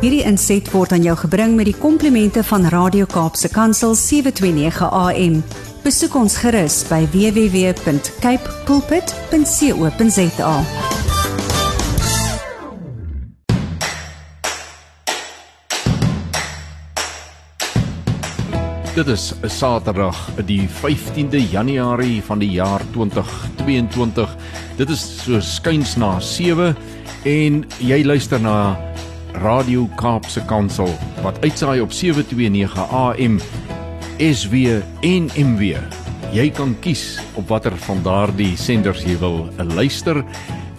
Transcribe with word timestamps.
Hierdie 0.00 0.22
inset 0.24 0.64
word 0.72 0.94
aan 0.96 1.02
jou 1.04 1.12
gebring 1.26 1.58
met 1.58 1.66
die 1.68 1.76
komplimente 1.76 2.40
van 2.48 2.62
Radio 2.72 3.04
Kaapse 3.04 3.50
Kansel 3.52 3.92
729 3.92 4.86
AM. 4.88 5.34
Besoek 5.84 6.14
ons 6.16 6.38
gerus 6.40 6.78
by 6.88 7.02
www.cape 7.12 8.54
pulpit.co.za. 8.64 10.54
Dit 18.96 19.06
is 19.06 19.34
'n 19.42 19.48
Saterdag, 19.48 20.16
die 20.46 20.68
15de 20.68 21.50
Januarie 21.50 22.22
van 22.22 22.38
die 22.38 22.50
jaar 22.50 22.80
2022. 22.92 24.36
Dit 24.76 24.88
is 24.88 25.24
so 25.24 25.40
skuins 25.40 25.96
na 25.96 26.20
7 26.20 26.76
en 27.24 27.66
jy 27.78 28.04
luister 28.04 28.40
na 28.40 28.89
Radio 29.32 29.88
Kaapse 29.96 30.42
Kansel 30.44 30.90
wat 31.22 31.38
uitsaai 31.44 31.80
op 31.80 31.92
729 31.92 32.90
AM 32.90 33.38
SW 34.18 34.54
en 35.00 35.30
MW. 35.36 35.76
Jy 36.32 36.50
kan 36.50 36.74
kies 36.80 37.20
op 37.34 37.48
watter 37.48 37.76
van 37.86 38.02
daardie 38.02 38.56
senders 38.56 39.02
jy 39.06 39.16
wil 39.22 39.48
luister 39.74 40.24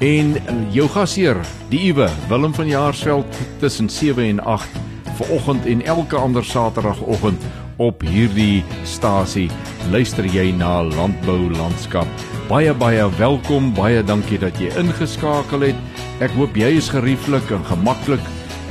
en 0.01 0.35
jou 0.73 0.87
gasheer, 0.89 1.39
die 1.69 1.79
Iwe 1.91 2.09
Willem 2.29 2.53
van 2.53 2.67
Jaarsveld 2.67 3.41
tussen 3.59 3.89
7 3.89 4.23
en 4.23 4.43
8 4.43 4.79
vanoggend 5.21 5.65
en 5.65 5.85
elke 5.85 6.15
ander 6.15 6.45
Saterdagoggend 6.45 7.41
op 7.81 8.01
hierdie 8.05 8.63
stasie 8.83 9.49
luister 9.91 10.25
jy 10.25 10.51
na 10.53 10.81
Landbou 10.83 11.49
Landskap. 11.55 12.07
Baie 12.49 12.73
baie 12.73 13.07
welkom, 13.17 13.71
baie 13.73 14.03
dankie 14.03 14.39
dat 14.41 14.59
jy 14.61 14.69
ingeskakel 14.79 15.69
het. 15.71 16.05
Ek 16.21 16.33
hoop 16.37 16.57
jy 16.57 16.75
is 16.77 16.91
gerieflik 16.93 17.49
en 17.53 17.63
gemaklik. 17.69 18.21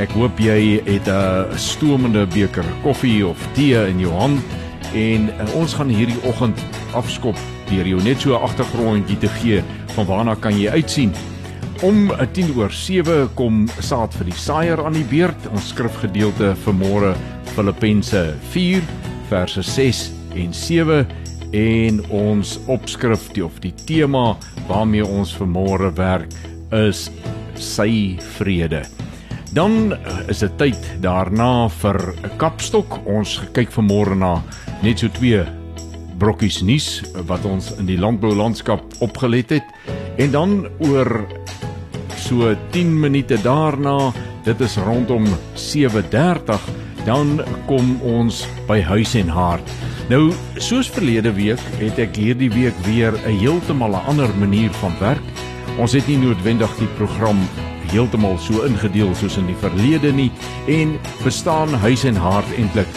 Ek 0.01 0.15
hoop 0.17 0.39
jy 0.41 0.81
het 0.87 1.09
'n 1.13 1.59
stoomende 1.61 2.25
beker 2.27 2.65
koffie 2.83 3.27
of 3.27 3.37
tee 3.53 3.77
in 3.77 4.01
jou 4.01 4.13
hand 4.13 4.41
en 4.95 5.29
uh, 5.29 5.55
ons 5.55 5.75
gaan 5.75 5.89
hierdie 5.93 6.17
oggend 6.25 6.57
afskop 6.97 7.37
deur 7.69 7.87
jou 7.87 8.01
net 8.03 8.21
so 8.21 8.33
'n 8.33 8.43
agtergrondjie 8.43 9.19
te 9.19 9.29
gee 9.29 9.63
van 9.95 10.07
waarna 10.07 10.35
kan 10.35 10.57
jy 10.57 10.71
uitsien. 10.71 11.13
Om 11.83 12.13
10 12.33 12.57
oor 12.57 12.73
7 12.73 13.29
kom 13.35 13.69
saad 13.81 14.15
vir 14.15 14.25
die 14.25 14.41
saaier 14.41 14.85
aan 14.85 14.93
die 14.93 15.05
beurt. 15.05 15.49
Ons 15.53 15.69
skrifgedeelte 15.69 16.57
vir 16.65 16.75
môre 16.75 17.15
Filippense 17.55 18.35
4 18.51 18.83
verse 19.29 19.63
6 19.63 20.11
en 20.35 20.55
7 20.55 21.07
en 21.53 22.01
ons 22.11 22.59
opskrif 22.67 23.29
die 23.33 23.45
of 23.45 23.61
die 23.61 23.75
tema 23.85 24.37
waarmee 24.69 25.05
ons 25.05 25.35
vir 25.37 25.47
môre 25.47 25.93
werk 25.93 26.33
is 26.73 27.11
sy 27.55 28.17
vrede. 28.39 28.87
Dan 29.53 29.97
is 30.31 30.39
dit 30.45 30.53
tyd 30.59 30.79
daarna 31.03 31.69
vir 31.69 32.15
'n 32.23 32.37
kapstok. 32.39 33.07
Ons 33.07 33.41
kyk 33.53 33.71
vanmôre 33.73 34.15
na 34.15 34.43
net 34.83 34.99
so 34.99 35.09
twee 35.09 35.45
brokkies 36.19 36.63
nuus 36.63 37.03
wat 37.27 37.45
ons 37.45 37.73
in 37.79 37.87
die 37.87 37.99
landboulandskap 37.99 38.83
opgelet 39.01 39.51
het 39.51 39.67
en 40.19 40.31
dan 40.31 40.67
oor 40.79 41.27
so 42.17 42.55
10 42.71 43.01
minute 43.01 43.39
daarna, 43.43 44.13
dit 44.45 44.61
is 44.61 44.77
rondom 44.77 45.27
7:30 45.55 46.61
dan 47.05 47.41
kom 47.67 47.97
ons 48.03 48.47
by 48.69 48.81
huis 48.81 49.15
en 49.15 49.29
hart. 49.29 49.71
Nou, 50.09 50.33
soos 50.59 50.91
verlede 50.91 51.33
week 51.33 51.61
het 51.81 51.99
ek 51.99 52.17
hierdie 52.17 52.51
week 52.51 52.77
weer 52.85 53.13
'n 53.27 53.39
heeltemal 53.39 53.91
'n 53.97 54.07
ander 54.07 54.31
manier 54.39 54.71
van 54.71 54.93
werk. 55.01 55.27
Ons 55.79 55.93
het 55.93 56.07
nie 56.07 56.19
noodwendig 56.19 56.71
die 56.79 56.93
program 56.97 57.39
heeltemal 57.91 58.39
so 58.39 58.65
ingedeel 58.67 59.15
soos 59.15 59.37
in 59.41 59.47
die 59.51 59.59
verlede 59.61 60.13
nie 60.13 60.31
en 60.69 60.97
bestaan 61.25 61.75
huis 61.85 62.05
en 62.09 62.17
hart 62.17 62.51
eintlik 62.57 62.89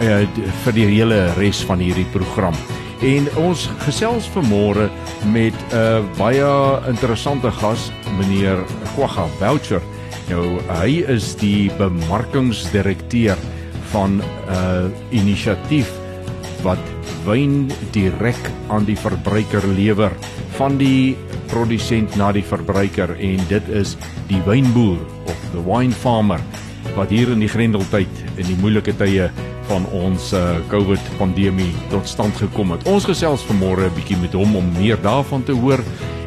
uh, 0.00 0.24
vir 0.64 0.76
die 0.76 0.86
hele 0.90 1.20
res 1.38 1.62
van 1.66 1.82
hierdie 1.82 2.08
program. 2.14 2.56
En 3.04 3.26
ons 3.36 3.66
gesels 3.84 4.28
vanmôre 4.32 4.88
met 5.32 5.54
'n 5.54 5.76
uh, 5.76 6.00
baie 6.18 6.52
interessante 6.88 7.50
gas, 7.50 7.90
meneer 8.18 8.64
Kwagga 8.94 9.26
Voucher. 9.38 9.82
Nou 10.28 10.60
hy 10.80 11.04
is 11.08 11.34
die 11.36 11.70
bemarkingsdirekteur 11.78 13.36
van 13.92 14.20
'n 14.20 14.22
uh, 14.50 14.88
inisiatief 15.10 15.90
wat 16.62 16.80
wyn 17.24 17.70
direk 17.92 18.50
aan 18.68 18.84
die 18.84 18.96
verbruiker 18.96 19.66
lewer 19.76 20.12
van 20.56 20.78
die 20.80 21.16
produsent 21.54 22.16
na 22.18 22.32
die 22.34 22.42
verbruiker 22.42 23.14
en 23.14 23.42
dit 23.48 23.68
is 23.70 23.94
die 24.30 24.42
wynboer 24.48 24.98
of 25.30 25.38
the 25.52 25.62
wine 25.62 25.94
farmer 25.94 26.42
wat 26.96 27.12
hier 27.14 27.30
in 27.30 27.42
die 27.42 27.50
Grendeltyd 27.50 28.10
in 28.34 28.46
die 28.48 28.58
moeilike 28.58 28.94
tye 28.98 29.30
van 29.68 29.84
ons 29.96 30.32
uh, 30.36 30.60
COVID 30.70 31.00
pandemie 31.18 31.72
tot 31.92 32.08
stand 32.08 32.36
gekom 32.36 32.70
het. 32.74 32.88
Ons 32.90 33.04
gesels 33.08 33.44
vanmôre 33.48 33.86
'n 33.88 33.94
bietjie 33.96 34.18
met 34.20 34.32
hom 34.36 34.56
om 34.56 34.72
meer 34.78 34.98
daarvan 35.02 35.42
te 35.42 35.52
hoor 35.52 35.80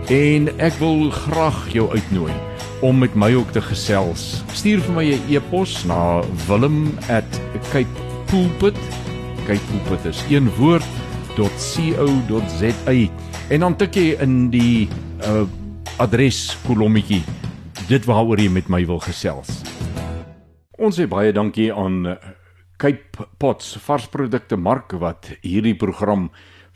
en 0.09 0.59
ek 0.59 0.73
wil 0.79 1.11
graag 1.11 1.73
jou 1.73 1.91
uitnooi 1.91 2.33
om 2.81 2.99
met 2.99 3.15
my 3.15 3.33
ook 3.33 3.51
te 3.51 3.61
gesels. 3.61 4.43
Stuur 4.53 4.81
vir 4.81 4.95
my 4.95 5.13
'n 5.13 5.21
e-pos 5.29 5.85
na 5.85 6.21
wilhelm@capepulpit. 6.47 8.77
Capepulpit 9.47 10.05
is 10.05 10.23
een 10.29 10.49
woord 10.57 10.85
.co.za 11.35 12.71
en 13.49 13.59
dan 13.59 13.75
tik 13.75 13.95
jy 13.95 14.15
in 14.19 14.49
die 14.49 14.89
uh, 15.25 15.45
adres 15.97 16.51
kolommetjie 16.67 17.23
dit 17.87 18.05
waaroor 18.05 18.41
jy 18.41 18.49
met 18.51 18.67
my 18.69 18.83
wil 18.85 18.99
gesels. 19.01 19.63
Ons 20.77 20.99
sê 20.99 21.07
baie 21.09 21.33
dankie 21.33 21.71
aan 21.73 22.03
uh, 22.11 22.17
Cape 22.77 23.25
Pots 23.41 23.73
varsprodukte 23.81 24.59
mark 24.59 24.93
wat 25.01 25.31
hierdie 25.41 25.77
program 25.77 26.27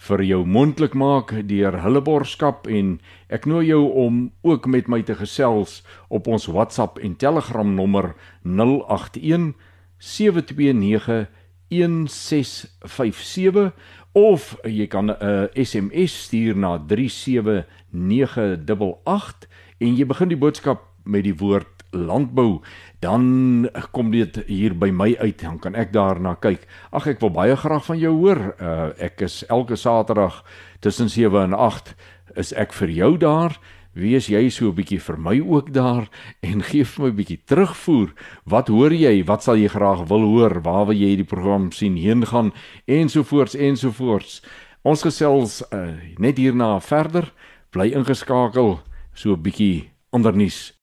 vir 0.02 0.24
jou 0.26 0.40
moontlik 0.50 0.96
maak 0.98 1.36
deur 1.46 1.78
hulle 1.84 2.02
borskap 2.02 2.66
en 2.66 2.96
ek 3.30 3.46
nooi 3.46 3.68
jou 3.68 3.84
om 4.06 4.24
ook 4.42 4.66
met 4.66 4.90
my 4.90 5.04
te 5.06 5.14
gesels 5.20 5.82
op 6.10 6.26
ons 6.32 6.50
WhatsApp 6.50 6.98
en 7.06 7.14
Telegram 7.22 7.76
nommer 7.78 8.16
081 8.42 9.54
729 10.02 11.28
1657 11.72 13.72
of 14.14 14.58
jy 14.64 14.88
kan 14.88 15.06
'n 15.06 15.16
uh, 15.22 15.44
SMS 15.56 16.24
stuur 16.24 16.58
na 16.58 16.78
37988 16.78 19.48
en 19.80 19.96
jy 19.96 20.06
begin 20.06 20.28
die 20.28 20.38
boodskap 20.38 20.82
met 21.04 21.24
die 21.24 21.36
woord 21.36 21.68
landbou. 21.92 22.62
Dan 23.00 23.70
kom 23.92 24.12
dit 24.12 24.44
hier 24.48 24.78
by 24.78 24.92
my 24.92 25.16
uit 25.20 25.42
dan 25.42 25.60
kan 25.60 25.76
ek 25.76 25.94
daarna 25.94 26.36
kyk. 26.40 26.68
Ag 26.92 27.08
ek 27.08 27.20
wil 27.20 27.32
baie 27.32 27.56
graag 27.56 27.86
van 27.86 28.00
jou 28.00 28.16
hoor. 28.16 28.56
Uh, 28.60 28.90
ek 28.98 29.22
is 29.22 29.46
elke 29.48 29.76
saterdag 29.76 30.46
tussen 30.80 31.10
7 31.10 31.44
en 31.44 31.54
8 31.54 31.96
is 32.36 32.54
ek 32.54 32.74
vir 32.74 32.90
jou 32.90 33.18
daar 33.18 33.60
wees 33.94 34.28
jy 34.28 34.50
so 34.50 34.70
'n 34.70 34.76
bietjie 34.76 35.00
vir 35.00 35.18
my 35.18 35.40
ook 35.40 35.74
daar 35.74 36.10
en 36.42 36.62
gee 36.70 36.84
vir 36.84 37.04
my 37.04 37.10
'n 37.10 37.16
bietjie 37.16 37.42
terugvoer. 37.46 38.14
Wat 38.46 38.68
hoor 38.68 38.94
jy? 38.94 39.24
Wat 39.26 39.44
sal 39.44 39.56
jy 39.56 39.68
graag 39.68 40.08
wil 40.08 40.22
hoor? 40.22 40.62
Waar 40.62 40.86
wil 40.86 40.96
jy 40.96 41.16
die 41.16 41.28
program 41.28 41.72
sien 41.72 41.96
heen 41.96 42.26
gaan? 42.26 42.54
Ensovoorts 42.86 43.56
ensovoorts. 43.56 44.42
Ons 44.84 45.02
gesels 45.02 45.64
uh, 45.74 45.94
net 46.18 46.38
hierna 46.38 46.80
verder. 46.80 47.34
Bly 47.72 47.92
ingeskakel 47.94 48.80
so 49.14 49.34
'n 49.34 49.42
bietjie 49.42 49.92
ander 50.12 50.34
nuus. 50.34 50.74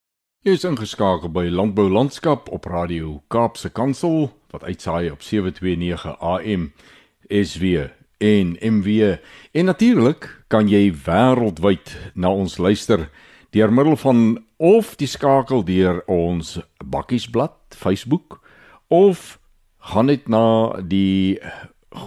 Jy 0.44 0.52
is 0.52 0.64
ingeskakel 0.64 1.28
by 1.28 1.48
Landbou 1.50 1.88
Landskap 1.90 2.48
op 2.48 2.64
Radio 2.64 3.22
Kaapse 3.28 3.70
Kansel 3.70 4.32
wat 4.50 4.64
uitsaai 4.64 5.10
op 5.10 5.22
729 5.22 6.20
AM 6.20 6.72
SW 7.28 7.88
en 8.18 8.56
MW. 8.60 9.16
En 9.52 9.64
natuurlik 9.64 10.37
kan 10.48 10.68
jy 10.68 10.88
wêreldwyd 11.04 11.92
na 12.16 12.32
ons 12.32 12.58
luister 12.58 13.08
deur 13.52 13.72
middel 13.72 13.96
van 14.00 14.20
of 14.58 14.94
die 15.00 15.08
skakel 15.08 15.64
deur 15.64 16.00
ons 16.08 16.56
bakkiesblad 16.84 17.56
Facebook 17.76 18.40
of 18.88 19.36
gaan 19.92 20.08
net 20.08 20.28
na 20.28 20.76
die 20.80 21.38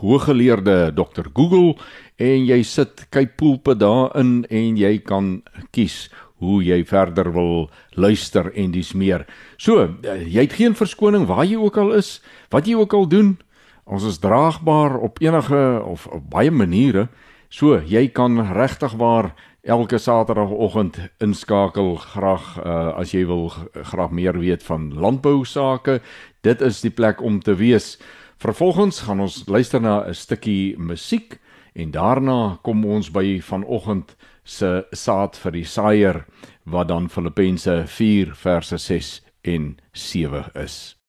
hooggeleerde 0.02 0.92
Dr 0.98 1.30
Google 1.34 1.76
en 2.22 2.46
jy 2.46 2.62
sit 2.66 3.06
kyk 3.14 3.38
poelpe 3.38 3.76
daarin 3.78 4.42
en 4.50 4.78
jy 4.78 4.98
kan 5.06 5.40
kies 5.74 6.08
hoe 6.42 6.62
jy 6.66 6.82
verder 6.90 7.30
wil 7.34 7.70
luister 7.94 8.50
en 8.58 8.72
dis 8.74 8.94
meer. 8.98 9.28
So, 9.62 9.86
eh, 10.02 10.26
jy 10.26 10.48
het 10.48 10.58
geen 10.58 10.74
verskoning 10.74 11.28
waar 11.30 11.46
jy 11.46 11.58
ook 11.62 11.78
al 11.78 11.94
is, 11.94 12.22
wat 12.50 12.66
jy 12.66 12.76
ook 12.76 12.94
al 12.94 13.08
doen. 13.08 13.38
Ons 13.86 14.04
is 14.04 14.18
draagbaar 14.18 14.98
op 14.98 15.22
enige 15.22 15.82
of 15.86 16.08
op 16.08 16.30
baie 16.30 16.52
maniere. 16.52 17.10
So, 17.52 17.82
jy 17.84 18.06
kan 18.16 18.40
regtig 18.56 18.94
waar 18.96 19.34
elke 19.68 19.98
Saterdagoggend 20.00 20.96
inskakel 21.20 21.98
graag 22.00 22.46
uh, 22.64 22.94
as 22.96 23.12
jy 23.12 23.26
wil 23.28 23.50
graag 23.76 24.14
meer 24.16 24.40
weet 24.40 24.64
van 24.64 24.94
landbou 24.96 25.44
sake. 25.44 26.00
Dit 26.48 26.64
is 26.64 26.80
die 26.80 26.94
plek 26.96 27.20
om 27.20 27.42
te 27.44 27.58
wees. 27.60 27.98
Vervolgens 28.40 29.02
gaan 29.04 29.20
ons 29.20 29.44
luister 29.52 29.84
na 29.84 30.08
'n 30.08 30.16
stukkie 30.16 30.80
musiek 30.80 31.42
en 31.76 31.92
daarna 31.92 32.58
kom 32.64 32.86
ons 32.86 33.12
by 33.12 33.42
vanoggend 33.44 34.16
se 34.44 34.86
saad 34.92 35.36
vir 35.36 35.52
die 35.52 35.66
saaier 35.66 36.26
wat 36.64 36.88
dan 36.88 37.10
Filippense 37.10 37.84
4 37.86 38.32
verse 38.36 38.78
6 38.78 39.22
en 39.44 39.78
7 39.92 40.56
is. 40.56 41.01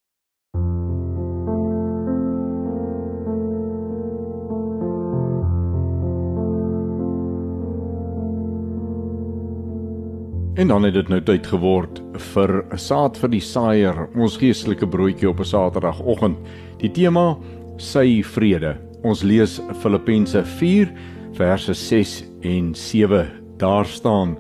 En 10.55 10.69
dan 10.69 10.83
het 10.83 10.93
dit 10.95 11.09
nou 11.09 11.17
tyd 11.25 11.47
geword 11.49 12.03
vir 12.35 12.51
'n 12.61 12.79
saad 12.79 13.17
vir 13.17 13.31
die 13.31 13.41
saaier, 13.41 14.09
ons 14.15 14.37
geestelike 14.37 14.87
broodjie 14.87 15.29
op 15.29 15.41
'n 15.41 15.45
Saterdagoggend. 15.45 16.37
Die 16.79 16.91
tema: 16.91 17.39
sy 17.79 18.23
vrede. 18.23 18.77
Ons 19.03 19.23
lees 19.23 19.61
Filippense 19.81 20.45
4 20.45 20.93
verse 21.33 21.75
6 21.75 22.25
en 22.43 22.75
7. 22.75 23.31
Daar 23.57 23.87
staan: 23.87 24.37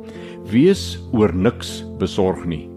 Wees 0.50 0.99
oor 1.12 1.35
niks 1.35 1.85
besorg 1.99 2.44
nie, 2.44 2.69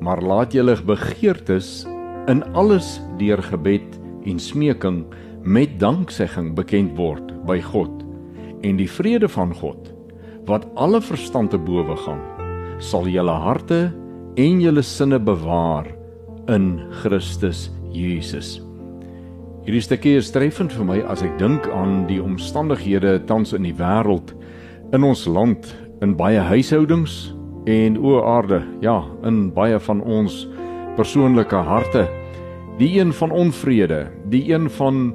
maar 0.00 0.20
laat 0.20 0.52
julle 0.52 0.76
begeertes 0.82 1.86
in 2.26 2.42
alles 2.54 3.00
deur 3.18 3.42
gebed 3.42 4.00
en 4.24 4.38
smeking 4.38 5.04
met 5.42 5.78
danksegging 5.78 6.54
bekend 6.54 6.96
word 6.96 7.46
by 7.46 7.60
God. 7.60 8.02
En 8.62 8.76
die 8.76 8.90
vrede 8.90 9.28
van 9.28 9.54
God 9.54 9.94
wat 10.46 10.66
alle 10.74 11.00
verstand 11.00 11.50
te 11.50 11.58
bowe 11.58 11.96
gaan 11.96 12.39
sal 12.80 13.08
julle 13.08 13.32
harte 13.44 13.90
en 14.40 14.60
julle 14.62 14.82
sinne 14.82 15.18
bewaar 15.20 15.86
in 16.48 16.80
Christus 17.02 17.68
Jesus. 17.92 18.58
Hierdie 19.66 19.82
stukkie 19.84 20.16
is 20.16 20.30
treffend 20.32 20.72
vir 20.72 20.86
my 20.88 20.98
as 21.12 21.20
ek 21.22 21.36
dink 21.38 21.66
aan 21.76 22.06
die 22.08 22.20
omstandighede 22.22 23.18
tans 23.28 23.52
in 23.52 23.66
die 23.68 23.76
wêreld, 23.76 24.32
in 24.96 25.04
ons 25.04 25.26
land, 25.28 25.68
in 26.00 26.16
baie 26.16 26.40
huishoudings 26.40 27.34
en 27.68 27.98
o 28.00 28.22
aarde, 28.24 28.62
ja, 28.80 29.02
in 29.28 29.50
baie 29.52 29.76
van 29.84 30.00
ons 30.00 30.46
persoonlike 30.96 31.60
harte. 31.68 32.06
Die 32.80 32.94
een 32.96 33.12
van 33.12 33.36
onvrede, 33.36 34.06
die 34.32 34.46
een 34.48 34.70
van 34.72 35.10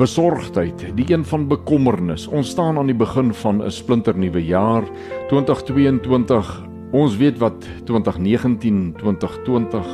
besorgdheid, 0.00 0.86
die 0.96 1.06
een 1.12 1.24
van 1.28 1.44
bekommernis. 1.50 2.24
Ons 2.32 2.54
staan 2.56 2.80
aan 2.80 2.88
die 2.88 2.96
begin 2.96 3.34
van 3.44 3.60
'n 3.60 3.70
splinternuwe 3.70 4.40
jaar, 4.40 4.88
2022 5.28 6.71
Ons 6.92 7.16
weet 7.16 7.38
wat 7.40 7.64
2019, 7.84 8.94
2020, 9.00 9.86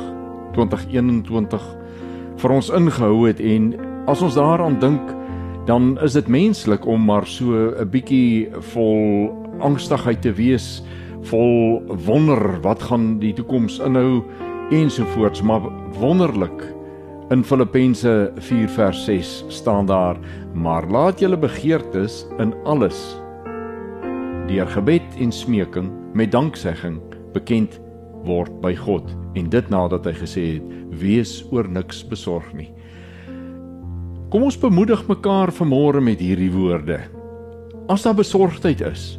2021 0.51 1.67
vir 2.41 2.51
ons 2.51 2.69
ingehou 2.75 3.21
het 3.23 3.39
en 3.39 3.69
as 4.11 4.19
ons 4.25 4.35
daaraan 4.35 4.75
dink, 4.81 5.13
dan 5.69 5.93
is 6.03 6.17
dit 6.17 6.27
menslik 6.27 6.83
om 6.83 7.05
maar 7.07 7.27
so 7.27 7.71
'n 7.71 7.87
bietjie 7.87 8.51
vol 8.73 9.31
angstigheid 9.59 10.21
te 10.21 10.33
wees, 10.33 10.83
vol 11.31 11.79
wonder 11.87 12.59
wat 12.61 12.83
gaan 12.83 13.19
die 13.19 13.33
toekoms 13.33 13.79
inhou 13.79 14.23
ensovoorts, 14.71 15.41
maar 15.41 15.61
wonderlik 15.99 16.73
in 17.31 17.43
Filippense 17.43 18.31
4 18.35 18.67
vers 18.67 19.05
6 19.05 19.45
staan 19.47 19.85
daar: 19.85 20.17
"Maar 20.53 20.87
laat 20.87 21.19
julle 21.19 21.37
begeertes 21.37 22.27
in 22.39 22.53
alles 22.65 23.21
deur 24.47 24.67
gebed 24.67 25.15
en 25.19 25.31
smeking 25.31 25.98
met 26.13 26.31
danksegging 26.33 26.99
bekend 27.33 27.79
word 28.27 28.51
by 28.63 28.73
God 28.75 29.07
en 29.37 29.49
dit 29.53 29.69
nadat 29.71 30.07
hy 30.09 30.15
gesê 30.17 30.45
het 30.57 30.75
wees 31.01 31.39
oor 31.53 31.69
niks 31.69 32.01
besorg 32.09 32.47
nie. 32.57 32.69
Kom 34.29 34.45
ons 34.45 34.59
bemoedig 34.61 35.01
mekaar 35.09 35.49
vanmôre 35.55 36.01
met 36.05 36.21
hierdie 36.21 36.51
woorde. 36.53 36.99
As 37.89 38.05
daar 38.05 38.17
besorgdheid 38.17 38.83
is, 38.85 39.15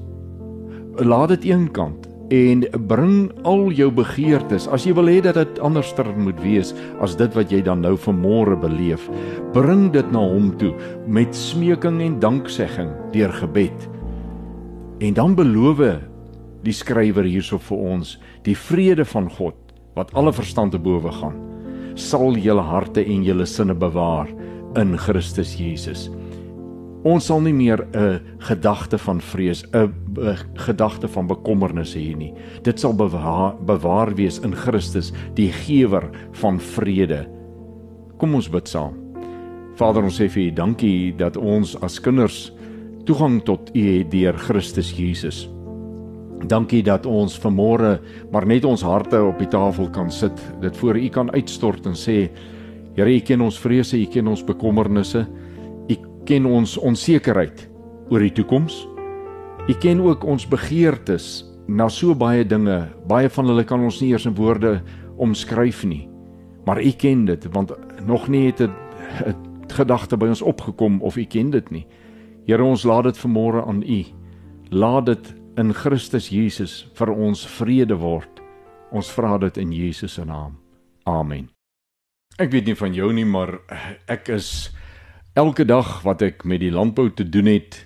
laat 1.03 1.33
dit 1.35 1.51
eenkant 1.51 2.07
en 2.31 2.63
bring 2.87 3.31
al 3.43 3.73
jou 3.75 3.89
begeertes. 3.91 4.69
As 4.71 4.87
jy 4.87 4.95
wil 4.95 5.11
hê 5.11 5.19
dat 5.25 5.35
dit 5.41 5.59
anderster 5.67 6.07
moet 6.15 6.39
wees 6.45 6.71
as 7.03 7.17
dit 7.19 7.35
wat 7.35 7.51
jy 7.51 7.59
dan 7.67 7.83
nou 7.83 7.97
vanmôre 7.99 8.55
beleef, 8.63 9.09
bring 9.55 9.89
dit 9.95 10.15
na 10.15 10.23
hom 10.23 10.53
toe 10.63 10.71
met 11.11 11.35
smeking 11.35 11.99
en 12.05 12.21
danksegging 12.23 12.93
deur 13.15 13.35
gebed. 13.41 13.89
En 15.03 15.17
dan 15.17 15.35
beloof 15.35 15.83
die 16.63 16.73
skrywer 16.73 17.25
hierso 17.25 17.59
vir 17.59 17.79
ons 17.79 18.19
die 18.45 18.55
vrede 18.55 19.05
van 19.05 19.31
God 19.31 19.57
wat 19.95 20.15
alle 20.15 20.33
verstand 20.33 20.73
te 20.73 20.79
bowe 20.79 21.13
gaan 21.13 21.51
sal 22.01 22.37
julle 22.39 22.63
harte 22.65 23.05
en 23.05 23.25
julle 23.25 23.47
sinne 23.47 23.75
bewaar 23.75 24.31
in 24.79 24.97
Christus 24.99 25.57
Jesus. 25.59 26.09
Ons 27.05 27.31
sal 27.31 27.41
nie 27.41 27.55
meer 27.57 27.81
'n 27.95 28.21
gedagte 28.41 28.99
van 28.99 29.21
vrees, 29.21 29.65
'n 29.73 29.93
gedagte 30.55 31.09
van 31.09 31.27
bekommernis 31.27 31.95
hê 31.95 32.17
nie. 32.17 32.35
Dit 32.63 32.79
sal 32.79 32.93
bewaar, 32.93 33.55
bewaar 33.65 34.15
wees 34.15 34.39
in 34.39 34.53
Christus, 34.53 35.13
die 35.35 35.51
gewer 35.51 36.11
van 36.33 36.59
vrede. 36.61 37.27
Kom 38.19 38.35
ons 38.35 38.49
bid 38.49 38.69
saam. 38.69 38.95
Vader, 39.77 40.03
ons 40.03 40.21
sê 40.21 40.29
vir 40.29 40.43
U 40.43 40.51
dankie 40.51 41.17
dat 41.17 41.37
ons 41.37 41.75
as 41.83 41.99
kinders 41.99 42.53
toegang 43.05 43.43
tot 43.45 43.71
U 43.75 43.99
het 43.99 44.11
deur 44.11 44.35
Christus 44.35 44.93
Jesus. 44.93 45.49
Dankie 46.49 46.83
dat 46.83 47.07
ons 47.07 47.37
vanmôre 47.41 47.99
maar 48.33 48.47
net 48.47 48.65
ons 48.65 48.83
harte 48.83 49.19
op 49.23 49.39
die 49.39 49.49
tafel 49.51 49.91
kan 49.91 50.11
sit, 50.11 50.37
dit 50.61 50.77
voor 50.77 50.97
U 50.97 51.09
kan 51.09 51.31
uitstort 51.35 51.87
en 51.87 51.95
sê 51.95 52.31
Here, 52.97 53.11
U 53.11 53.21
ken 53.21 53.41
ons 53.41 53.59
vrese, 53.59 53.97
U 53.97 54.07
ken 54.11 54.29
ons 54.29 54.43
bekommernisse, 54.45 55.27
U 55.89 55.97
ken 56.27 56.47
ons 56.47 56.77
onsekerheid 56.79 57.69
oor 58.11 58.25
die 58.25 58.33
toekoms. 58.35 58.83
U 59.69 59.75
ken 59.79 60.01
ook 60.03 60.25
ons 60.27 60.49
begeertes 60.49 61.45
na 61.71 61.87
so 61.89 62.17
baie 62.19 62.45
dinge. 62.45 62.83
Baie 63.09 63.31
van 63.31 63.47
hulle 63.47 63.65
kan 63.65 63.83
ons 63.87 64.01
nie 64.03 64.11
eers 64.11 64.27
in 64.27 64.35
woorde 64.35 64.81
omskryf 65.23 65.85
nie. 65.87 66.09
Maar 66.67 66.83
U 66.83 66.91
ken 66.99 67.25
dit 67.29 67.47
want 67.55 67.73
nog 68.07 68.29
nie 68.29 68.47
het 68.51 68.61
'n 68.61 68.75
gedagte 69.71 70.17
by 70.17 70.27
ons 70.27 70.43
opgekom 70.43 71.01
of 71.03 71.17
U 71.17 71.25
ken 71.25 71.51
dit 71.51 71.71
nie. 71.71 71.87
Here, 72.47 72.65
ons 72.65 72.85
laat 72.85 73.05
dit 73.05 73.19
vanmôre 73.19 73.67
aan 73.67 73.83
U. 73.83 74.05
Laat 74.71 75.07
dit 75.07 75.35
in 75.61 75.75
Christus 75.77 76.31
Jesus 76.33 76.87
vir 76.97 77.13
ons 77.13 77.45
vrede 77.59 77.99
word. 78.01 78.41
Ons 78.91 79.11
vra 79.13 79.37
dit 79.39 79.59
in 79.61 79.73
Jesus 79.77 80.17
se 80.17 80.25
naam. 80.25 80.57
Amen. 81.09 81.51
Ek 82.41 82.51
weet 82.55 82.71
nie 82.71 82.79
van 82.79 82.95
jou 82.97 83.11
nie, 83.13 83.27
maar 83.29 83.59
ek 84.09 84.31
is 84.33 84.71
elke 85.39 85.67
dag 85.69 86.01
wat 86.07 86.25
ek 86.25 86.47
met 86.49 86.63
die 86.63 86.73
landbou 86.73 87.11
te 87.13 87.27
doen 87.29 87.51
het, 87.51 87.77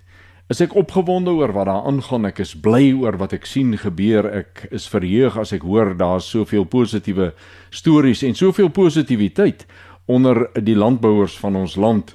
is 0.53 0.61
ek 0.61 0.77
opgewonde 0.79 1.33
oor 1.35 1.55
wat 1.57 1.67
daar 1.67 1.89
aangaan. 1.89 2.29
Ek 2.29 2.43
is 2.45 2.55
bly 2.55 2.93
oor 2.93 3.17
wat 3.19 3.35
ek 3.35 3.49
sien 3.49 3.73
gebeur. 3.81 4.29
Ek 4.29 4.67
is 4.71 4.87
verheug 4.93 5.39
as 5.41 5.55
ek 5.57 5.65
hoor 5.67 5.95
daar's 5.99 6.29
soveel 6.31 6.69
positiewe 6.69 7.33
stories 7.75 8.23
en 8.29 8.37
soveel 8.39 8.71
positiwiteit 8.71 9.65
onder 10.07 10.47
die 10.61 10.77
landbouers 10.77 11.39
van 11.41 11.57
ons 11.57 11.79
land. 11.81 12.13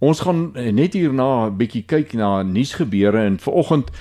Ons 0.00 0.24
gaan 0.24 0.50
net 0.56 0.96
hierna 0.96 1.46
'n 1.46 1.58
bietjie 1.60 1.84
kyk 1.84 2.14
na 2.16 2.42
nuusgebeure 2.42 3.20
en 3.20 3.38
vanoggend 3.38 3.92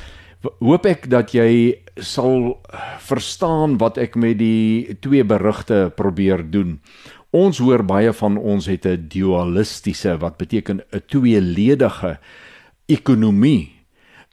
hoop 0.43 0.85
ek 0.87 1.07
dat 1.11 1.33
jy 1.35 1.75
sal 1.99 2.55
verstaan 3.03 3.77
wat 3.81 3.97
ek 3.99 4.15
met 4.15 4.37
die 4.39 4.95
twee 5.03 5.25
berigte 5.27 5.89
probeer 5.95 6.45
doen. 6.51 6.79
Ons 7.35 7.59
hoor 7.61 7.83
baie 7.85 8.13
van 8.15 8.37
ons 8.37 8.65
het 8.65 8.85
'n 8.85 9.07
dualistiese 9.11 10.17
wat 10.17 10.37
beteken 10.37 10.81
'n 10.91 11.01
tweeledige 11.07 12.19
ekonomie. 12.87 13.71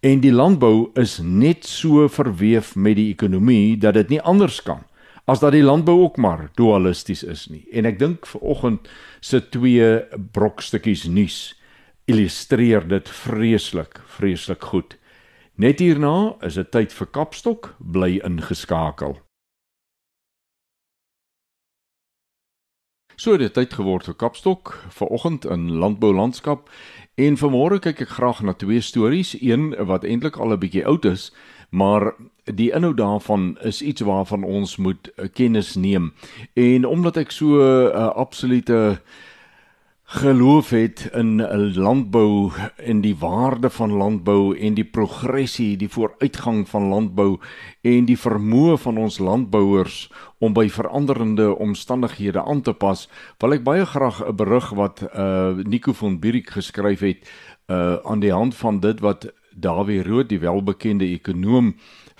En 0.03 0.21
die 0.21 0.33
landbou 0.33 0.91
is 0.95 1.19
net 1.19 1.65
so 1.65 2.09
verweef 2.09 2.77
met 2.77 2.97
die 2.97 3.11
ekonomie 3.11 3.77
dat 3.77 3.95
dit 3.95 4.09
nie 4.09 4.21
anders 4.21 4.63
kan 4.63 4.85
as 5.27 5.41
dat 5.43 5.53
die 5.53 5.65
landbou 5.65 6.01
ook 6.03 6.17
maar 6.17 6.51
dualisties 6.55 7.23
is 7.23 7.47
nie. 7.51 7.65
En 7.73 7.85
ek 7.85 7.99
dink 7.99 8.27
ver 8.27 8.41
oggend 8.41 8.89
se 9.21 9.41
twee 9.41 10.05
brokstukkies 10.33 11.07
nuus 11.11 11.55
illustreer 12.07 12.87
dit 12.87 13.09
vreeslik, 13.09 13.99
vreeslik 14.07 14.63
goed. 14.63 14.95
Net 15.57 15.79
hierna 15.81 16.37
is 16.45 16.59
dit 16.61 16.69
tyd 16.69 16.93
vir 16.93 17.09
Kapstok, 17.09 17.71
bly 17.81 18.19
ingeskakel. 18.29 19.15
So 23.17 23.39
dit 23.41 23.55
tyd 23.57 23.73
geword 23.73 24.05
vir 24.05 24.19
Kapstok 24.21 24.75
vir 24.93 25.15
oggend 25.17 25.47
in 25.49 25.79
landbou 25.81 26.11
landskap 26.13 26.69
en 27.17 27.39
vanmôre 27.41 27.79
kyk 27.81 28.03
ek 28.05 28.13
graag 28.19 28.43
na 28.45 28.53
twee 28.53 28.83
stories, 28.85 29.33
een 29.41 29.71
wat 29.89 30.05
eintlik 30.05 30.37
al 30.37 30.53
'n 30.53 30.61
bietjie 30.61 30.85
oud 30.85 31.09
is, 31.09 31.33
maar 31.73 32.13
die 32.45 32.69
inhoud 32.69 33.01
daarvan 33.01 33.57
is 33.65 33.81
iets 33.81 34.05
waarvan 34.05 34.45
ons 34.45 34.77
moet 34.77 35.09
kennis 35.33 35.75
neem. 35.75 36.13
En 36.53 36.85
omdat 36.85 37.17
ek 37.17 37.31
so 37.31 37.57
'n 37.57 37.97
uh, 37.97 38.13
absolute 38.13 38.73
uh, 38.73 38.97
geloof 40.07 40.71
het 40.71 41.11
in 41.13 41.43
'n 41.43 41.73
landbou 41.75 42.53
en 42.77 43.01
die 43.01 43.17
waarde 43.17 43.71
van 43.71 43.93
landbou 43.93 44.59
en 44.59 44.75
die 44.75 44.85
progressie, 44.85 45.77
die 45.77 45.89
vooruitgang 45.89 46.69
van 46.69 46.83
landbou 46.83 47.39
en 47.81 48.05
die 48.05 48.19
vermoë 48.19 48.79
van 48.79 48.99
ons 48.99 49.19
landbouers 49.19 50.13
om 50.39 50.53
by 50.53 50.69
veranderende 50.69 51.57
omstandighede 51.59 52.45
aan 52.45 52.61
te 52.61 52.73
pas, 52.73 53.09
wil 53.39 53.53
ek 53.53 53.65
baie 53.65 53.87
graag 53.87 54.29
'n 54.29 54.37
berig 54.37 54.71
wat 54.71 55.03
uh 55.15 55.57
Nico 55.57 55.93
van 55.93 56.19
Bierik 56.19 56.51
geskryf 56.51 57.01
het 57.01 57.31
uh 57.67 57.97
aan 58.05 58.21
die 58.21 58.33
hand 58.33 58.55
van 58.55 58.81
dit 58.81 59.01
wat 59.01 59.33
Dawie 59.55 60.03
Rood, 60.03 60.29
die 60.29 60.41
welbekende 60.41 61.05
ekonom 61.05 61.75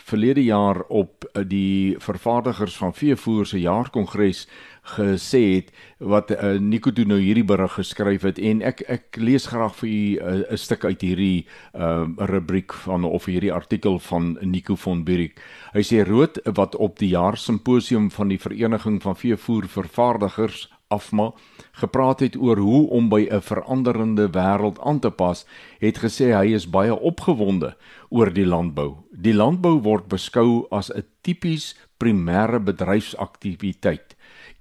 verlede 0.07 0.45
jaar 0.45 0.83
op 0.89 1.25
die 1.47 1.97
vervaardigers 1.99 2.77
van 2.77 2.95
veevoer 2.95 3.47
se 3.47 3.61
jaarkongres 3.61 4.49
gesê 4.87 5.43
het 5.55 5.71
wat 5.99 6.31
uh, 6.31 6.59
Nico 6.61 6.93
doen 6.95 7.09
nou 7.09 7.19
hierdie 7.19 7.45
berig 7.45 7.73
geskryf 7.75 8.23
het 8.23 8.39
en 8.39 8.63
ek 8.63 8.85
ek 8.87 9.19
lees 9.19 9.49
graag 9.51 9.75
vir 9.81 9.89
u 9.89 10.03
'n 10.21 10.45
uh, 10.51 10.57
stuk 10.57 10.85
uit 10.85 11.01
hierdie 11.03 11.47
uh, 11.75 12.07
rubriek 12.31 12.73
van 12.87 13.05
of 13.05 13.27
hierdie 13.27 13.53
artikel 13.53 13.99
van 13.99 14.39
Nico 14.41 14.77
von 14.77 15.05
Burik. 15.05 15.41
Hy 15.75 15.83
sê 15.83 16.07
rood 16.07 16.39
wat 16.45 16.77
op 16.77 16.99
die 16.99 17.11
jaar 17.17 17.37
simposium 17.37 18.11
van 18.11 18.29
die 18.29 18.39
vereniging 18.39 19.03
van 19.03 19.17
veevoer 19.17 19.69
vervaardigers 19.69 20.69
afma 20.89 21.33
gepraat 21.73 22.21
het 22.21 22.37
oor 22.37 22.59
hoe 22.63 22.89
om 22.91 23.09
by 23.09 23.27
'n 23.31 23.41
veranderende 23.43 24.29
wêreld 24.31 24.79
aan 24.81 24.99
te 24.99 25.11
pas, 25.11 25.47
het 25.79 25.99
gesê 25.99 26.33
hy 26.33 26.55
is 26.55 26.71
baie 26.71 26.95
opgewonde 26.95 27.77
oor 28.09 28.33
die 28.33 28.47
landbou. 28.47 28.97
Die 29.11 29.35
landbou 29.35 29.81
word 29.83 30.09
beskou 30.09 30.67
as 30.71 30.91
'n 30.91 31.05
tipies 31.23 31.75
primêre 31.99 32.61
bedryfsaktiwiteit, 32.61 34.16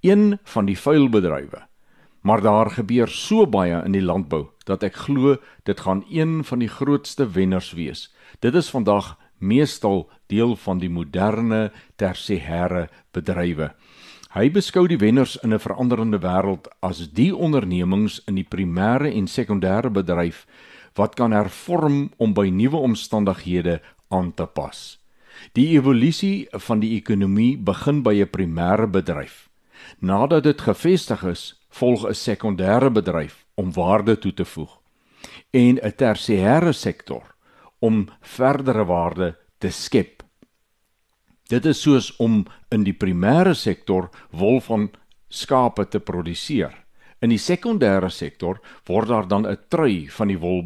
een 0.05 0.39
van 0.43 0.65
die 0.65 0.77
vuilbedrywe. 0.77 1.65
Maar 2.21 2.41
daar 2.41 2.69
gebeur 2.69 3.07
so 3.07 3.45
baie 3.47 3.81
in 3.85 3.93
die 3.93 4.01
landbou 4.01 4.47
dat 4.65 4.83
ek 4.83 4.95
glo 5.05 5.37
dit 5.65 5.79
gaan 5.79 6.03
een 6.09 6.43
van 6.43 6.61
die 6.61 6.69
grootste 6.69 7.27
wenners 7.29 7.73
wees. 7.77 8.09
Dit 8.41 8.55
is 8.55 8.69
vandag 8.69 9.15
meestal 9.37 10.09
deel 10.27 10.55
van 10.55 10.79
die 10.81 10.89
moderne 10.89 11.71
tersiêre 12.01 12.87
bedrywe. 13.13 13.71
Hy 14.35 14.49
beskou 14.51 14.87
die 14.87 14.99
wenners 14.99 15.37
in 15.43 15.53
'n 15.53 15.59
veranderende 15.59 16.19
wêreld 16.19 16.67
as 16.81 17.13
die 17.13 17.35
ondernemings 17.35 18.21
in 18.27 18.35
die 18.35 18.47
primêre 18.55 19.13
en 19.13 19.27
sekondêre 19.27 19.89
bedryf 19.89 20.45
wat 20.95 21.15
kan 21.15 21.31
hervorm 21.31 22.11
om 22.17 22.33
by 22.33 22.49
nuwe 22.49 22.77
omstandighede 22.77 23.81
aan 24.09 24.33
te 24.33 24.45
pas. 24.45 24.99
Die 25.53 25.77
evolusie 25.77 26.47
van 26.51 26.79
die 26.79 26.95
ekonomie 26.95 27.57
begin 27.57 28.03
by 28.03 28.21
'n 28.21 28.29
primêre 28.29 28.87
bedryf. 28.87 29.49
Nadat 29.99 30.43
dit 30.43 30.61
gevestig 30.61 31.23
is, 31.23 31.53
volg 31.69 32.07
'n 32.07 32.13
sekondêre 32.13 32.91
bedryf 32.91 33.45
om 33.55 33.73
waarde 33.73 34.17
toe 34.17 34.33
te 34.33 34.45
voeg 34.45 34.81
en 35.51 35.79
'n 35.79 35.95
tersiêre 35.95 36.73
sektor 36.73 37.35
om 37.79 38.07
verdere 38.21 38.85
waarde 38.85 39.37
te 39.57 39.69
skep 39.69 40.15
Dit 41.45 41.65
is 41.69 41.81
soos 41.83 42.09
om 42.17 42.39
in 42.73 42.85
die 42.87 42.95
primêre 42.97 43.53
sektor 43.53 44.07
wol 44.33 44.57
van 44.65 44.87
skape 45.29 45.85
te 45.93 46.01
produseer. 46.01 46.73
In 47.21 47.29
die 47.29 47.41
sekondêre 47.41 48.09
sektor 48.09 48.57
word 48.89 49.09
daar 49.09 49.27
dan 49.27 49.45
'n 49.45 49.57
trui 49.69 50.09
van 50.09 50.27
die 50.27 50.39
wol 50.39 50.63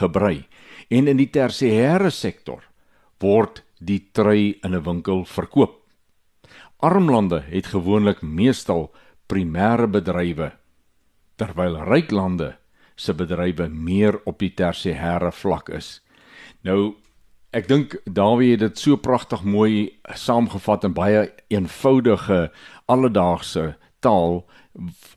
gebrei 0.00 0.46
en 0.90 1.08
in 1.08 1.16
die 1.16 1.30
tersiêre 1.30 2.10
sektor 2.10 2.64
word 3.20 3.62
die 3.78 4.10
trui 4.12 4.58
in 4.62 4.74
'n 4.74 4.82
winkel 4.82 5.24
verkoop. 5.24 5.77
Armlande 6.78 7.42
het 7.48 7.66
gewoonlik 7.66 8.22
meestal 8.22 8.92
primêre 9.26 9.88
bedrywe 9.90 10.52
terwyl 11.38 11.76
ryk 11.88 12.10
lande 12.10 12.56
se 12.96 13.14
bedrywe 13.14 13.68
meer 13.68 14.20
op 14.24 14.38
die 14.38 14.54
tersiêre 14.54 15.32
vlak 15.32 15.68
is. 15.74 16.00
Nou 16.62 16.94
Ek 17.56 17.64
dink 17.64 17.94
Dawie 18.04 18.50
het 18.52 18.60
dit 18.60 18.80
so 18.80 18.98
pragtig 19.00 19.40
mooi 19.40 19.88
saamgevat 20.04 20.82
in 20.84 20.92
baie 20.92 21.22
eenvoudige 21.48 22.50
alledaagse 22.92 23.70
taal 24.04 24.42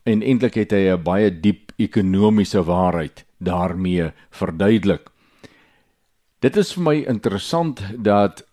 en 0.08 0.24
eintlik 0.24 0.56
het 0.56 0.72
hy 0.72 0.88
'n 0.94 1.04
baie 1.04 1.30
diep 1.30 1.74
ekonomiese 1.76 2.64
waarheid 2.64 3.26
daarmee 3.38 4.14
verduidelik. 4.32 5.12
Dit 6.40 6.58
is 6.58 6.74
vir 6.74 6.84
my 6.84 6.96
interessant 7.04 7.84
dat 7.98 8.48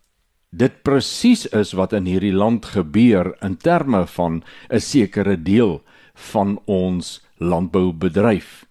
dit 0.51 0.83
presies 0.83 1.47
is 1.47 1.73
wat 1.73 1.93
in 1.93 2.07
hierdie 2.09 2.33
land 2.33 2.67
gebeur 2.67 3.35
in 3.45 3.57
terme 3.57 4.07
van 4.07 4.43
'n 4.71 4.81
sekere 4.81 5.37
deel 5.43 5.83
van 6.15 6.61
ons 6.65 7.21
landboubedryf. 7.37 8.67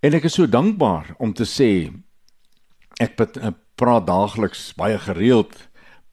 En 0.00 0.14
ek 0.14 0.24
is 0.24 0.34
so 0.34 0.48
dankbaar 0.48 1.14
om 1.18 1.32
te 1.32 1.44
sê 1.44 1.92
ek 3.00 3.20
eh, 3.20 3.48
praat 3.74 4.06
daagliks 4.06 4.74
baie 4.76 4.98
gereeld 4.98 5.70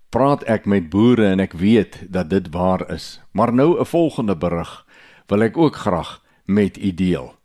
praat 0.09 0.43
ek 0.47 0.65
met 0.65 0.89
boere 0.89 1.27
en 1.33 1.39
ek 1.43 1.53
weet 1.59 1.99
dat 2.09 2.29
dit 2.31 2.47
waar 2.53 2.85
is. 2.91 3.19
Maar 3.31 3.53
nou 3.53 3.79
'n 3.79 3.85
volgende 3.85 4.35
berig 4.35 4.85
wil 5.27 5.41
ek 5.41 5.57
ook 5.57 5.75
graag 5.75 6.23
met 6.45 6.77
u 6.77 6.93
deel. 6.93 7.35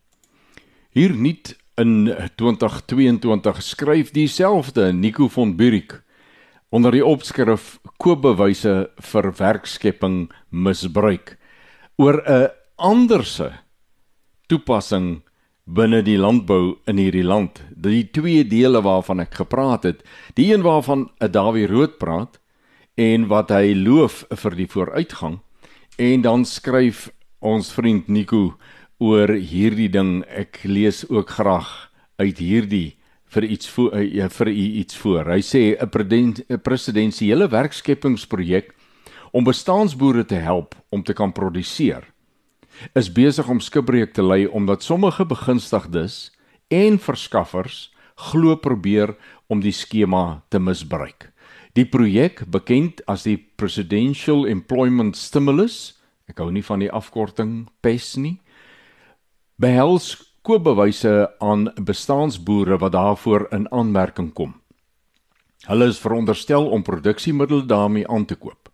Hier 0.91 1.15
nuut 1.15 1.57
in 1.75 2.15
2022 2.37 3.63
skryf 3.63 4.11
dieselfde 4.11 4.93
Nico 4.93 5.29
von 5.29 5.57
Burik 5.57 6.03
onder 6.73 6.95
die 6.95 7.05
opskrif 7.05 7.77
koopbewyse 8.01 8.73
vir 9.13 9.29
werkskepping 9.37 10.31
misbruik 10.51 11.37
oor 12.01 12.23
'n 12.25 12.49
anderse 12.79 13.53
toepassing 14.49 15.23
binne 15.67 16.03
die 16.03 16.19
landbou 16.19 16.79
in 16.87 16.99
hierdie 16.99 17.25
land. 17.25 17.63
Die 17.77 18.11
twee 18.11 18.45
dele 18.45 18.83
waarvan 18.83 19.21
ek 19.21 19.35
gepraat 19.35 19.85
het, 19.85 20.03
die 20.35 20.53
een 20.53 20.63
waarvan 20.63 21.11
Dawie 21.21 21.67
Rood 21.67 21.99
praat 21.99 22.41
en 22.97 23.29
wat 23.29 23.51
hy 23.51 23.75
loof 23.75 24.25
vir 24.31 24.57
die 24.57 24.67
vooruitgang 24.67 25.41
en 25.99 26.23
dan 26.23 26.45
skryf 26.45 27.11
ons 27.41 27.73
vriend 27.73 28.09
Nico 28.09 28.57
oor 28.99 29.29
hierdie 29.29 29.91
ding. 29.91 30.25
Ek 30.25 30.65
lees 30.65 31.05
ook 31.11 31.31
graag 31.31 31.91
uit 32.17 32.39
hierdie 32.39 32.97
vir 33.33 33.45
iets 33.45 33.69
voor 33.73 33.97
uh, 33.97 34.29
vir 34.29 34.49
u 34.49 34.65
iets 34.83 34.97
voor. 34.97 35.33
Hy 35.33 35.41
sê 35.41 35.77
'n 35.81 36.61
presidensiële 36.63 37.49
werkskepingsprojek 37.49 38.75
om 39.33 39.45
bestaanboere 39.45 40.25
te 40.25 40.35
help 40.35 40.75
om 40.91 41.03
te 41.03 41.13
kan 41.13 41.33
produseer 41.33 42.13
is 42.95 43.11
besig 43.13 43.49
om 43.49 43.61
skibreek 43.61 44.15
te 44.17 44.25
lei 44.25 44.47
omdat 44.47 44.83
sommige 44.83 45.25
begunstigdes 45.29 46.31
en 46.73 46.99
verskaffers 46.99 47.91
glo 48.31 48.57
probeer 48.57 49.15
om 49.49 49.61
die 49.61 49.75
skema 49.75 50.43
te 50.49 50.61
misbruik. 50.61 51.31
Die 51.77 51.87
projek, 51.89 52.45
bekend 52.53 53.01
as 53.09 53.25
die 53.25 53.39
Presidential 53.57 54.45
Employment 54.49 55.17
Stimulus, 55.17 55.97
ek 56.29 56.41
hou 56.41 56.51
nie 56.53 56.65
van 56.65 56.85
die 56.85 56.91
afkorting 56.93 57.67
PES 57.85 58.17
nie, 58.21 58.37
behels 59.61 60.15
koopbewyse 60.43 61.35
aan 61.39 61.69
bestaanboere 61.79 62.79
wat 62.83 62.93
daarvoor 62.93 63.47
in 63.55 63.69
aanmerking 63.71 64.33
kom. 64.35 64.57
Hulle 65.69 65.87
is 65.87 66.01
veronderstel 66.03 66.67
om 66.67 66.83
produksiemiddels 66.83 67.69
daarmee 67.71 68.09
aan 68.11 68.25
te 68.27 68.35
koop. 68.35 68.71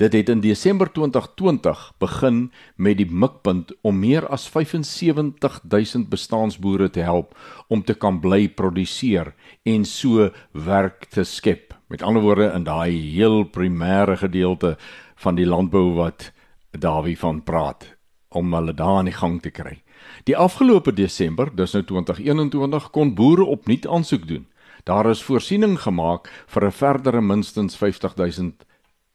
Dit 0.00 0.12
het 0.16 0.28
in 0.32 0.40
Desember 0.40 0.88
2020 0.92 1.92
begin 2.00 2.38
met 2.76 2.96
die 2.96 3.06
mikpunt 3.06 3.74
om 3.84 3.98
meer 4.00 4.24
as 4.32 4.48
75000 4.48 6.08
bestaanboere 6.08 6.88
te 6.90 7.04
help 7.04 7.36
om 7.68 7.84
te 7.84 7.94
kan 7.94 8.20
bly 8.20 8.48
produseer 8.48 9.34
en 9.62 9.84
so 9.84 10.30
werk 10.52 11.04
te 11.12 11.24
skep. 11.24 11.76
Met 11.92 12.02
ander 12.02 12.22
woorde 12.22 12.48
in 12.56 12.64
daai 12.64 12.96
heel 13.12 13.44
primêre 13.44 14.16
gedeelte 14.16 14.78
van 15.16 15.36
die 15.36 15.46
landbou 15.46 15.92
wat 16.00 16.32
Dawie 16.72 17.18
van 17.18 17.44
praat 17.44 17.92
om 18.28 18.54
hulle 18.54 18.72
daar 18.72 19.02
aan 19.02 19.12
die 19.12 19.18
gang 19.20 19.42
te 19.42 19.50
kry. 19.50 19.82
Die 20.24 20.36
afgelope 20.36 20.92
Desember, 20.94 21.48
dis 21.50 21.72
nou 21.74 21.82
2021, 21.82 22.90
kon 22.94 23.14
boere 23.18 23.44
opnuut 23.44 23.86
aansoek 23.90 24.26
doen. 24.28 24.44
Daar 24.86 25.08
is 25.10 25.22
voorsiening 25.22 25.80
gemaak 25.82 26.30
vir 26.46 26.66
'n 26.66 26.72
verdere 26.72 27.20
minstens 27.20 27.76
50000 27.76 28.64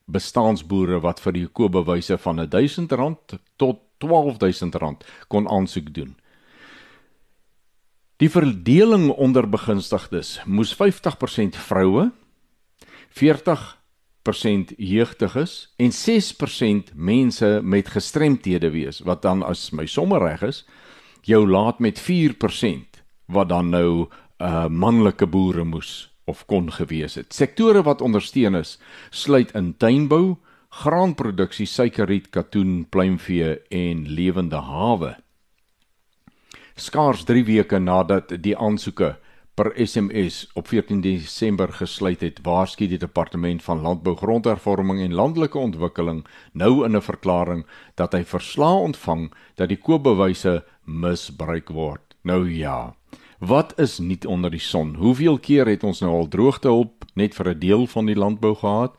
bestaansboere 0.05 0.99
wat 0.99 1.19
vir 1.19 1.33
die 1.33 1.47
koopbewyse 1.47 2.17
van 2.17 2.39
R1000 2.39 2.87
tot 3.55 3.79
R12000 3.99 5.03
kon 5.27 5.47
aansoek 5.47 5.93
doen. 5.93 6.15
Die 8.17 8.29
verdeling 8.29 9.09
onder 9.09 9.49
begunstigdes 9.49 10.41
moes 10.45 10.75
50% 10.75 11.55
vroue, 11.55 12.11
40% 13.09 14.73
jeugdiges 14.77 15.73
en 15.77 15.91
6% 15.91 16.93
mense 16.95 17.59
met 17.63 17.87
gestremthede 17.87 18.69
wees 18.69 18.99
wat 18.99 19.21
dan 19.21 19.43
as 19.43 19.71
my 19.71 19.85
somme 19.85 20.17
reg 20.19 20.41
is, 20.41 20.65
jou 21.27 21.43
laat 21.47 21.79
met 21.79 21.99
4% 21.99 23.03
wat 23.25 23.49
dan 23.49 23.69
nou 23.69 24.07
uh 24.37 24.67
manlike 24.69 25.25
boere 25.27 25.63
moes 25.63 26.09
of 26.25 26.45
kon 26.45 26.71
gewees 26.71 27.15
het. 27.15 27.33
Sektore 27.33 27.81
wat 27.83 28.01
ondersteun 28.01 28.55
is, 28.55 28.77
sluit 29.09 29.51
in 29.55 29.73
tuinbou, 29.79 30.37
graanproduksie, 30.69 31.65
suikerriet, 31.65 32.29
katoen, 32.29 32.85
pluimvee 32.89 33.55
en 33.71 34.03
lewende 34.07 34.59
hawe. 34.61 35.15
Skaars 36.75 37.23
3 37.25 37.45
weke 37.47 37.79
nadat 37.79 38.35
die 38.43 38.57
aansoeke 38.57 39.15
per 39.57 39.71
SMS 39.73 40.43
op 40.53 40.67
14 40.69 40.99
Desember 41.01 41.71
gesluit 41.73 42.21
het, 42.21 42.43
waarsku 42.45 42.85
die 42.85 42.99
departement 43.01 43.63
van 43.65 43.81
landbou, 43.81 44.13
grondhervorming 44.19 44.99
en 45.01 45.15
landelike 45.17 45.57
ontwikkeling 45.57 46.19
nou 46.53 46.85
in 46.85 46.95
'n 46.95 47.01
verklaring 47.01 47.65
dat 47.95 48.13
hy 48.13 48.23
verslae 48.23 48.83
ontvang 48.91 49.33
dat 49.55 49.69
die 49.69 49.81
koopbewyse 49.81 50.63
misbruik 50.87 51.69
word. 51.69 52.15
Nou 52.23 52.49
ja, 52.49 52.95
Wat 53.37 53.79
is 53.79 53.99
nuut 53.99 54.25
onder 54.25 54.49
die 54.49 54.59
son? 54.59 54.95
Hoeveel 54.95 55.37
keer 55.37 55.69
het 55.69 55.83
ons 55.85 55.99
nou 56.01 56.09
al 56.09 56.27
droogtehulp 56.27 57.05
net 57.13 57.35
vir 57.37 57.49
'n 57.53 57.59
deel 57.59 57.85
van 57.87 58.05
die 58.05 58.15
landbou 58.15 58.55
gehad. 58.55 58.97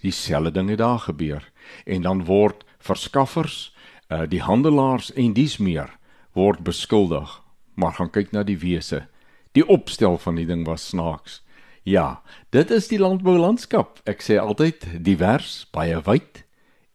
Dieselfde 0.00 0.50
ding 0.50 0.68
het 0.68 0.78
daar 0.78 0.98
gebeur. 0.98 1.52
En 1.86 2.02
dan 2.02 2.24
word 2.24 2.64
verskaffers, 2.78 3.74
uh 4.08 4.26
die 4.28 4.40
handelaars 4.40 5.12
en 5.12 5.32
dies 5.32 5.58
meer 5.58 5.90
word 6.32 6.62
beskuldig. 6.62 7.42
Maar 7.74 7.92
gaan 7.92 8.10
kyk 8.10 8.32
na 8.32 8.42
die 8.42 8.58
wese. 8.58 9.08
Die 9.52 9.66
opstel 9.66 10.18
van 10.18 10.34
die 10.34 10.46
ding 10.46 10.66
was 10.66 10.86
snaaks. 10.86 11.42
Ja, 11.82 12.22
dit 12.50 12.70
is 12.70 12.88
die 12.88 12.98
landboulandskap. 12.98 14.00
Ek 14.04 14.22
sê 14.22 14.38
altyd 14.38 15.02
divers, 15.02 15.66
baie 15.72 16.00
wyd 16.00 16.44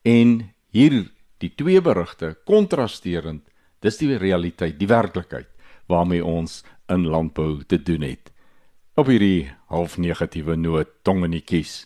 en 0.02 0.52
hier 0.72 1.12
die 1.38 1.56
twee 1.56 1.82
berigte 1.82 2.38
kontrasterend. 2.46 3.44
Dis 3.86 4.00
die 4.02 4.16
realiteit, 4.18 4.80
die 4.80 4.90
werklikheid 4.90 5.52
waarmee 5.86 6.26
ons 6.26 6.64
in 6.90 7.06
landbou 7.06 7.64
te 7.70 7.78
doen 7.78 8.02
het. 8.02 8.32
Op 8.98 9.12
hierdie 9.12 9.52
half 9.70 10.00
negatiewe 10.02 10.56
noot 10.58 10.90
tong 11.06 11.22
in 11.28 11.36
die 11.36 11.44
kies 11.46 11.84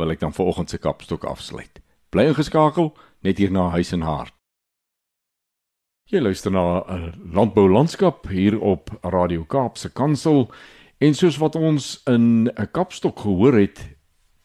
wil 0.00 0.10
ek 0.10 0.24
dan 0.24 0.34
vanoggend 0.34 0.72
se 0.72 0.80
kapstok 0.82 1.26
afsluit. 1.30 1.78
Bly 2.10 2.32
ingeskakel 2.32 2.90
net 3.22 3.38
hier 3.38 3.52
na 3.54 3.68
huis 3.76 3.92
en 3.94 4.02
hart. 4.02 4.34
Jy 6.10 6.22
luister 6.22 6.50
na 6.50 6.82
'n 6.82 6.82
uh, 6.96 7.12
landbou 7.34 7.68
landskap 7.68 8.28
hier 8.30 8.58
op 8.58 8.90
Radio 9.02 9.44
Kaapse 9.44 9.90
Kansel 9.90 10.50
en 10.98 11.14
soos 11.14 11.38
wat 11.38 11.54
ons 11.54 12.02
in 12.06 12.50
'n 12.50 12.70
kapstok 12.72 13.18
gehoor 13.18 13.58
het 13.58 13.78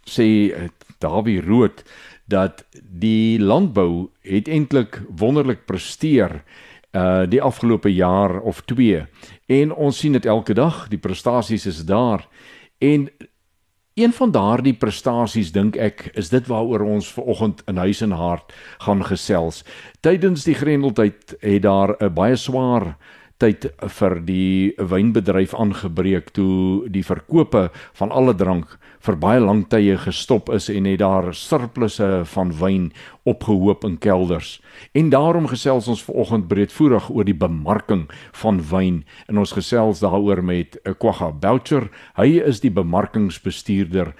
sê 0.06 0.54
uh, 0.54 0.70
Dawie 1.00 1.42
Rood 1.42 1.84
dat 2.26 2.66
die 2.82 3.40
landbou 3.40 4.10
het 4.22 4.48
eintlik 4.48 5.02
wonderlik 5.10 5.66
presteer 5.66 6.44
uh 6.92 7.24
die 7.30 7.42
afgelope 7.42 7.94
jaar 7.94 8.42
of 8.42 8.62
2 8.62 9.06
en 9.48 9.74
ons 9.74 9.98
sien 9.98 10.12
dit 10.12 10.26
elke 10.26 10.54
dag 10.54 10.88
die 10.88 11.00
prestasies 11.00 11.66
is 11.66 11.86
daar. 11.86 12.28
En 12.80 13.10
een 13.94 14.14
van 14.14 14.32
daardie 14.32 14.74
prestasies 14.74 15.52
dink 15.52 15.76
ek 15.76 16.10
is 16.16 16.30
dit 16.30 16.48
waaroor 16.48 16.82
ons 16.82 17.12
vanoggend 17.14 17.62
in 17.68 17.78
huis 17.78 18.02
en 18.02 18.12
hart 18.12 18.54
gaan 18.80 19.04
gesels. 19.06 19.64
Tydens 20.00 20.44
die 20.48 20.56
grendeltyd 20.56 21.36
het 21.40 21.62
daar 21.62 21.96
'n 22.00 22.14
baie 22.14 22.36
swaar 22.36 22.96
tyd 23.42 23.66
vir 23.98 24.20
die 24.26 24.74
wynbedryf 24.78 25.56
aangebreek 25.58 26.30
toe 26.36 26.88
die 26.94 27.04
verkope 27.06 27.70
van 27.98 28.14
alle 28.14 28.36
drank 28.38 28.78
vir 29.02 29.18
baie 29.18 29.42
lank 29.42 29.70
tye 29.74 29.96
gestop 29.98 30.52
is 30.54 30.70
en 30.70 30.86
het 30.86 31.02
daar 31.02 31.32
surplusse 31.34 32.10
van 32.34 32.52
wyn 32.60 32.92
opgehoop 33.26 33.86
in 33.88 33.98
kelders. 34.02 34.60
En 34.94 35.10
daarom 35.10 35.48
gesels 35.50 35.90
ons 35.90 36.04
vanoggend 36.06 36.48
breedvoerig 36.48 37.10
oor 37.10 37.26
die 37.26 37.38
bemarking 37.38 38.08
van 38.44 38.62
wyn 38.72 39.02
en 39.28 39.42
ons 39.42 39.56
gesels 39.58 40.04
daaroor 40.06 40.44
met 40.46 40.78
Kwagga 41.00 41.32
Boucher. 41.32 41.90
Hy 42.18 42.42
is 42.46 42.62
die 42.62 42.74
bemarkingsbestuurder 42.74 44.14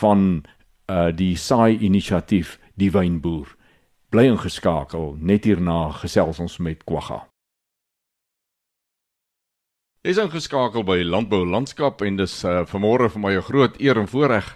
van 0.00 0.44
uh 0.88 1.08
die 1.12 1.34
SAI 1.36 1.76
inisiatief 1.84 2.56
Die 2.78 2.90
Wynboer. 2.94 3.50
Bly 4.08 4.30
ingeskakel. 4.30 5.16
Net 5.20 5.44
hierna 5.44 5.90
gesels 6.00 6.40
ons 6.40 6.56
met 6.64 6.84
Kwagga. 6.88 7.27
Is 10.08 10.16
ingeskakel 10.16 10.86
by 10.88 11.02
Landbou 11.04 11.42
Landskap 11.44 12.00
en 12.00 12.14
dis 12.16 12.32
uh, 12.48 12.62
vanmôre 12.70 13.10
vir 13.12 13.20
my 13.20 13.32
'n 13.36 13.44
groot 13.44 13.74
eer 13.76 13.98
en 14.00 14.06
voorreg 14.08 14.46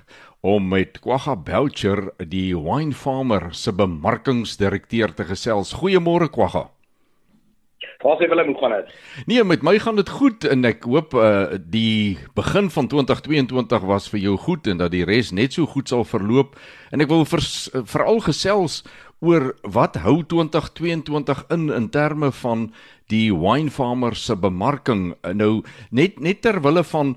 om 0.40 0.68
met 0.68 0.96
Kwagga 1.04 1.36
Boucher, 1.36 2.08
die 2.16 2.56
wine 2.56 2.94
farmer 2.96 3.52
se 3.52 3.72
bemarkingsdirekteur 3.72 5.12
te 5.12 5.24
gesels. 5.28 5.74
Goeiemôre 5.76 6.30
Kwagga. 6.32 6.70
Waarse 8.00 8.28
wil 8.28 8.40
ek 8.40 8.56
gaan 8.58 8.72
dit? 8.78 8.94
Nee, 9.26 9.44
met 9.44 9.62
my 9.62 9.78
gaan 9.78 9.96
dit 9.96 10.08
goed 10.08 10.44
en 10.48 10.64
ek 10.64 10.88
hoop 10.88 11.12
uh 11.14 11.60
die 11.60 12.16
begin 12.34 12.70
van 12.70 12.88
2022 12.88 13.84
was 13.84 14.08
vir 14.08 14.20
jou 14.20 14.36
goed 14.36 14.66
en 14.66 14.80
dat 14.80 14.90
die 14.90 15.04
res 15.04 15.32
net 15.32 15.52
so 15.52 15.66
goed 15.66 15.88
sal 15.88 16.04
verloop. 16.04 16.56
En 16.90 17.00
ek 17.00 17.12
wil 17.12 17.26
veral 17.28 18.24
gesels 18.24 18.82
oor 19.22 19.52
wat 19.62 19.96
hou 20.02 20.20
2022 20.26 21.44
in 21.54 21.70
in 21.70 21.88
terme 21.94 22.32
van 22.42 22.72
die 23.12 23.30
wine 23.34 23.70
farmer 23.70 24.16
se 24.18 24.36
bemarking? 24.36 25.14
Nou 25.22 25.62
net 25.90 26.20
net 26.20 26.42
ter 26.42 26.60
wille 26.62 26.84
van 26.84 27.16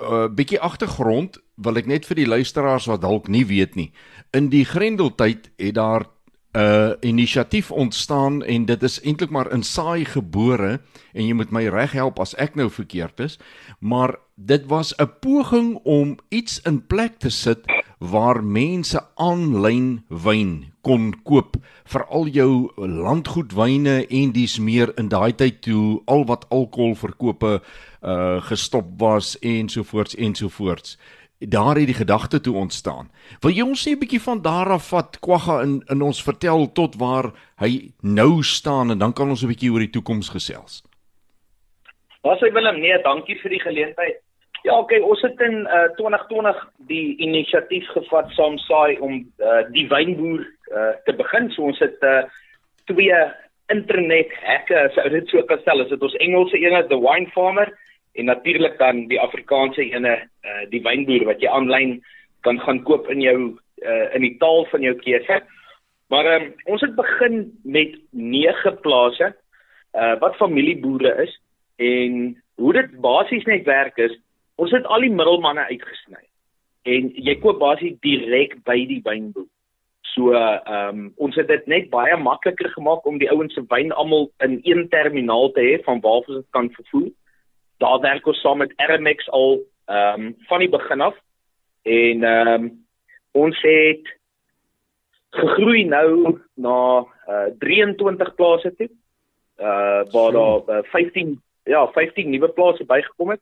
uh, 0.00 0.28
bietjie 0.28 0.60
agtergrond 0.60 1.38
wil 1.56 1.76
ek 1.76 1.86
net 1.86 2.06
vir 2.06 2.16
die 2.16 2.28
luisteraars 2.28 2.86
wat 2.86 3.02
dalk 3.02 3.28
nie 3.28 3.44
weet 3.44 3.74
nie. 3.76 3.92
In 4.32 4.48
die 4.48 4.64
grendeltyd 4.64 5.50
het 5.58 5.74
daar 5.74 6.06
'n 6.52 6.58
uh, 6.58 6.92
inisiatief 7.00 7.70
ontstaan 7.70 8.42
en 8.42 8.64
dit 8.64 8.82
is 8.82 9.00
eintlik 9.00 9.30
maar 9.30 9.52
in 9.52 9.62
saai 9.62 10.04
gebore 10.04 10.80
en 11.12 11.26
jy 11.26 11.32
moet 11.32 11.50
my 11.50 11.68
reg 11.68 11.92
help 11.92 12.18
as 12.18 12.34
ek 12.34 12.56
nou 12.58 12.70
verkeerd 12.70 13.20
is 13.20 13.38
maar 13.78 14.16
dit 14.34 14.66
was 14.66 14.94
'n 14.98 15.10
poging 15.20 15.78
om 15.84 16.18
iets 16.28 16.60
in 16.66 16.86
plek 16.86 17.18
te 17.18 17.30
sit 17.30 17.64
waar 17.98 18.42
mense 18.42 19.00
aanlyn 19.14 20.02
wyn 20.08 20.69
kon 20.82 21.12
koop 21.24 21.56
vir 21.92 22.04
al 22.08 22.26
jou 22.26 22.70
landgoedwyne 22.76 24.06
en 24.08 24.32
dis 24.32 24.58
meer 24.58 24.92
in 24.98 25.08
daai 25.08 25.32
tyd 25.32 25.60
toe 25.66 26.00
al 26.06 26.24
wat 26.26 26.46
alkoholverkope 26.50 27.60
uh 28.00 28.40
gestop 28.48 28.86
was 28.98 29.36
ensovoorts 29.44 30.16
ensovoorts 30.16 30.96
daar 31.40 31.76
het 31.76 31.86
die 31.86 31.94
gedagte 31.94 32.40
toe 32.40 32.54
ontstaan. 32.56 33.10
Wil 33.40 33.52
jy 33.52 33.62
ons 33.64 33.80
sê 33.88 33.92
'n 33.92 33.98
bietjie 33.98 34.20
van 34.20 34.42
daar 34.42 34.70
af 34.70 34.88
vat 34.88 35.20
kwagga 35.20 35.62
in 35.62 35.82
in 35.88 36.02
ons 36.02 36.22
vertel 36.22 36.72
tot 36.72 36.96
waar 36.96 37.32
hy 37.56 37.92
nou 38.00 38.42
staan 38.42 38.90
en 38.90 38.98
dan 38.98 39.12
kan 39.12 39.28
ons 39.28 39.42
'n 39.42 39.48
bietjie 39.48 39.72
oor 39.72 39.80
die 39.80 39.90
toekoms 39.90 40.28
gesels? 40.28 40.82
Hy 42.22 42.52
Willem? 42.52 42.80
Nee 42.80 43.02
dankie 43.02 43.40
vir 43.40 43.50
die 43.50 43.60
geleentheid 43.60 44.20
Ja, 44.62 44.78
oké, 44.78 44.94
okay, 44.94 44.98
ons 45.08 45.20
het 45.24 45.40
in 45.40 45.62
uh, 45.64 45.88
2020 45.96 46.58
die 46.88 47.16
inisiatief 47.16 47.86
gevat 47.94 48.28
saam 48.36 48.58
saai 48.60 48.98
om 49.00 49.22
uh, 49.40 49.62
die 49.72 49.86
wynboer 49.88 50.42
uh, 50.44 50.90
te 51.06 51.14
begin. 51.16 51.48
So 51.54 51.70
ons 51.70 51.80
het 51.80 51.96
uh, 52.04 52.26
twee 52.90 53.22
internet 53.72 54.34
hekke, 54.44 54.82
sou 54.94 55.06
dit 55.14 55.32
so 55.32 55.40
kan 55.48 55.62
stel, 55.62 55.80
is 55.80 55.88
dit 55.94 56.04
ons 56.04 56.18
Engelse 56.20 56.60
ene, 56.60 56.82
the 56.92 57.00
wine 57.00 57.30
farmer 57.32 57.72
en 58.18 58.28
natuurlik 58.28 58.76
dan 58.82 59.06
die 59.08 59.20
Afrikaanse 59.22 59.86
ene, 59.86 60.18
uh, 60.44 60.62
die 60.68 60.82
wynboer 60.84 61.24
wat 61.30 61.40
jy 61.40 61.48
aanlyn 61.48 61.96
kan 62.44 62.60
gaan 62.60 62.84
koop 62.84 63.08
in 63.12 63.24
jou 63.24 63.36
uh, 63.48 64.06
in 64.12 64.28
die 64.28 64.36
taal 64.44 64.66
van 64.74 64.84
jou 64.84 64.96
keuse. 65.00 65.40
Maar 66.12 66.34
um, 66.36 66.48
ons 66.68 66.84
het 66.84 66.96
begin 66.98 67.46
met 67.64 67.96
nege 68.10 68.76
plase 68.84 69.32
uh, 69.32 70.14
wat 70.20 70.36
familieboere 70.36 71.16
is 71.24 71.32
en 71.80 72.34
hoe 72.60 72.72
dit 72.76 72.98
basies 73.00 73.46
net 73.48 73.64
werk 73.64 73.96
is 73.96 74.12
Ons 74.60 74.74
het 74.76 74.84
al 74.86 75.06
die 75.06 75.14
middelmanne 75.14 75.64
uitgesny. 75.70 76.20
En 76.88 77.08
jy 77.16 77.36
koop 77.40 77.60
basies 77.60 77.96
direk 78.04 78.58
by 78.68 78.76
die 78.88 79.00
wynboer. 79.04 79.48
So 80.14 80.34
ehm 80.34 81.00
um, 81.00 81.02
ons 81.22 81.36
het 81.38 81.48
dit 81.48 81.66
net 81.70 81.90
baie 81.92 82.16
makliker 82.18 82.70
gemaak 82.74 83.06
om 83.06 83.18
die 83.20 83.30
ouens 83.30 83.54
se 83.54 83.62
wyn 83.70 83.92
almal 83.92 84.30
in 84.44 84.58
een 84.66 84.88
terminaal 84.92 85.52
te 85.54 85.64
hê 85.64 85.74
van 85.86 86.00
waar 86.04 86.22
ons 86.22 86.38
dit 86.40 86.46
kan 86.56 86.70
vervoer. 86.76 87.10
Daar 87.84 88.00
werk 88.04 88.26
ons 88.26 88.40
saam 88.40 88.58
met 88.64 88.74
Rmx 88.88 89.28
al 89.40 89.60
ehm 89.86 90.26
um, 90.26 90.32
van 90.48 90.64
die 90.64 90.72
begin 90.72 91.04
af 91.08 91.18
en 91.82 92.24
ehm 92.24 92.54
um, 92.54 92.70
ons 93.32 93.60
het 93.62 94.16
gegroei 95.30 95.84
nou 95.84 96.40
na 96.54 97.06
uh, 97.28 97.46
23 97.58 98.34
plase 98.34 98.74
toe. 98.76 98.90
Uh 99.60 100.02
waar 100.12 100.32
daar 100.32 100.80
uh, 100.80 100.82
15 100.90 101.40
ja, 101.64 101.86
15 101.92 102.30
nuwe 102.30 102.48
plase 102.48 102.84
bygekom 102.84 103.30
het. 103.30 103.40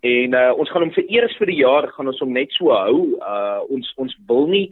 En 0.00 0.34
uh, 0.34 0.52
ons 0.56 0.70
gaan 0.72 0.86
hom 0.86 0.92
vir 0.94 1.08
eers 1.12 1.34
vir 1.36 1.50
die 1.52 1.58
jaar 1.60 1.90
gaan 1.92 2.08
ons 2.08 2.20
hom 2.24 2.32
net 2.32 2.52
so 2.56 2.72
hou. 2.72 3.18
Uh 3.20 3.60
ons 3.68 3.90
ons 4.00 4.14
wil 4.30 4.48
nie 4.48 4.66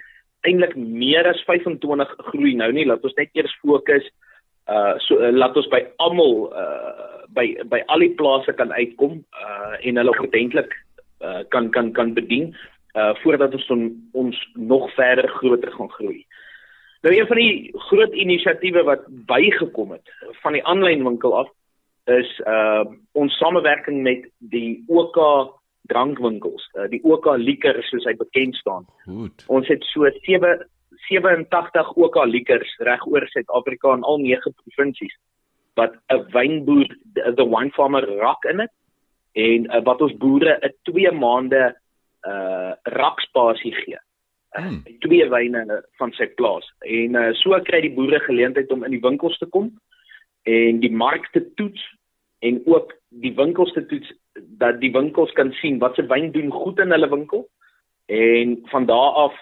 eintlik 0.46 0.72
meer 0.76 1.26
as 1.28 1.42
25 1.44 2.14
groei 2.30 2.54
nou 2.56 2.70
nie. 2.72 2.86
Laat 2.88 3.04
ons 3.04 3.16
net 3.18 3.34
eers 3.36 3.52
fokus 3.60 4.06
uh 4.72 4.96
so 5.04 5.20
uh, 5.20 5.32
laat 5.32 5.56
ons 5.56 5.68
by 5.72 5.82
almal 6.04 6.48
uh 6.56 7.20
by 7.36 7.44
by 7.68 7.82
al 7.92 8.04
die 8.04 8.14
plase 8.16 8.52
kan 8.56 8.72
uitkom 8.72 9.20
uh 9.36 9.76
en 9.82 10.00
hulle 10.00 10.16
ordentlik 10.16 10.72
uh 11.20 11.44
kan 11.52 11.68
kan 11.76 11.92
kan 11.92 12.14
bedien 12.16 12.54
uh 12.96 13.12
voordat 13.20 13.52
ons 13.52 13.70
on, 13.76 13.84
ons 14.12 14.40
nog 14.56 14.88
verder 14.96 15.28
groter 15.28 15.72
gaan 15.76 15.92
groei. 15.92 16.24
Nou 17.04 17.12
een 17.14 17.28
van 17.28 17.36
die 17.36 17.70
groot 17.90 18.16
inisiatiewe 18.16 18.82
wat 18.88 19.04
bygekom 19.28 19.92
het 19.92 20.16
van 20.40 20.56
die 20.56 20.64
aanlyn 20.64 21.04
winkel 21.04 21.36
af 21.36 21.52
is 22.08 22.30
uh 22.46 22.84
ons 23.12 23.36
samewerking 23.38 24.02
met 24.02 24.26
die 24.38 24.82
OK 24.88 25.18
drankwinkels, 25.88 26.64
uh, 26.76 26.88
die 26.92 27.00
OK 27.04 27.30
liquor 27.40 27.78
soos 27.88 28.06
hy 28.08 28.14
bekend 28.16 28.56
staan. 28.60 28.86
Goed. 29.06 29.44
Ons 29.48 29.68
het 29.72 29.84
so 29.92 30.08
7 30.26 30.58
87 31.08 31.92
OK 31.96 32.18
liquors 32.26 32.74
regoor 32.84 33.26
Suid-Afrika 33.32 33.94
in 33.96 34.04
al 34.04 34.20
9 34.24 34.52
provinsies 34.62 35.14
wat 35.78 35.94
'n 36.10 36.24
wynboer 36.34 36.88
the 37.14 37.46
wine 37.46 37.70
farmer 37.70 38.04
rak 38.18 38.44
in 38.50 38.60
het 38.60 38.74
en 39.32 39.68
uh, 39.70 39.82
wat 39.84 40.00
ons 40.02 40.16
boere 40.16 40.58
'n 40.62 40.74
2 40.90 41.12
maande 41.12 41.74
uh 42.26 42.72
rakspasie 42.82 43.72
gee. 43.72 43.98
Hmm. 44.50 44.82
Twee 45.04 45.28
wyne 45.28 45.82
van 45.98 46.12
sy 46.12 46.26
plaas 46.26 46.66
en 46.80 47.14
uh, 47.14 47.32
so 47.32 47.58
kry 47.62 47.80
die 47.84 47.94
boere 47.94 48.18
geleentheid 48.24 48.70
om 48.72 48.84
in 48.84 48.90
die 48.96 49.04
winkels 49.04 49.38
te 49.38 49.46
kom 49.46 49.68
en 50.48 50.80
die 50.80 50.90
markte 50.90 51.42
toets 51.54 51.84
en 52.38 52.60
ook 52.66 52.94
die 53.08 53.34
winkels 53.34 53.72
te 53.72 53.86
toets 53.86 54.12
dat 54.60 54.80
die 54.80 54.92
winkels 54.92 55.32
kan 55.32 55.52
sien 55.60 55.78
wat 55.78 55.94
se 55.94 56.06
wyn 56.06 56.32
doen 56.32 56.50
goed 56.52 56.78
in 56.78 56.94
hulle 56.94 57.08
winkel 57.08 57.48
en 58.06 58.58
van 58.72 58.86
daar 58.86 59.22
af 59.26 59.34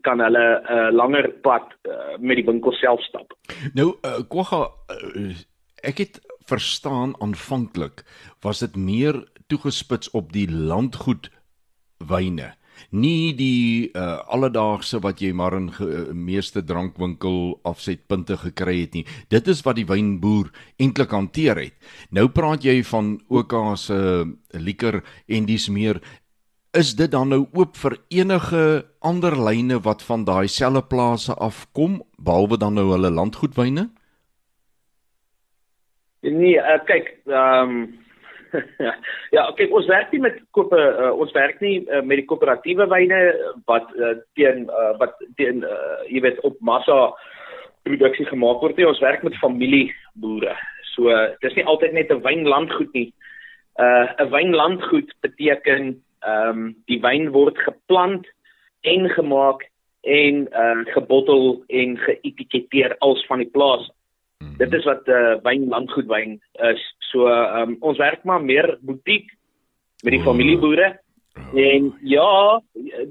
kan 0.00 0.20
hulle 0.20 0.44
'n 0.60 0.72
uh, 0.72 0.90
langer 0.92 1.28
pad 1.42 1.74
uh, 1.82 2.16
met 2.18 2.36
die 2.36 2.44
winkel 2.44 2.72
self 2.72 3.02
stap. 3.02 3.34
Nou 3.74 3.96
uh, 4.04 4.22
Kwagga 4.28 4.70
uh, 4.88 5.36
ek 5.82 5.98
het 5.98 6.20
verstaan 6.48 7.14
aanvanklik 7.18 8.04
was 8.40 8.58
dit 8.58 8.76
meer 8.76 9.28
toegespits 9.46 10.10
op 10.10 10.32
die 10.32 10.50
landgoed 10.50 11.30
wyne 11.98 12.54
nie 12.90 13.32
die 13.36 13.90
uh, 13.94 14.20
alledaagse 14.28 15.00
wat 15.04 15.20
jy 15.22 15.32
maar 15.32 15.56
in 15.56 15.70
ge, 15.72 15.86
uh, 15.86 16.04
meeste 16.12 16.62
drankwinkel 16.64 17.60
afsetpunte 17.68 18.36
gekry 18.36 18.80
het 18.82 18.94
nie. 18.98 19.04
Dit 19.32 19.48
is 19.48 19.62
wat 19.66 19.78
die 19.80 19.88
wynboer 19.88 20.50
eintlik 20.80 21.12
hanteer 21.16 21.60
het. 21.60 21.76
Nou 22.10 22.28
praat 22.28 22.64
jy 22.64 22.82
van 22.90 23.16
OK 23.28 23.54
se 23.80 23.96
uh, 23.96 24.26
liker 24.52 25.00
en 25.28 25.46
dis 25.48 25.68
meer 25.72 26.02
is 26.72 26.94
dit 26.96 27.10
dan 27.12 27.28
nou 27.28 27.42
oop 27.52 27.76
vir 27.76 27.98
enige 28.08 28.84
ander 29.04 29.34
lyne 29.36 29.76
wat 29.84 30.02
van 30.02 30.24
daai 30.24 30.48
selfe 30.48 30.86
plase 30.88 31.34
afkom 31.36 32.00
behalwe 32.16 32.56
dan 32.60 32.78
nou 32.78 32.86
hulle 32.94 33.10
landgoedwyne? 33.12 33.90
Nee, 36.22 36.56
uh, 36.56 36.78
kyk, 36.86 37.18
ehm 37.28 37.76
um 37.76 37.82
ja, 39.36 39.44
kyk 39.56 39.72
ons 39.72 39.88
werk 39.90 40.12
nie 40.12 40.20
met 40.24 40.38
koop 40.56 40.72
uh, 40.76 41.10
ons 41.12 41.32
werk 41.36 41.60
nie 41.64 41.80
uh, 41.88 42.02
met 42.04 42.20
die 42.20 42.26
koöperatiewe 42.28 42.86
wyne 42.90 43.20
wat 43.70 43.88
uh, 43.96 44.14
teen 44.38 44.66
uh, 44.68 44.92
wat 45.00 45.16
teen 45.40 45.64
uh, 45.64 46.02
jy 46.08 46.22
weet 46.24 46.40
op 46.46 46.58
massa 46.60 47.12
produksie 47.86 48.26
gemaak 48.28 48.62
word 48.62 48.78
nie. 48.78 48.86
Ons 48.86 49.02
werk 49.02 49.24
met 49.26 49.38
familieboere. 49.40 50.54
So 50.92 51.10
dis 51.42 51.56
nie 51.58 51.66
altyd 51.66 51.96
net 51.96 52.12
'n 52.12 52.22
wynlandgoed 52.22 52.92
nie. 52.94 53.10
'n 53.78 54.26
uh, 54.26 54.30
wynlandgoed 54.30 55.10
beteken 55.20 56.02
ehm 56.22 56.48
um, 56.48 56.76
die 56.86 57.00
wyn 57.02 57.32
word 57.34 57.58
geplant 57.58 58.26
en 58.82 59.08
gemaak 59.10 59.64
en 60.02 60.46
uh, 60.50 60.82
gebottel 60.94 61.62
en 61.66 61.96
geetiketeer 61.98 62.96
als 62.98 63.26
van 63.26 63.38
die 63.38 63.50
plaas. 63.50 63.90
Dit 64.62 64.74
is 64.78 64.84
wat 64.86 65.08
uh, 65.10 65.36
wyn 65.42 65.66
landgoedwyn 65.72 66.36
is. 66.70 66.82
So 67.10 67.26
um, 67.26 67.76
ons 67.80 67.98
werk 67.98 68.22
maar 68.28 68.44
meer 68.44 68.76
butiek 68.86 69.26
met 70.06 70.14
die 70.14 70.20
oh. 70.22 70.28
familieboere 70.28 70.92
oh. 70.94 71.58
en 71.58 71.90
ja, 72.06 72.60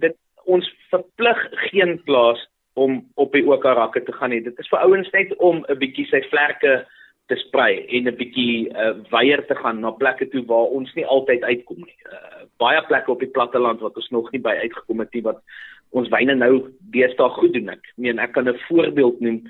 dit 0.03 0.15
ons 0.51 0.67
verplig 0.93 1.41
geen 1.67 1.97
plaas 2.07 2.39
om 2.79 3.01
op 3.19 3.35
die 3.35 3.43
Okarakke 3.47 4.03
te 4.03 4.15
gaan 4.15 4.31
nie. 4.31 4.41
Dit 4.43 4.59
is 4.63 4.69
vir 4.71 4.83
ouens 4.85 5.09
net 5.11 5.33
om 5.43 5.63
'n 5.67 5.79
bietjie 5.79 6.07
sy 6.07 6.21
vlerke 6.31 6.85
te 7.27 7.35
sprei 7.43 7.85
en 7.97 8.07
'n 8.07 8.15
bietjie 8.15 8.71
uh, 8.71 8.95
weier 9.11 9.43
te 9.47 9.55
gaan 9.55 9.79
na 9.79 9.91
plekke 9.91 10.27
toe 10.31 10.45
waar 10.45 10.71
ons 10.77 10.93
nie 10.95 11.05
altyd 11.05 11.43
uitkom 11.43 11.83
nie. 11.83 11.97
Uh, 12.07 12.47
baie 12.57 12.81
plekke 12.87 13.11
op 13.11 13.19
die 13.19 13.33
platteland 13.35 13.79
wat 13.79 13.95
ons 13.95 14.09
nog 14.09 14.31
nie 14.31 14.41
by 14.41 14.55
uitgekom 14.63 14.99
het 14.99 15.13
nie 15.13 15.23
wat 15.23 15.43
ons 15.91 16.09
wyne 16.09 16.35
nou 16.35 16.71
deesdae 16.95 17.29
goed 17.29 17.53
doen 17.53 17.69
ek. 17.69 17.83
Ek 17.83 17.97
meen 17.97 18.19
ek 18.19 18.31
kan 18.31 18.47
'n 18.47 18.59
voorbeeld 18.67 19.19
noem 19.19 19.43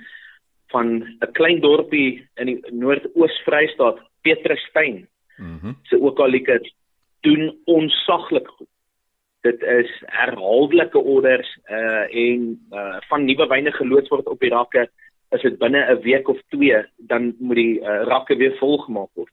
van 0.72 1.04
'n 1.04 1.32
klein 1.32 1.62
dorpie 1.62 2.28
in 2.36 2.46
die 2.46 2.60
Noord-Oos-Vrystaat, 2.72 4.00
Petrusstein. 4.22 5.08
Mhm. 5.38 5.68
Mm 5.68 5.76
se 5.84 6.00
okalike 6.00 6.72
doen 7.22 7.58
onsaglik 7.66 8.48
goed. 8.48 8.68
Dit 9.42 9.62
is 9.62 10.04
herhaaldelike 10.06 11.00
orders 11.00 11.58
uh 11.70 12.16
en 12.16 12.68
uh 12.72 12.98
van 13.10 13.26
nuwe 13.26 13.48
wyne 13.48 13.72
geloods 13.72 14.10
word 14.10 14.28
op 14.28 14.40
die 14.40 14.50
rakke 14.50 14.90
is 15.32 15.42
dit 15.42 15.58
binne 15.58 15.82
'n 15.86 16.02
week 16.02 16.28
of 16.28 16.40
2 16.50 16.86
dan 16.98 17.36
moet 17.40 17.56
die 17.56 17.80
uh, 17.80 18.04
rakke 18.04 18.36
weer 18.36 18.56
volgemaak 18.58 19.10
word. 19.14 19.32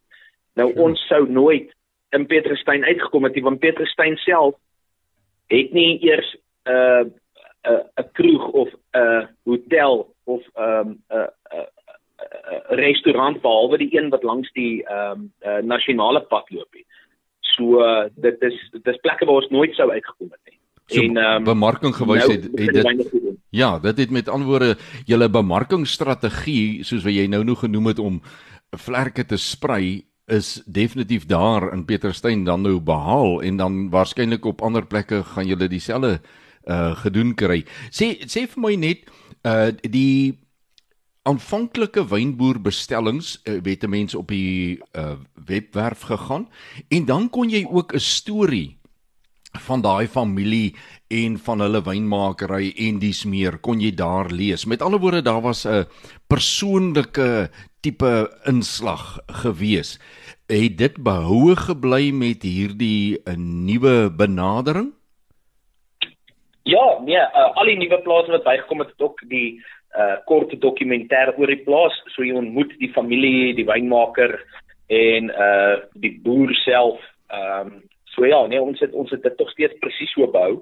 Nou 0.55 0.73
ja. 0.75 0.81
ons 0.81 1.07
sou 1.07 1.31
nooit 1.31 1.75
in 2.11 2.27
Petrusstein 2.27 2.85
uitgekom 2.85 3.25
het 3.25 3.35
nie 3.35 3.43
want 3.43 3.61
Petrusstein 3.61 4.17
self 4.17 4.55
het 5.47 5.73
nie 5.73 5.99
eers 6.03 6.37
'n 6.65 6.71
uh, 6.71 7.05
'n 7.69 7.91
uh, 7.99 8.05
kroeg 8.13 8.49
of 8.49 8.69
'n 8.73 8.99
uh, 8.99 9.27
hotel 9.45 10.15
of 10.29 10.45
ehm 10.55 10.89
um, 10.89 10.95
'n 11.11 11.17
uh, 11.17 11.27
uh, 11.59 11.67
uh, 12.53 12.61
restaurant 12.81 13.41
behalwe 13.43 13.79
die 13.79 13.91
een 13.97 14.09
wat 14.15 14.23
langs 14.23 14.53
die 14.53 14.85
ehm 14.85 15.11
um, 15.11 15.33
uh, 15.43 15.63
nasionale 15.63 16.21
pad 16.21 16.51
loop. 16.51 16.77
So 17.41 17.83
uh, 17.83 18.07
dit 18.15 18.43
is 18.43 18.57
dit 18.71 18.87
is 18.87 19.03
plekke 19.03 19.27
waar 19.27 19.43
ons 19.43 19.51
nooit 19.51 19.75
sou 19.75 19.91
uitgekom 19.91 20.31
het 20.31 20.41
nie. 20.45 20.59
So, 20.89 21.03
en 21.03 21.17
um, 21.17 21.45
bemarking 21.45 21.95
gewys 21.95 22.27
nou, 22.27 22.33
het, 22.33 22.45
het 22.45 22.75
dit 22.75 23.37
Ja, 23.51 23.79
dit 23.79 23.99
het 23.99 24.11
met 24.11 24.29
antwoorde 24.29 24.77
julle 25.09 25.29
bemarkingstrategie 25.29 26.85
soos 26.85 27.05
wat 27.05 27.17
jy 27.17 27.27
nou 27.27 27.45
nog 27.45 27.65
genoem 27.65 27.87
het 27.93 27.99
om 27.99 28.21
vlerke 28.77 29.25
te 29.25 29.37
sprei 29.37 30.05
is 30.29 30.63
definitief 30.67 31.25
daar 31.27 31.73
in 31.73 31.85
Peterstein 31.85 32.45
dan 32.45 32.63
nou 32.63 32.81
behaal 32.81 33.41
en 33.43 33.57
dan 33.57 33.89
waarskynlik 33.91 34.45
op 34.45 34.63
ander 34.63 34.87
plekke 34.87 35.23
gaan 35.25 35.49
julle 35.49 35.69
dieselfde 35.69 36.21
uh 36.69 36.93
gedoen 37.01 37.33
kry. 37.35 37.63
Sê 37.89 38.13
sê 38.29 38.45
vir 38.45 38.61
my 38.61 38.75
net 38.77 39.09
uh 39.43 39.71
die 39.81 40.39
aanvanklike 41.29 42.07
wynboerbestellings 42.09 43.41
uh, 43.45 43.61
het 43.63 43.87
mense 43.87 44.19
op 44.19 44.29
die 44.29 44.81
uh 44.97 45.17
webwerf 45.47 46.01
gegaan 46.01 46.49
en 46.89 47.05
dan 47.05 47.31
kon 47.31 47.51
jy 47.51 47.67
ook 47.69 47.95
'n 47.95 48.01
storie 48.01 48.79
van 49.57 49.81
daai 49.81 50.09
familie 50.09 50.75
en 51.09 51.39
van 51.39 51.61
hulle 51.65 51.81
wynmakeri 51.83 52.73
en 52.87 52.99
dis 52.99 53.25
meer 53.25 53.59
kon 53.59 53.81
jy 53.81 53.95
daar 53.95 54.31
lees. 54.31 54.65
Met 54.65 54.83
ander 54.83 55.01
woorde 55.01 55.23
daar 55.23 55.41
was 55.41 55.65
'n 55.67 55.87
persoonlike 56.27 57.51
tipe 57.81 58.41
inslag 58.45 59.19
gewees. 59.27 59.99
Het 60.47 60.79
dit 60.79 61.03
behoue 61.03 61.57
gebly 61.57 62.11
met 62.11 62.43
hierdie 62.43 63.19
'n 63.25 63.65
nuwe 63.65 64.11
benadering? 64.11 64.98
Ja, 66.69 66.99
nee, 67.01 67.17
uh, 67.17 67.51
al 67.57 67.71
die 67.71 67.79
nuwe 67.81 68.01
plase 68.05 68.33
wat 68.35 68.45
bygekom 68.45 68.83
het, 68.83 68.91
het 68.93 69.05
ook 69.07 69.23
die 69.31 69.59
uh 69.97 70.19
kort 70.29 70.51
dokumentêr 70.61 71.31
oor 71.41 71.49
die 71.49 71.63
plaas, 71.65 71.95
so 72.13 72.21
jy 72.21 72.35
ontmoet 72.37 72.75
die 72.77 72.91
familie, 72.93 73.55
die 73.57 73.65
wynmaker 73.65 74.35
en 74.93 75.31
uh 75.33 75.79
die 75.97 76.13
boer 76.25 76.53
self. 76.65 77.01
Ehm 77.33 77.71
um, 77.73 77.79
so 78.13 78.27
ja, 78.29 78.43
nee, 78.51 78.61
ons 78.61 78.81
het 78.85 78.93
ons 78.93 79.11
het 79.15 79.23
dit 79.25 79.37
tog 79.39 79.49
steeds 79.55 79.79
presies 79.81 80.13
so 80.13 80.29
bou. 80.35 80.61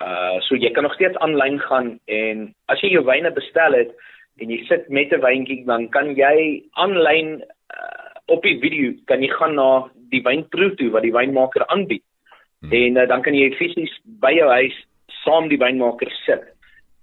Uh 0.00 0.40
so 0.48 0.56
jy 0.56 0.70
kan 0.72 0.88
nog 0.88 0.96
steeds 0.96 1.20
aanlyn 1.26 1.60
gaan 1.66 1.92
en 2.08 2.48
as 2.72 2.80
jy 2.80 2.94
jou 2.94 3.04
wyne 3.04 3.34
bestel 3.36 3.76
het 3.76 3.92
en 4.40 4.50
jy 4.50 4.62
sit 4.70 4.88
met 4.88 5.12
'n 5.12 5.20
wyntjie, 5.20 5.60
dan 5.68 5.90
kan 5.92 6.14
jy 6.16 6.64
aanlyn 6.80 7.44
uh, 7.44 8.16
op 8.32 8.42
die 8.42 8.56
video 8.64 8.96
kan 9.04 9.20
jy 9.20 9.28
gaan 9.28 9.54
na 9.60 9.90
die 10.08 10.24
wynproe 10.24 10.72
toe 10.80 10.90
wat 10.90 11.04
die 11.04 11.12
wynmaker 11.12 11.66
aanbied. 11.68 12.02
Hmm. 12.64 12.72
En 12.72 12.96
uh, 12.96 13.08
dan 13.08 13.22
kan 13.22 13.34
jy 13.34 13.52
fisies 13.60 13.92
by 14.04 14.32
jou 14.32 14.48
huis 14.48 14.80
saam 15.24 15.48
die 15.48 15.60
wynmaker 15.60 16.12
sit 16.24 16.50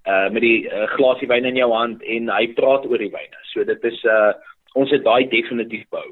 uh 0.08 0.26
met 0.34 0.42
die 0.42 0.64
uh, 0.66 0.88
glasie 0.96 1.28
wyn 1.30 1.46
in 1.46 1.60
jou 1.60 1.70
hand 1.74 2.02
en 2.02 2.30
hy 2.32 2.48
praat 2.56 2.88
oor 2.90 2.98
die 2.98 3.12
wyne. 3.12 3.38
So 3.52 3.64
dit 3.64 3.84
is 3.92 4.02
uh 4.04 4.32
ons 4.74 4.90
het 4.90 5.04
daai 5.04 5.28
definitief 5.28 5.84
bou. 5.92 6.06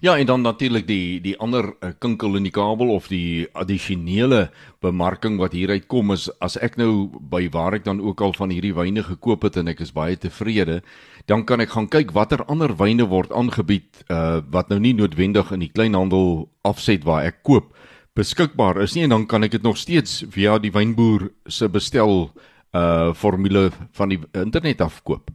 Ja, 0.00 0.16
en 0.18 0.26
dan 0.26 0.42
natuurlik 0.42 0.86
die 0.86 1.20
die 1.20 1.36
ander 1.38 1.70
uh, 1.80 1.92
kinkel 1.98 2.36
in 2.36 2.46
die 2.48 2.54
kabel 2.54 2.90
of 2.90 3.08
die 3.12 3.46
addisionele 3.52 4.48
bemarking 4.82 5.38
wat 5.38 5.54
hieruit 5.54 5.86
kom 5.86 6.10
is 6.14 6.28
as 6.44 6.56
ek 6.58 6.78
nou 6.80 7.08
by 7.30 7.44
waar 7.54 7.76
ek 7.78 7.84
dan 7.86 8.00
ook 8.00 8.20
al 8.24 8.34
van 8.34 8.50
hierdie 8.54 8.74
wyne 8.74 9.04
gekoop 9.06 9.46
het 9.46 9.58
en 9.60 9.70
ek 9.70 9.82
is 9.86 9.94
baie 9.94 10.16
tevrede, 10.16 10.80
dan 11.26 11.44
kan 11.44 11.60
ek 11.60 11.74
gaan 11.76 11.88
kyk 11.90 12.14
watter 12.16 12.42
ander 12.48 12.74
wyne 12.78 13.06
word 13.06 13.32
aangebied 13.32 14.04
uh 14.08 14.40
wat 14.50 14.70
nou 14.72 14.80
nie 14.82 14.96
noodwendig 14.96 15.52
in 15.54 15.62
die 15.66 15.72
kleinhandel 15.72 16.48
afset 16.66 17.04
waar 17.04 17.26
ek 17.28 17.42
koop 17.42 17.74
beskikbaar 18.18 18.80
is 18.82 18.96
nie 18.96 19.06
en 19.06 19.14
dan 19.14 19.26
kan 19.30 19.46
ek 19.46 19.54
dit 19.56 19.66
nog 19.66 19.78
steeds 19.78 20.22
via 20.34 20.58
die 20.58 20.74
wynboer 20.74 21.28
se 21.46 21.68
bestel 21.70 22.28
uh 22.76 23.14
formule 23.16 23.70
van 23.96 24.12
die 24.12 24.18
internet 24.36 24.82
afkoop. 24.84 25.30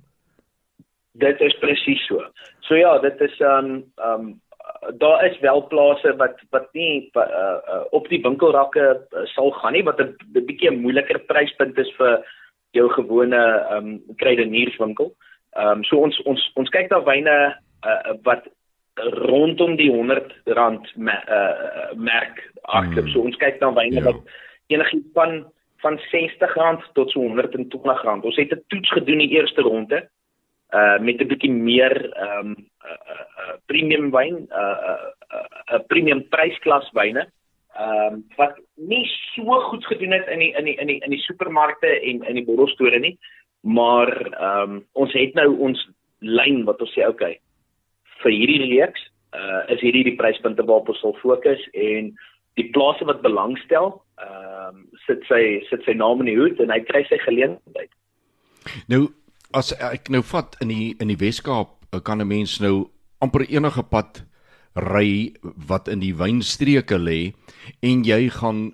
Dit 1.17 1.41
is 1.41 1.56
presies 1.62 2.02
so. 2.08 2.22
So 2.67 2.78
ja, 2.78 2.98
dit 3.02 3.22
is 3.22 3.39
um 3.39 3.84
um 3.98 4.34
daar 5.00 5.26
is 5.26 5.39
wel 5.39 5.67
plase 5.67 6.15
wat 6.17 6.39
wat 6.52 6.67
nie 6.74 7.10
uh, 7.15 7.24
uh, 7.24 7.84
op 7.91 8.08
die 8.10 8.22
winkelrakke 8.22 8.86
uh, 9.00 9.26
sal 9.34 9.52
gaan 9.52 9.74
nie 9.74 9.84
wat 9.84 10.00
'n 10.00 10.15
bietjie 10.34 10.72
'n 10.72 10.82
moeiliker 10.82 11.19
pryspunt 11.19 11.78
is 11.78 11.91
vir 11.98 12.24
jou 12.72 12.89
gewone 12.89 13.43
um 13.72 14.02
kruidenierswinkel. 14.17 15.13
Um 15.56 15.84
so 15.84 15.98
ons 15.98 16.19
ons 16.26 16.52
ons 16.56 16.69
kyk 16.69 16.89
na 16.89 17.00
wyne 17.00 17.56
uh, 17.86 18.13
wat 18.24 18.48
rondom 18.96 19.76
die 19.76 19.90
100 19.92 20.34
rand 20.46 20.96
me, 20.96 21.12
uh, 21.12 21.94
merk 21.96 22.42
hardloop. 22.62 23.06
Hmm. 23.06 23.14
So 23.14 23.26
ons 23.28 23.38
kyk 23.42 23.60
dan 23.60 23.76
wyne 23.78 24.02
ja. 24.02 24.08
wat 24.12 24.22
enigiets 24.74 25.12
van 25.14 25.44
van 25.84 25.98
60 26.00 26.54
rand 26.56 26.84
tot 26.96 27.12
so 27.12 27.20
120 27.20 28.04
rand. 28.04 28.24
Ons 28.24 28.38
het 28.40 28.54
'n 28.54 28.64
toets 28.68 28.92
gedoen 28.92 29.18
die 29.18 29.36
eerste 29.36 29.62
ronde 29.62 30.10
uh 30.74 31.00
met 31.00 31.20
'n 31.22 31.28
bietjie 31.28 31.52
meer 31.52 32.14
ehm 32.14 32.40
um, 32.40 32.56
uh, 32.86 33.18
uh, 33.42 33.56
premium 33.66 34.12
wyn, 34.12 34.36
'n 34.36 34.48
uh, 34.50 34.78
uh, 34.90 35.10
uh, 35.34 35.74
uh, 35.74 35.80
premium 35.88 36.28
prysklas 36.30 36.90
wyne. 36.92 37.28
Ehm 37.76 38.14
um, 38.14 38.26
wat 38.38 38.60
nie 38.76 39.06
so 39.36 39.60
goed 39.60 39.86
gedoen 39.86 40.12
het 40.12 40.28
in 40.28 40.40
die 40.40 40.54
in 40.58 40.66
die 40.66 40.76
in 40.76 40.88
die 40.88 41.00
in 41.00 41.10
die 41.10 41.26
supermarkte 41.28 41.88
en 41.88 42.24
in 42.24 42.36
die 42.36 42.46
borrelstore 42.46 43.00
nie, 43.00 43.18
maar 43.62 44.10
ehm 44.32 44.72
um, 44.72 44.86
ons 44.94 45.14
het 45.14 45.34
nou 45.34 45.58
ons 45.60 45.90
lyn 46.20 46.64
wat 46.64 46.82
ons 46.82 46.94
sê 46.94 47.08
okay 47.08 47.40
vir 48.24 48.32
hierdie 48.32 48.62
reeks 48.78 49.10
uh 49.34 49.62
is 49.74 49.82
hierdie 49.82 50.06
die 50.06 50.18
pryspunte 50.20 50.66
waarop 50.68 50.90
ons 50.94 51.02
sal 51.02 51.16
fokus 51.22 51.62
en 51.74 52.14
die 52.60 52.70
plase 52.76 53.06
wat 53.10 53.24
belangstel 53.26 53.96
ehm 54.22 54.78
um, 54.78 54.84
sit 55.08 55.26
sy 55.30 55.42
sit 55.70 55.84
sy 55.86 55.96
naam 55.98 56.22
in 56.22 56.30
die 56.32 56.38
hoed 56.38 56.60
en 56.62 56.72
hy 56.72 56.80
kry 56.88 57.04
sy 57.10 57.18
geleentheid. 57.26 57.90
Nou 58.88 59.08
as 59.54 59.74
ek 59.80 60.10
nou 60.14 60.22
vat 60.34 60.56
in 60.62 60.70
die 60.74 60.94
in 61.02 61.12
die 61.14 61.20
Weskaap 61.20 61.74
kan 62.06 62.22
'n 62.22 62.28
mens 62.28 62.60
nou 62.62 62.90
amper 63.22 63.46
enige 63.50 63.84
pad 63.90 64.24
ry 64.76 65.34
wat 65.70 65.88
in 65.88 66.00
die 66.02 66.16
wynstreke 66.18 66.98
lê 66.98 67.34
en 67.82 68.04
jy 68.04 68.30
gaan 68.30 68.72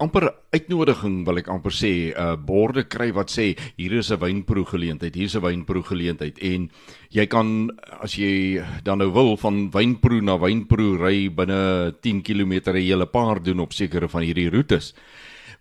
amper 0.00 0.30
uitnodiging 0.54 1.20
wil 1.26 1.38
ek 1.40 1.48
amper 1.52 1.74
sê. 1.74 1.92
'n 2.10 2.16
uh, 2.16 2.36
borde 2.36 2.84
kry 2.88 3.10
wat 3.12 3.30
sê 3.30 3.56
hier 3.76 3.92
is 3.98 4.10
'n 4.10 4.20
wynproe 4.20 4.64
geleentheid 4.64 5.14
hier 5.14 5.28
is 5.28 5.36
'n 5.36 5.44
wynproe 5.44 5.82
geleentheid 5.82 6.38
en 6.40 6.70
jy 7.10 7.26
kan 7.26 7.70
as 8.00 8.16
jy 8.16 8.62
dan 8.84 8.98
nou 8.98 9.10
wil 9.12 9.36
van 9.36 9.70
wynproe 9.70 10.20
na 10.22 10.38
wynproe 10.38 10.96
ry 10.98 11.28
binne 11.28 11.94
10 12.00 12.22
km 12.22 12.72
'n 12.72 12.76
hele 12.76 13.06
paar 13.06 13.42
doen 13.42 13.60
op 13.60 13.72
sekere 13.72 14.08
van 14.08 14.22
hierdie 14.22 14.50
roetes. 14.50 14.94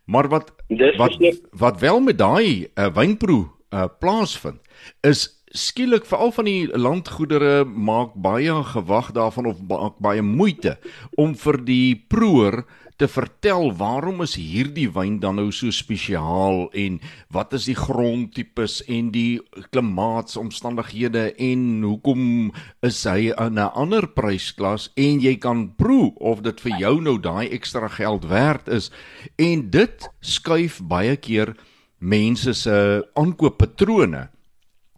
Maar 0.06 0.28
wat 0.30 0.52
wat 0.98 1.14
wat 1.52 1.80
wel 1.80 2.00
met 2.00 2.18
daai 2.18 2.68
uh, 2.76 2.90
wynproe 2.90 3.46
uh, 3.74 3.86
plaasvind 4.00 4.60
is 5.02 5.40
skielik 5.52 6.06
veral 6.06 6.32
van 6.32 6.46
die 6.46 6.78
landgoedere 6.78 7.66
maak 7.66 8.14
baie 8.14 8.54
gewag 8.64 9.12
daarvan 9.12 9.46
of 9.46 9.58
baie 10.00 10.22
moeite 10.22 10.78
om 11.18 11.36
vir 11.36 11.58
die 11.66 11.96
proeër 12.08 12.64
te 13.00 13.08
vertel 13.08 13.70
waarom 13.80 14.20
is 14.26 14.36
hierdie 14.36 14.90
wyn 14.92 15.22
dan 15.24 15.38
nou 15.40 15.48
so 15.56 15.72
spesiaal 15.72 16.66
en 16.76 16.98
wat 17.32 17.54
is 17.56 17.70
die 17.70 17.78
grondtipes 17.80 18.82
en 18.92 19.14
die 19.16 19.40
klimaatsomstandighede 19.72 21.30
en 21.40 21.64
hoekom 21.86 22.52
is 22.84 23.00
hy 23.08 23.32
in 23.32 23.56
'n 23.56 23.72
ander 23.72 24.08
prysklas 24.08 24.90
en 24.98 25.24
jy 25.24 25.38
kan 25.40 25.70
proe 25.80 26.12
of 26.20 26.44
dit 26.44 26.60
vir 26.60 26.76
jou 26.80 27.02
nou 27.02 27.18
daai 27.18 27.48
ekstra 27.48 27.88
geld 27.88 28.28
werd 28.28 28.68
is. 28.68 28.92
En 29.38 29.70
dit 29.70 30.10
skuif 30.20 30.82
baie 30.84 31.16
keer 31.16 31.56
mense 32.00 32.54
se 32.54 33.04
aankooppatrone. 33.16 34.28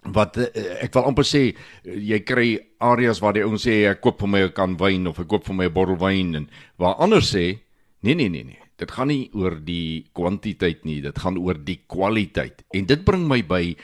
Wat 0.01 0.37
eh, 0.37 0.81
ek 0.81 0.93
wil 0.93 1.03
amper 1.03 1.23
sê 1.23 1.55
jy 1.85 2.19
kry 2.25 2.57
areas 2.79 3.21
waar 3.21 3.33
die 3.33 3.45
ouens 3.45 3.67
sê 3.67 3.85
ek 3.85 4.01
koop 4.01 4.19
vir 4.19 4.27
my 4.27 4.41
'n 4.41 4.53
kan 4.53 4.77
wyn 4.77 5.07
of 5.07 5.19
ek 5.19 5.27
koop 5.27 5.45
vir 5.45 5.55
my 5.55 5.65
'n 5.65 5.73
bottel 5.73 5.97
wyn 5.97 6.35
en 6.35 6.49
waar 6.77 6.95
ander 6.97 7.21
sê 7.21 7.61
Nee 8.01 8.15
nee 8.15 8.29
nee 8.29 8.43
nee. 8.43 8.59
Dit 8.81 8.91
gaan 8.91 9.11
nie 9.11 9.29
oor 9.37 9.59
die 9.61 10.09
kwantiteit 10.17 10.85
nie, 10.89 11.01
dit 11.05 11.17
gaan 11.21 11.37
oor 11.37 11.59
die 11.61 11.77
kwaliteit. 11.85 12.63
En 12.73 12.87
dit 12.89 13.03
bring 13.05 13.27
my 13.29 13.43
by 13.45 13.75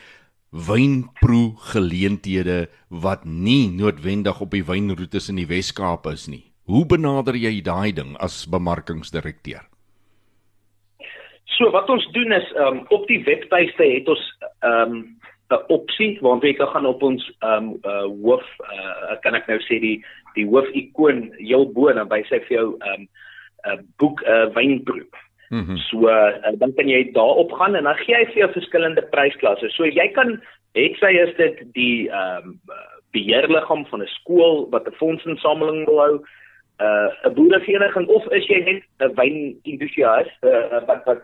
wynproe 0.50 1.52
geleenthede 1.70 2.66
wat 2.88 3.22
nie 3.24 3.68
noodwendig 3.70 4.40
op 4.40 4.56
die 4.56 4.64
wynroetes 4.66 5.28
in 5.30 5.38
die 5.38 5.46
Wes-Kaap 5.46 6.08
is 6.10 6.26
nie. 6.26 6.48
Hoe 6.66 6.82
benader 6.88 7.36
jy 7.38 7.60
daai 7.62 7.92
ding 7.94 8.16
as 8.18 8.42
bemarkingsdirekteur? 8.50 9.62
So 11.58 11.70
wat 11.74 11.88
ons 11.90 12.04
doen 12.16 12.34
is 12.34 12.50
um, 12.58 12.82
op 12.94 13.06
die 13.08 13.20
webtuiste 13.26 13.86
het 13.86 14.08
ons 14.08 14.24
ehm, 14.66 14.98
'n 15.48 15.54
um, 15.54 15.62
opsie 15.68 16.18
waar 16.20 16.42
jy 16.44 16.54
kan 16.58 16.68
gaan 16.68 16.86
op 16.86 17.02
ons 17.02 17.22
um 17.40 17.78
uh, 17.84 18.04
hoof 18.22 18.44
uh, 18.60 19.16
kan 19.22 19.34
ek 19.34 19.48
nou 19.48 19.58
sê 19.64 19.78
die 19.80 20.04
die 20.34 20.44
hoof 20.44 20.68
ikoon 20.74 21.32
heel 21.38 21.64
bo 21.72 21.88
en 21.88 22.08
by 22.08 22.20
sê 22.28 22.42
vir 22.48 22.56
jou 22.58 22.68
um 22.92 23.08
'n 23.72 23.86
boek 23.98 24.22
'n 24.22 24.30
uh, 24.30 24.54
wynproe. 24.54 25.06
Mm 25.48 25.64
-hmm. 25.64 25.76
So 25.76 26.08
uh, 26.08 26.58
dan 26.58 26.74
kan 26.74 26.88
jy 26.88 27.12
daarop 27.12 27.52
gaan 27.52 27.74
en 27.74 27.84
dan 27.84 27.96
gee 27.96 28.16
hy 28.16 28.24
vir 28.24 28.38
jou 28.38 28.52
verskillende 28.52 29.02
prysklasse. 29.02 29.68
So 29.70 29.84
jy 29.84 30.08
kan 30.12 30.40
het 30.72 30.96
sy 31.00 31.12
is 31.24 31.36
dit 31.36 31.62
die 31.72 32.10
ehm 32.10 32.46
um, 32.46 32.60
beheerliggaam 33.12 33.86
van 33.86 34.02
'n 34.02 34.06
skool 34.06 34.68
wat 34.70 34.86
'n 34.86 34.98
fondsinsameling 35.00 35.86
wil 35.86 36.00
hou, 36.00 36.14
'n 36.78 37.28
uh, 37.28 37.34
boerevereniging 37.34 38.06
of 38.06 38.26
is 38.32 38.46
jy 38.46 38.60
net 38.64 38.82
'n 39.00 39.14
wynentoesias 39.14 40.28
uh, 40.42 40.86
wat 40.86 41.04
wat 41.04 41.22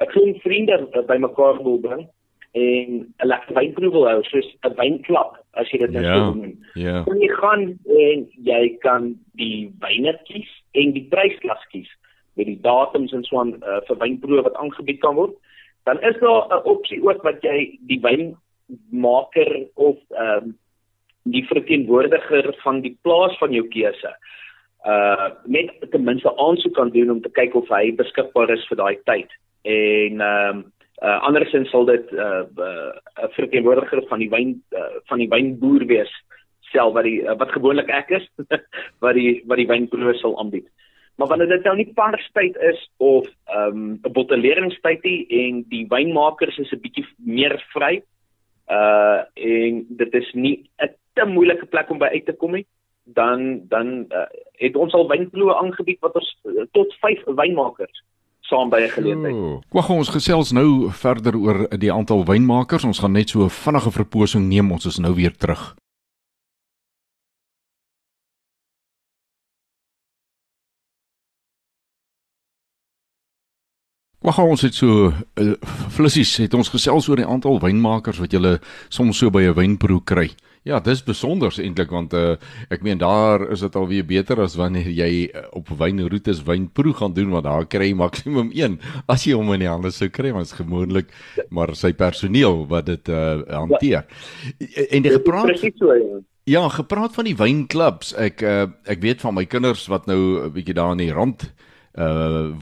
'n 0.00 0.06
klomp 0.06 0.40
vriende 0.40 1.04
bymekaar 1.06 1.62
wil 1.62 1.78
bring 1.78 2.08
en 2.52 3.14
'n 3.18 3.26
lekker 3.26 3.54
wynproe 3.54 3.90
wil 3.90 4.08
hou, 4.08 4.22
soos 4.22 4.56
'n 4.62 4.74
wynklap 4.74 5.38
as 5.52 5.70
jy 5.70 5.78
dit 5.78 5.90
nou 5.90 6.04
ja, 6.04 6.16
noem. 6.16 6.58
Ja. 6.74 7.04
Jy 7.06 7.28
gaan 7.28 7.78
en 7.86 8.28
jy 8.42 8.76
kan 8.78 9.14
die 9.32 9.72
wyne 9.78 10.18
kies 10.24 10.59
en 10.72 10.92
die 10.92 11.06
prysklas 11.10 11.62
kies 11.72 11.90
met 12.38 12.46
die 12.46 12.60
datums 12.62 13.12
en 13.12 13.24
so 13.26 13.40
aan 13.40 13.54
uh, 13.58 13.80
vir 13.88 13.98
wynproe 14.00 14.42
wat 14.46 14.56
aangebied 14.56 15.00
kan 15.02 15.16
word. 15.18 15.34
Dan 15.88 16.00
is 16.06 16.16
daar 16.20 16.46
'n 16.48 16.64
opsie 16.64 17.02
ook 17.02 17.22
wat 17.22 17.42
jy 17.42 17.78
die 17.90 18.00
wynmaker 18.00 19.66
of 19.74 19.96
ehm 20.10 20.44
um, 20.44 20.58
die 21.22 21.44
verteenwoordiger 21.46 22.54
van 22.62 22.80
die 22.80 22.96
plaas 23.02 23.36
van 23.38 23.52
jou 23.52 23.66
keuse 23.68 24.12
uh 24.86 25.28
met 25.44 25.70
ten 25.90 26.04
minste 26.04 26.36
aansoek 26.36 26.74
kan 26.74 26.90
doen 26.90 27.10
om 27.10 27.20
te 27.20 27.30
kyk 27.30 27.54
of 27.54 27.68
hy 27.68 27.92
beskikbaar 27.92 28.50
is 28.50 28.66
vir 28.68 28.76
daai 28.76 28.96
tyd. 29.04 29.28
En 29.62 30.20
ehm 30.20 30.56
um, 30.56 30.64
uh 31.02 31.20
andersins 31.26 31.70
sal 31.70 31.84
dit 31.84 32.12
'n 32.12 32.18
uh, 32.18 32.44
uh, 32.56 33.28
verteenwoordiger 33.36 34.02
van 34.08 34.18
die 34.18 34.30
wyn 34.30 34.62
uh, 34.72 34.96
van 35.04 35.18
die 35.18 35.28
wynboer 35.28 35.84
wees 35.86 36.12
self 36.72 36.94
wat 36.94 37.04
die 37.04 37.20
uh, 37.22 37.36
wat 37.38 37.52
gewoonlik 37.52 37.88
ek 37.88 38.10
is 38.20 38.26
wat 39.04 39.14
die 39.14 39.42
wat 39.46 39.60
die 39.60 39.68
wynproe 39.70 40.14
sal 40.18 40.38
aanbied. 40.38 40.68
Maar 41.20 41.28
wanneer 41.28 41.48
dit 41.52 41.64
nou 41.64 41.76
nie 41.76 41.92
parstyd 41.94 42.56
is 42.56 42.80
of 42.96 43.26
ehm, 43.52 44.00
'n 44.00 44.00
um, 44.04 44.12
bottelleringstyd 44.12 45.02
nie 45.04 45.26
en 45.42 45.64
die 45.68 45.86
wynmakers 45.88 46.58
is 46.58 46.72
'n 46.72 46.80
bietjie 46.80 47.06
meer 47.18 47.58
vry 47.74 48.02
uh 48.70 49.20
en 49.34 49.86
dit 49.88 50.14
is 50.14 50.30
nie 50.34 50.70
'n 50.82 50.94
te 51.14 51.26
moeilike 51.26 51.66
plek 51.66 51.90
om 51.90 51.98
by 51.98 52.08
uit 52.12 52.26
te 52.26 52.32
kom 52.32 52.52
nie 52.52 52.66
dan 53.04 53.60
dan 53.68 54.06
uh, 54.08 54.28
het 54.52 54.76
ons 54.76 54.92
al 54.92 55.08
wynproe 55.08 55.54
aangebied 55.54 56.00
wat 56.00 56.14
ons 56.14 56.30
tot 56.72 56.94
5 57.00 57.24
wynmakers 57.24 58.04
saam 58.40 58.70
by 58.70 58.80
'n 58.80 58.88
geleentheid. 58.88 59.64
Wag, 59.70 59.90
ons 59.90 60.08
gesels 60.08 60.52
nou 60.52 60.90
verder 60.90 61.36
oor 61.36 61.68
die 61.78 61.92
aantal 61.92 62.24
wynmakers. 62.24 62.84
Ons 62.84 62.98
gaan 62.98 63.12
net 63.12 63.28
so 63.28 63.44
'n 63.44 63.50
vinnige 63.50 63.90
verposing 63.90 64.48
neem. 64.48 64.72
Ons 64.72 64.86
is 64.86 64.98
nou 64.98 65.14
weer 65.14 65.36
terug. 65.36 65.76
Wag, 74.20 74.36
ons 74.44 74.60
het 74.60 74.76
so 74.76 75.06
uh, 75.08 75.52
flissies 75.96 76.34
het 76.42 76.52
ons 76.52 76.68
gesels 76.68 77.06
oor 77.08 77.16
die 77.22 77.24
aantal 77.24 77.56
wynmakers 77.62 78.18
wat 78.20 78.34
jy 78.36 78.58
soms 78.92 79.16
so 79.16 79.32
by 79.32 79.46
'n 79.48 79.54
wynproe 79.56 80.02
kry. 80.04 80.28
Ja, 80.62 80.76
dis 80.78 81.00
besonder 81.00 81.48
eintlik 81.48 81.88
want 81.88 82.12
uh, 82.12 82.36
ek 82.68 82.82
meen 82.82 82.98
daar 83.00 83.50
is 83.50 83.60
dit 83.64 83.76
alweer 83.76 84.04
beter 84.04 84.42
as 84.44 84.58
wanneer 84.60 84.90
jy 84.92 85.30
uh, 85.32 85.46
op 85.56 85.72
wynroetes 85.72 86.44
wynproe 86.44 86.92
gaan 86.92 87.14
doen 87.14 87.30
want 87.30 87.44
daar 87.44 87.64
kry 87.64 87.88
jy 87.88 87.94
maksimum 87.96 88.50
1 88.68 88.76
as 89.08 89.24
jy 89.24 89.32
hom 89.32 89.54
in 89.54 89.64
die 89.64 89.72
hande 89.72 89.90
sou 89.90 90.10
kry 90.10 90.34
want 90.36 90.44
dit 90.44 90.52
is 90.52 90.60
gewoonlik 90.60 91.08
maar 91.48 91.72
sy 91.74 91.94
personeel 91.96 92.66
wat 92.68 92.92
dit 92.92 93.08
uh, 93.08 93.40
hanteer. 93.48 94.04
Ja. 94.04 94.84
En 94.90 95.02
die 95.02 95.16
gepraat 95.16 95.56
so, 95.78 95.94
ja. 95.96 96.20
ja, 96.44 96.68
gepraat 96.68 97.16
van 97.16 97.24
die 97.24 97.36
wynklubs. 97.36 98.12
Ek 98.12 98.44
uh, 98.44 98.68
ek 98.84 99.00
weet 99.00 99.24
van 99.24 99.34
my 99.34 99.48
kinders 99.48 99.88
wat 99.88 100.04
nou 100.04 100.44
'n 100.44 100.52
bietjie 100.52 100.76
daar 100.76 100.92
in 100.92 101.08
die 101.08 101.12
rand 101.12 101.48
uh 101.48 101.68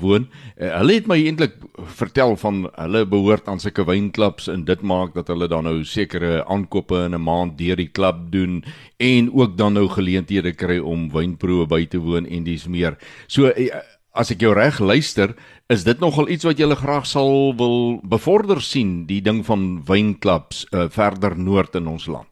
woon. 0.00 0.26
Uh, 0.56 0.70
hulle 0.78 0.96
het 0.98 1.08
my 1.10 1.18
eintlik 1.20 1.54
vertel 1.98 2.36
van 2.40 2.64
hulle 2.74 3.04
behoort 3.06 3.48
aan 3.48 3.60
sulke 3.62 3.84
wynklubs 3.86 4.48
en 4.52 4.64
dit 4.68 4.82
maak 4.82 5.14
dat 5.14 5.30
hulle 5.32 5.48
dan 5.48 5.68
nou 5.68 5.84
sekere 5.84 6.44
aankope 6.46 7.04
in 7.04 7.14
'n 7.14 7.22
maand 7.22 7.58
deur 7.58 7.76
die 7.76 7.88
klub 7.88 8.30
doen 8.30 8.64
en 8.96 9.32
ook 9.32 9.56
dan 9.56 9.72
nou 9.72 9.88
geleenthede 9.88 10.52
kry 10.52 10.78
om 10.78 11.10
wynproewe 11.10 11.66
by 11.66 11.86
te 11.86 11.98
woon 11.98 12.26
en 12.26 12.44
dis 12.44 12.66
meer. 12.66 12.98
So 13.26 13.46
uh, 13.46 13.68
as 14.12 14.30
ek 14.30 14.40
jou 14.40 14.54
reg 14.54 14.80
luister, 14.80 15.34
is 15.68 15.84
dit 15.84 16.00
nogal 16.00 16.28
iets 16.28 16.44
wat 16.44 16.58
jy 16.58 16.74
graag 16.74 17.06
sal 17.06 17.54
wil 17.56 18.00
bevorder 18.02 18.60
sien, 18.60 19.06
die 19.06 19.20
ding 19.20 19.44
van 19.46 19.84
wynklubs 19.84 20.66
uh, 20.72 20.88
verder 20.88 21.38
noord 21.38 21.74
in 21.74 21.86
ons 21.86 22.06
land 22.06 22.28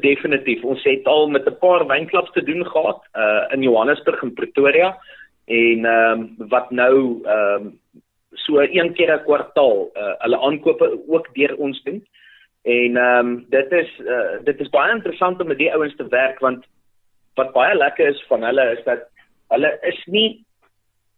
definitief 0.00 0.64
ons 0.64 0.82
het 0.82 1.06
al 1.06 1.28
met 1.28 1.46
'n 1.46 1.58
paar 1.58 1.86
wynklubs 1.86 2.32
te 2.32 2.42
doen 2.42 2.66
gehad 2.66 3.00
uh 3.14 3.44
in 3.54 3.62
Johannesburg 3.62 4.22
en 4.22 4.34
Pretoria 4.34 4.98
en 5.46 5.84
ehm 5.84 6.20
um, 6.20 6.48
wat 6.48 6.70
nou 6.70 7.22
ehm 7.24 7.66
um, 7.66 7.80
so 8.32 8.60
een 8.60 8.92
keer 8.92 9.14
'n 9.14 9.24
kwartaal 9.24 9.90
uh 9.94 10.14
hulle 10.18 10.40
aankope 10.40 10.98
ook 11.08 11.34
deur 11.34 11.56
ons 11.56 11.82
doen. 11.82 12.06
En 12.62 12.96
ehm 12.96 13.26
um, 13.26 13.46
dit 13.48 13.72
is 13.72 13.98
uh 13.98 14.44
dit 14.44 14.60
is 14.60 14.68
baie 14.68 14.94
interessant 14.94 15.40
om 15.40 15.46
met 15.46 15.58
die 15.58 15.72
ouens 15.72 15.96
te 15.96 16.08
werk 16.08 16.38
want 16.38 16.66
wat 17.34 17.52
baie 17.52 17.76
lekker 17.76 18.06
is 18.06 18.24
van 18.28 18.42
hulle 18.42 18.70
is 18.76 18.84
dat 18.84 19.08
hulle 19.48 19.78
is 19.82 20.04
nie 20.06 20.44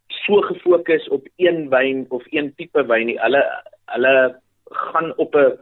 so 0.06 0.40
gefokus 0.40 1.09
op 1.09 1.28
een 1.37 1.68
wyn 1.68 2.06
of 2.09 2.22
een 2.30 2.54
tipe 2.54 2.87
wyn 2.87 3.06
nie. 3.06 3.18
Hulle 3.20 3.42
hulle 3.85 4.40
gaan 4.70 5.16
op 5.16 5.35
'n 5.35 5.59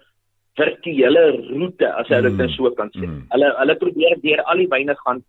virtuele 0.58 1.24
roete 1.48 1.88
as 2.00 2.10
jy 2.12 2.20
dit 2.26 2.38
mm. 2.38 2.54
so 2.56 2.70
kan 2.78 2.90
sê. 2.94 3.06
Mm. 3.06 3.24
Hulle 3.34 3.50
hulle 3.60 3.76
probeer 3.82 4.22
deur 4.22 4.44
al 4.44 4.62
die 4.62 4.70
wyne 4.74 4.96
gaan 5.04 5.24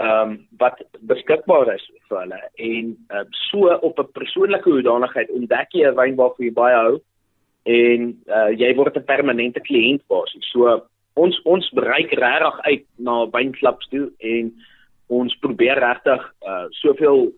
ehm 0.00 0.30
um, 0.30 0.36
wat 0.60 0.78
beskikbaar 1.08 1.68
is 1.74 1.82
vir 2.08 2.18
hulle 2.22 2.38
en 2.66 2.92
uh, 3.12 3.24
so 3.50 3.74
op 3.88 3.98
'n 4.00 4.12
persoonlike 4.18 4.70
hoedanigheid 4.70 5.30
ontdek 5.38 5.76
jy 5.76 5.84
'n 5.88 5.98
wyn 6.00 6.16
waarvoor 6.16 6.46
jy 6.46 6.54
baie 6.56 6.76
hou 6.76 6.94
en 7.64 8.00
uh, 8.26 8.50
jy 8.56 8.74
word 8.76 8.96
'n 8.96 9.04
permanente 9.04 9.60
kliënt 9.60 10.02
basis. 10.08 10.48
So 10.52 10.80
ons 11.14 11.36
ons 11.44 11.68
bereik 11.76 12.12
regtig 12.16 12.60
uit 12.64 12.86
na 12.98 13.26
wynklubs 13.36 13.88
toe 13.92 14.10
en 14.18 14.52
ons 15.08 15.38
probeer 15.44 15.76
regtig 15.76 16.22
uh, 16.48 16.66
soveel 16.80 17.32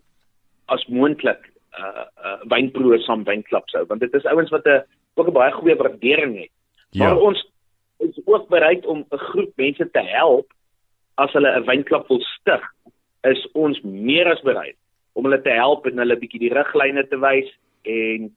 as 0.71 0.85
moontlik 0.87 1.41
uh, 1.75 2.05
uh 2.23 2.39
wynproe 2.47 2.99
saam 3.03 3.23
wynklubs 3.27 3.73
hou 3.75 3.85
want 3.85 3.99
dit 3.99 4.13
is 4.13 4.25
ouens 4.31 4.51
wat 4.55 4.65
'n 4.65 4.83
ook 5.15 5.27
'n 5.27 5.33
baie 5.33 5.51
goeie 5.51 5.75
waardering 5.75 6.39
het. 6.39 6.54
Ja. 6.95 7.07
Maar 7.07 7.17
ons 7.17 7.51
is 7.97 8.19
ook 8.25 8.47
bereid 8.47 8.85
om 8.85 9.05
'n 9.09 9.17
groep 9.17 9.51
mense 9.55 9.89
te 9.91 10.03
help 10.03 10.47
as 11.15 11.31
hulle 11.33 11.51
'n 11.59 11.65
wynklub 11.65 12.07
wil 12.07 12.21
stig. 12.21 12.63
Is 13.23 13.47
ons 13.51 13.81
meer 13.81 14.27
as 14.31 14.41
bereid 14.41 14.77
om 15.13 15.23
hulle 15.23 15.41
te 15.41 15.49
help 15.49 15.85
en 15.85 15.97
hulle 15.97 16.17
bietjie 16.17 16.39
die 16.39 16.53
riglyne 16.53 17.07
te 17.07 17.19
wys 17.19 17.49
en 17.83 18.31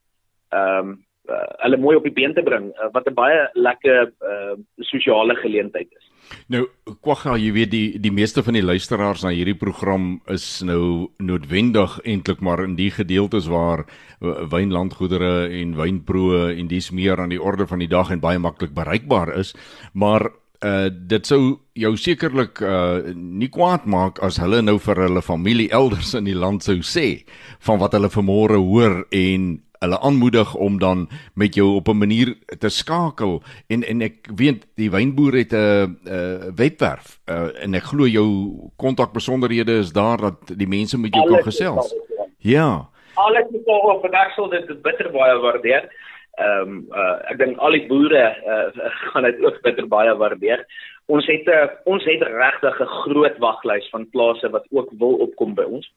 ehm 0.48 0.88
um, 0.88 1.04
uh, 1.28 1.48
hulle 1.64 1.76
mooi 1.76 1.96
op 1.96 2.02
die 2.02 2.12
been 2.12 2.34
te 2.34 2.42
bring 2.42 2.70
uh, 2.72 2.88
wat 2.92 3.06
'n 3.06 3.14
baie 3.14 3.48
lekker 3.52 4.12
uh, 4.20 4.54
sosiale 4.78 5.34
geleentheid 5.34 5.88
is. 5.92 6.07
Nou 6.48 6.64
kwagga 7.04 7.36
jy 7.36 7.52
weet 7.52 7.70
die 7.72 8.00
die 8.00 8.12
meeste 8.14 8.42
van 8.42 8.56
die 8.56 8.64
luisteraars 8.64 9.22
na 9.24 9.32
hierdie 9.34 9.56
program 9.58 10.20
is 10.32 10.62
nou 10.66 11.10
noodwendig 11.18 11.98
eintlik 12.04 12.40
maar 12.40 12.64
in 12.64 12.76
die 12.78 12.90
gedeeltes 12.94 13.48
waar 13.52 13.84
wynlandgoedere 14.20 15.48
en 15.60 15.76
wynproe 15.78 16.54
en 16.54 16.68
dis 16.68 16.90
meer 16.90 17.20
aan 17.20 17.32
die 17.32 17.42
orde 17.42 17.66
van 17.66 17.84
die 17.84 17.90
dag 17.90 18.10
en 18.10 18.20
baie 18.24 18.38
maklik 18.38 18.74
bereikbaar 18.74 19.34
is. 19.38 19.54
Maar 19.92 20.30
uh 20.58 20.90
dit 20.90 21.26
sou 21.26 21.60
jou 21.78 21.92
sekerlik 21.96 22.58
uh 22.66 23.14
nie 23.14 23.48
kwaad 23.48 23.84
maak 23.86 24.18
as 24.26 24.40
hulle 24.42 24.58
nou 24.62 24.78
vir 24.82 25.04
hulle 25.04 25.22
familie 25.22 25.70
elders 25.70 26.14
in 26.18 26.26
die 26.26 26.34
land 26.34 26.64
sou 26.66 26.80
sê 26.82 27.22
van 27.62 27.78
wat 27.78 27.94
hulle 27.94 28.10
vanmôre 28.10 28.58
hoor 28.58 29.04
en 29.14 29.60
hulle 29.78 30.00
aanmoedig 30.00 30.54
om 30.54 30.78
dan 30.78 31.08
met 31.34 31.54
jou 31.54 31.74
op 31.74 31.88
'n 31.88 31.98
manier 31.98 32.36
te 32.58 32.68
skakel 32.68 33.42
en 33.66 33.82
en 33.82 34.00
ek 34.00 34.28
weet 34.36 34.66
die 34.74 34.90
wynboer 34.90 35.32
het 35.32 35.52
'n 35.52 35.98
'n 36.04 36.54
webwerf 36.56 37.20
uh, 37.26 37.62
en 37.62 37.74
ek 37.74 37.82
glo 37.82 38.06
jou 38.06 38.28
kontakbesonderhede 38.76 39.78
is 39.78 39.92
daar 39.92 40.16
dat 40.16 40.58
die 40.58 40.68
mense 40.68 40.98
met 40.98 41.14
jou 41.14 41.26
Alles 41.26 41.34
kan 41.34 41.44
gesels. 41.44 41.94
Ja. 42.38 42.88
Alles 43.14 43.46
is 43.50 43.64
op 43.64 44.04
en 44.04 44.14
ek 44.14 44.32
sal 44.34 44.48
dit 44.48 44.82
bitter 44.82 45.10
baie 45.10 45.38
waardeer. 45.38 45.90
Ehm 46.38 46.68
um, 46.70 46.86
uh, 46.94 47.16
ek 47.30 47.38
dink 47.38 47.58
al 47.58 47.74
die 47.74 47.86
boere 47.86 48.24
uh, 48.46 48.90
gaan 49.10 49.26
dit 49.26 49.40
ook 49.44 49.62
bitter 49.62 49.88
baie 49.88 50.14
waardeer. 50.16 50.62
Ons 51.06 51.26
het 51.26 51.46
'n 51.46 51.50
uh, 51.50 51.66
ons 51.84 52.04
het 52.04 52.22
regtig 52.22 52.80
'n 52.80 52.94
groot 53.02 53.38
waglys 53.38 53.88
van 53.90 54.10
plase 54.10 54.50
wat 54.50 54.66
ook 54.70 54.90
wil 54.98 55.14
opkom 55.26 55.54
by 55.54 55.66
ons. 55.66 55.90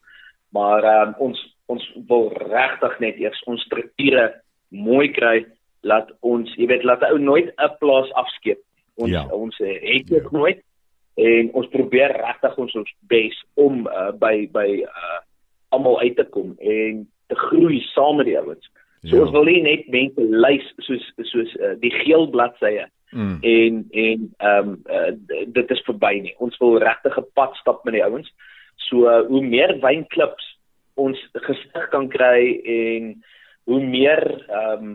Maar 0.50 0.82
ehm 0.84 1.08
um, 1.08 1.14
ons 1.18 1.38
ons 1.72 1.84
wil 2.08 2.28
regtig 2.36 2.98
net 3.04 3.20
eers 3.22 3.42
ons 3.50 3.64
strukture 3.68 4.28
mooi 4.72 5.08
kry 5.16 5.44
laat 5.82 6.12
ons 6.20 6.50
jy 6.58 6.68
weet 6.70 6.84
laat 6.88 7.04
ou 7.10 7.18
nooit 7.18 7.50
'n 7.50 7.72
plaas 7.80 8.12
afskeep 8.24 8.60
ons 8.96 9.10
ja. 9.10 9.24
ons 9.30 9.58
het 9.58 10.06
dit 10.08 10.28
ja. 10.28 10.28
nooit 10.30 10.60
en 11.14 11.50
ons 11.52 11.68
probeer 11.68 12.14
regtig 12.16 12.58
ons 12.58 12.74
ons 12.80 12.94
bes 13.08 13.40
om 13.54 13.86
uh, 13.86 14.12
by 14.12 14.48
by 14.52 14.68
uh, 14.84 15.18
almal 15.72 16.00
uit 16.00 16.16
te 16.16 16.24
kom 16.24 16.54
en 16.58 17.04
te 17.28 17.36
groei 17.48 17.80
saam 17.92 18.16
met 18.20 18.30
die 18.30 18.38
ouens 18.38 18.70
so 19.02 19.16
ja. 19.16 19.22
ons 19.24 19.34
wil 19.34 19.48
nie 19.48 19.62
net 19.62 19.88
mense 19.92 20.28
lys 20.46 20.66
soos 20.86 21.04
soos 21.32 21.52
uh, 21.60 21.74
die 21.82 21.92
geel 22.02 22.28
bladsye 22.32 22.86
mm. 23.12 23.38
en 23.42 23.84
en 23.90 24.30
ehm 24.38 24.68
um, 24.68 24.78
uh, 24.88 25.12
dit 25.58 25.76
is 25.76 25.84
verby 25.88 26.14
nie 26.28 26.34
ons 26.38 26.56
wil 26.62 26.78
regtig 26.78 27.18
'n 27.18 27.28
pad 27.34 27.56
stap 27.60 27.84
met 27.84 27.98
die 27.98 28.04
ouens 28.04 28.32
so 28.88 29.08
uh, 29.08 29.22
hoe 29.28 29.42
meer 29.42 29.78
wynklubs 29.80 30.51
ons 30.94 31.18
gesig 31.46 31.88
kan 31.90 32.08
kry 32.08 32.60
en 32.64 33.14
hoe 33.70 33.80
meer 33.80 34.22
ehm 34.48 34.82
um, 34.82 34.90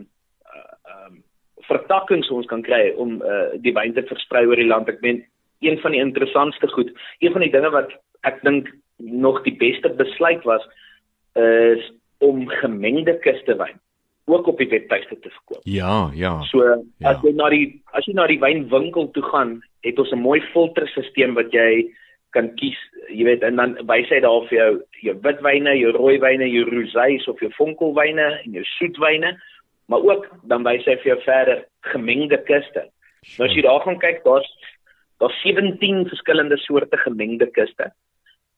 ehm 0.86 1.14
um, 1.14 1.24
vertakkings 1.68 2.30
ons 2.32 2.46
kan 2.48 2.62
kry 2.64 2.94
om 2.96 3.18
uh, 3.22 3.50
die 3.60 3.74
wyn 3.76 3.94
te 3.94 4.04
versprei 4.08 4.46
oor 4.48 4.56
die 4.56 4.70
land. 4.70 4.88
Ek 4.88 5.02
meen 5.02 5.26
een 5.60 5.80
van 5.84 5.92
die 5.92 6.00
interessantste 6.00 6.68
goed, 6.72 6.94
een 7.20 7.34
van 7.34 7.44
die 7.44 7.52
dinge 7.52 7.72
wat 7.74 7.92
ek 8.24 8.40
dink 8.46 8.70
nog 8.98 9.42
die 9.44 9.56
beste 9.58 9.90
besluit 9.90 10.44
was 10.44 10.64
is 11.38 11.84
om 12.24 12.48
gemengde 12.62 13.18
kustewyn 13.22 13.78
ook 14.28 14.48
op 14.48 14.58
die 14.58 14.68
webtuiste 14.68 15.20
te 15.20 15.30
verkoop. 15.30 15.62
Ja, 15.64 16.10
ja. 16.14 16.42
So 16.52 16.64
as 16.68 16.82
ja. 17.00 17.14
jy 17.24 17.32
na 17.38 17.48
die 17.54 17.68
as 17.96 18.08
jy 18.10 18.16
na 18.18 18.26
die 18.28 18.40
wynwinkel 18.42 19.08
toe 19.16 19.24
gaan, 19.24 19.54
het 19.88 20.00
ons 20.00 20.12
'n 20.12 20.20
mooi 20.20 20.42
filterstelsel 20.52 21.34
wat 21.38 21.54
jy 21.56 21.88
kan 22.36 22.50
kies, 22.60 22.78
jy 23.10 23.26
weet, 23.28 23.44
en 23.46 23.60
dan 23.60 23.76
wys 23.90 24.10
hy 24.12 24.20
daar 24.24 24.46
vir 24.50 24.58
jou 24.58 24.72
jou 25.06 25.14
witwyne, 25.24 25.76
jou 25.78 25.92
rooiwyne, 25.96 26.48
jou 26.50 26.66
rosés 26.70 27.28
of 27.32 27.40
jou 27.44 27.52
vonkelwyne 27.56 28.28
en 28.44 28.58
jou 28.58 28.64
soetwyne, 28.76 29.36
maar 29.88 30.04
ook 30.04 30.26
dan 30.52 30.66
wys 30.68 30.86
hy 30.90 30.98
vir 31.04 31.14
jou 31.14 31.20
verder 31.26 31.64
gemengde 31.94 32.40
kuste. 32.50 32.88
Nou 33.38 33.48
as 33.48 33.56
jy 33.56 33.64
daar 33.66 33.84
gaan 33.86 34.02
kyk, 34.02 34.24
daar's 34.26 34.50
daar's 35.22 35.38
17 35.42 36.06
verskillende 36.12 36.58
soorte 36.62 36.98
gemengde 37.06 37.48
kuste. 37.52 37.92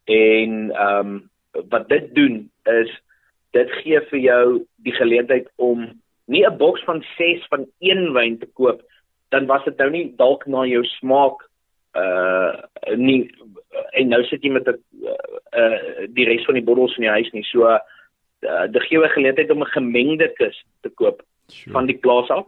En 0.10 0.72
ehm 0.72 1.14
um, 1.14 1.20
wat 1.70 1.88
dit 1.90 2.12
doen 2.16 2.44
is 2.70 2.92
dit 3.58 3.72
gee 3.82 4.00
vir 4.12 4.20
jou 4.20 4.44
die 4.86 4.94
geleentheid 4.94 5.48
om 5.58 5.88
nie 6.28 6.46
'n 6.46 6.58
boks 6.58 6.84
van 6.86 7.04
6 7.18 7.46
van 7.50 7.66
een 7.80 8.14
wyn 8.14 8.38
te 8.38 8.46
koop 8.46 8.82
dan 9.30 9.46
was 9.46 9.64
dit 9.64 9.78
nou 9.78 9.90
nie 9.94 10.06
dalk 10.18 10.46
na 10.50 10.66
jou 10.66 10.82
smaak 10.98 11.46
uh 11.98 12.52
nie 12.98 13.30
en 13.98 14.10
nou 14.10 14.22
sit 14.30 14.44
jy 14.44 14.52
met 14.52 14.68
'n 14.68 14.78
uh, 15.04 15.16
uh 15.62 16.08
die 16.14 16.26
res 16.26 16.46
van 16.46 16.56
die 16.56 16.66
bottels 16.66 16.96
in 16.98 17.08
die 17.08 17.16
huis 17.18 17.32
nie. 17.34 17.44
So 17.44 17.66
uh 17.66 17.80
die 18.68 18.82
gee 18.88 18.98
'n 18.98 19.16
geleentheid 19.16 19.52
om 19.52 19.64
'n 19.64 19.76
gemengde 19.76 20.34
kus 20.38 20.64
te 20.82 20.90
koop 20.90 21.24
sure. 21.48 21.74
van 21.74 21.86
die 21.86 21.98
plaas 21.98 22.30
af. 22.30 22.46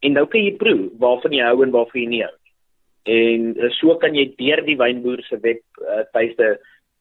En 0.00 0.12
nou 0.12 0.26
kan 0.26 0.40
jy 0.40 0.56
proe 0.56 0.90
waarvan 0.98 1.32
jy 1.32 1.42
hou 1.42 1.62
en 1.62 1.70
waarvan 1.70 2.00
jy 2.00 2.08
nie 2.08 2.22
hou. 2.22 2.36
En 3.04 3.54
uh, 3.56 3.70
so 3.70 3.96
kan 3.96 4.14
jy 4.14 4.34
deur 4.36 4.64
die 4.66 4.76
wynboer 4.76 5.22
se 5.22 5.38
web 5.40 5.62
uh, 5.80 6.02
tuiste 6.12 6.58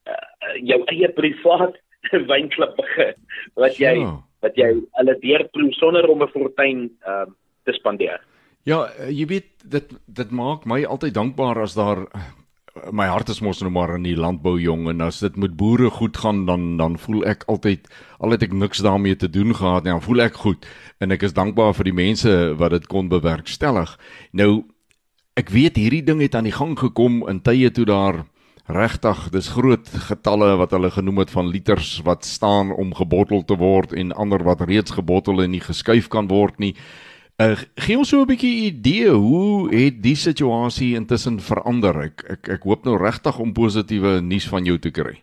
uh, 0.07 0.55
jou 0.61 0.83
eie 0.85 1.09
privaat 1.09 1.75
wynklub 2.31 2.75
begin 2.75 3.13
wat 3.55 3.77
jy 3.77 3.95
sure. 3.95 4.21
wat 4.41 4.55
jy 4.55 4.69
hulle 4.99 5.19
deurproe 5.19 5.73
sonder 5.73 6.07
om 6.07 6.23
'n 6.23 6.27
fortuin 6.27 6.89
uh 7.07 7.25
te 7.65 7.73
spandeer. 7.73 8.21
Ja, 8.65 8.87
jy 9.13 9.27
weet 9.29 9.51
dit 9.61 9.91
dit 10.09 10.31
maak 10.33 10.63
my 10.65 10.79
altyd 10.89 11.13
dankbaar 11.13 11.59
as 11.61 11.75
daar 11.77 12.07
my 12.91 13.05
hart 13.07 13.29
is 13.29 13.43
mos 13.45 13.61
nou 13.61 13.69
maar 13.71 13.93
in 13.93 14.07
die 14.07 14.17
landbou 14.17 14.55
jong 14.59 14.89
en 14.89 15.05
as 15.05 15.19
dit 15.21 15.37
met 15.37 15.53
boere 15.55 15.91
goed 15.93 16.17
gaan 16.17 16.47
dan 16.47 16.63
dan 16.79 16.97
voel 16.97 17.21
ek 17.29 17.45
altyd 17.45 17.85
al 18.17 18.33
het 18.33 18.47
ek 18.47 18.57
niks 18.57 18.81
daarmee 18.81 19.15
te 19.15 19.29
doen 19.29 19.53
gehad 19.53 19.85
nie, 19.85 19.93
dan 19.93 20.01
voel 20.01 20.25
ek 20.25 20.41
goed 20.41 20.65
en 20.97 21.13
ek 21.13 21.27
is 21.29 21.37
dankbaar 21.37 21.77
vir 21.77 21.91
die 21.91 21.97
mense 22.01 22.33
wat 22.57 22.73
dit 22.73 22.89
kon 22.89 23.09
bewerkstellig. 23.13 23.95
Nou 24.33 24.65
ek 25.37 25.53
weet 25.53 25.77
hierdie 25.77 26.03
ding 26.03 26.25
het 26.25 26.33
aan 26.33 26.49
die 26.49 26.57
gang 26.57 26.73
gekom 26.79 27.21
in 27.29 27.45
tye 27.45 27.69
toe 27.69 27.85
daar 27.85 28.23
regtig 28.65 29.27
dis 29.29 29.53
groot 29.53 29.93
getalle 30.09 30.55
wat 30.57 30.73
hulle 30.73 30.89
genoem 30.89 31.21
het 31.21 31.29
van 31.37 31.53
liters 31.53 31.99
wat 32.01 32.25
staan 32.25 32.73
om 32.73 32.97
gebottel 32.97 33.45
te 33.45 33.61
word 33.61 33.93
en 33.93 34.15
ander 34.17 34.41
wat 34.41 34.65
reeds 34.65 34.97
gebottel 34.97 35.45
en 35.45 35.53
nie 35.53 35.61
geskuif 35.61 36.09
kan 36.09 36.33
word 36.33 36.57
nie. 36.57 36.73
Uh, 37.35 37.57
gee 37.83 37.97
ons 37.99 38.07
so 38.07 38.23
'n 38.23 38.29
bietjie 38.31 38.71
idee 38.71 39.11
hoe 39.11 39.67
het 39.67 39.97
die 40.03 40.15
situasie 40.15 40.95
intussen 40.95 41.39
verander? 41.43 41.97
Ek 42.07 42.23
ek 42.31 42.49
ek 42.55 42.63
hoop 42.63 42.85
nou 42.87 42.95
regtig 42.95 43.39
om 43.43 43.51
positiewe 43.51 44.21
nuus 44.23 44.47
van 44.47 44.63
jou 44.63 44.77
te 44.79 44.91
kry. 44.91 45.19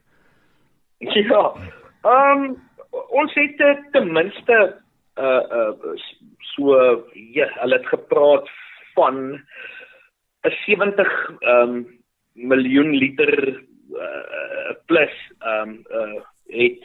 Ja. 1.01 1.57
Ehm 2.05 2.45
um, 2.45 2.61
ons 3.17 3.33
het 3.35 3.57
ten 3.93 4.13
minste 4.13 4.77
uh 5.17 5.41
uh 5.57 5.97
so 6.53 6.77
ja, 7.33 7.49
hulle 7.65 7.81
het 7.81 7.89
gepraat 7.89 8.49
van 8.95 9.41
'n 10.45 10.55
70 10.67 11.09
ehm 11.41 11.69
um, 11.69 11.87
miljoen 12.33 12.93
liter 12.93 13.65
uh 13.89 14.75
plus 14.85 15.17
ehm 15.41 15.69
um, 15.69 15.85
uh 15.91 16.21
het 16.49 16.85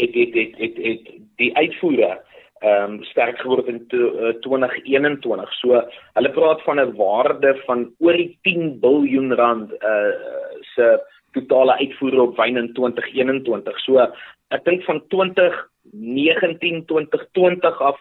het 0.00 0.14
het 0.14 0.34
het, 0.34 0.56
het, 0.56 0.76
het 0.76 1.12
die 1.36 1.56
uitvoere 1.56 2.24
ehm 2.64 2.92
um, 2.92 3.02
sterk 3.04 3.38
geword 3.42 3.66
in 3.68 3.86
to, 3.92 3.98
uh, 4.16 4.32
2021. 4.40 5.52
So 5.60 5.80
hulle 6.16 6.30
praat 6.32 6.62
van 6.64 6.80
'n 6.80 6.96
waarde 6.96 7.52
van 7.66 7.92
oor 7.98 8.16
die 8.16 8.38
10 8.42 8.78
miljard 8.80 9.38
rand 9.38 9.72
uh 9.72 10.12
se 10.74 10.86
totale 11.32 11.76
uitvoere 11.76 12.22
op 12.22 12.36
wyn 12.36 12.56
in 12.56 12.72
2021. 12.72 13.78
So 13.84 13.98
ek 14.48 14.64
dink 14.64 14.82
van 14.84 15.02
2019 15.08 16.84
2020 16.86 17.80
af 17.80 18.00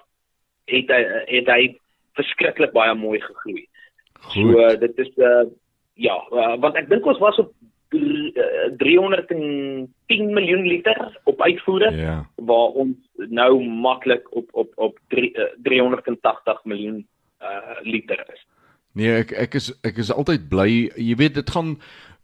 het 0.65 0.87
hy 0.87 1.03
het 1.25 1.47
hy 1.47 1.75
verskriklik 2.15 2.71
baie 2.71 2.95
mooi 2.95 3.19
gegroei. 3.19 3.67
Goed. 4.13 4.33
So 4.33 4.75
dit 4.77 4.97
is 4.97 5.11
uh 5.17 5.45
ja, 5.93 6.15
uh, 6.31 6.55
want 6.59 6.75
ek 6.75 6.89
dink 6.89 7.05
ons 7.05 7.19
was 7.19 7.37
op 7.37 7.51
310 7.93 10.33
miljoen 10.33 10.67
liter 10.67 11.19
op 11.23 11.41
uitvoere. 11.41 11.91
Ja. 11.91 12.29
waar 12.35 12.67
ons 12.83 12.97
nou 13.29 13.63
maklik 13.63 14.35
op 14.35 14.49
op 14.51 14.71
op 14.75 14.99
3, 15.07 15.31
uh, 15.33 15.43
380 15.63 16.63
miljoen 16.63 17.07
uh, 17.41 17.47
liter 17.81 18.25
is. 18.33 18.47
Nee, 18.93 19.09
ek 19.23 19.31
ek 19.31 19.53
is 19.57 19.71
ek 19.81 19.97
is 19.97 20.13
altyd 20.13 20.49
bly. 20.49 20.91
Jy 20.95 21.15
weet 21.17 21.33
dit 21.39 21.49
gaan 21.49 21.77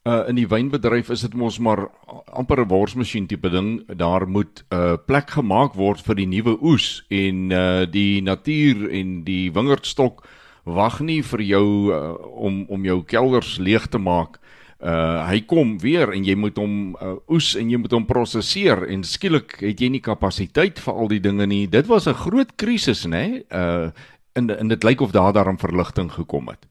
uh, 0.06 0.28
in 0.30 0.38
die 0.38 0.48
wynbedryf 0.50 1.10
is 1.14 1.22
dit 1.26 1.34
mos 1.34 1.60
maar 1.60 1.88
amper 2.30 2.62
'n 2.62 2.70
worsmasjien 2.70 3.28
tipe 3.28 3.50
ding. 3.50 3.86
Daar 3.88 4.28
moet 4.28 4.64
'n 4.70 4.76
uh, 4.76 4.98
plek 5.06 5.30
gemaak 5.30 5.74
word 5.74 6.02
vir 6.02 6.16
die 6.16 6.28
nuwe 6.28 6.58
oes 6.62 7.06
en 7.10 7.52
uh, 7.52 7.86
die 7.86 8.22
natuur 8.22 8.90
en 8.92 9.24
die 9.24 9.52
wingerdstok 9.52 10.28
wag 10.64 11.00
nie 11.00 11.24
vir 11.24 11.42
jou 11.42 11.94
uh, 11.94 12.14
om 12.36 12.66
om 12.70 12.86
jou 12.86 13.04
kelders 13.04 13.58
leeg 13.58 13.88
te 13.88 13.98
maak 13.98 14.40
uh 14.80 15.28
hy 15.28 15.42
kom 15.44 15.78
weer 15.80 16.14
en 16.16 16.24
jy 16.24 16.36
moet 16.40 16.58
hom 16.58 16.96
uh, 16.96 17.18
oes 17.28 17.56
en 17.60 17.70
jy 17.70 17.78
moet 17.78 17.92
hom 17.92 18.06
prosesseer 18.08 18.86
en 18.88 19.04
skielik 19.04 19.58
het 19.60 19.82
jy 19.82 19.90
nie 19.92 20.00
kapasiteit 20.00 20.80
vir 20.80 20.94
al 20.94 21.12
die 21.12 21.20
dinge 21.20 21.48
nie. 21.48 21.68
Dit 21.68 21.88
was 21.88 22.08
'n 22.08 22.16
groot 22.16 22.56
krisis, 22.56 23.06
nê? 23.06 23.44
Uh 23.52 23.92
en 24.36 24.50
en 24.50 24.68
dit 24.68 24.84
lyk 24.84 25.02
of 25.02 25.12
daar 25.12 25.34
daarom 25.34 25.60
verligting 25.60 26.12
gekom 26.12 26.48
het. 26.48 26.64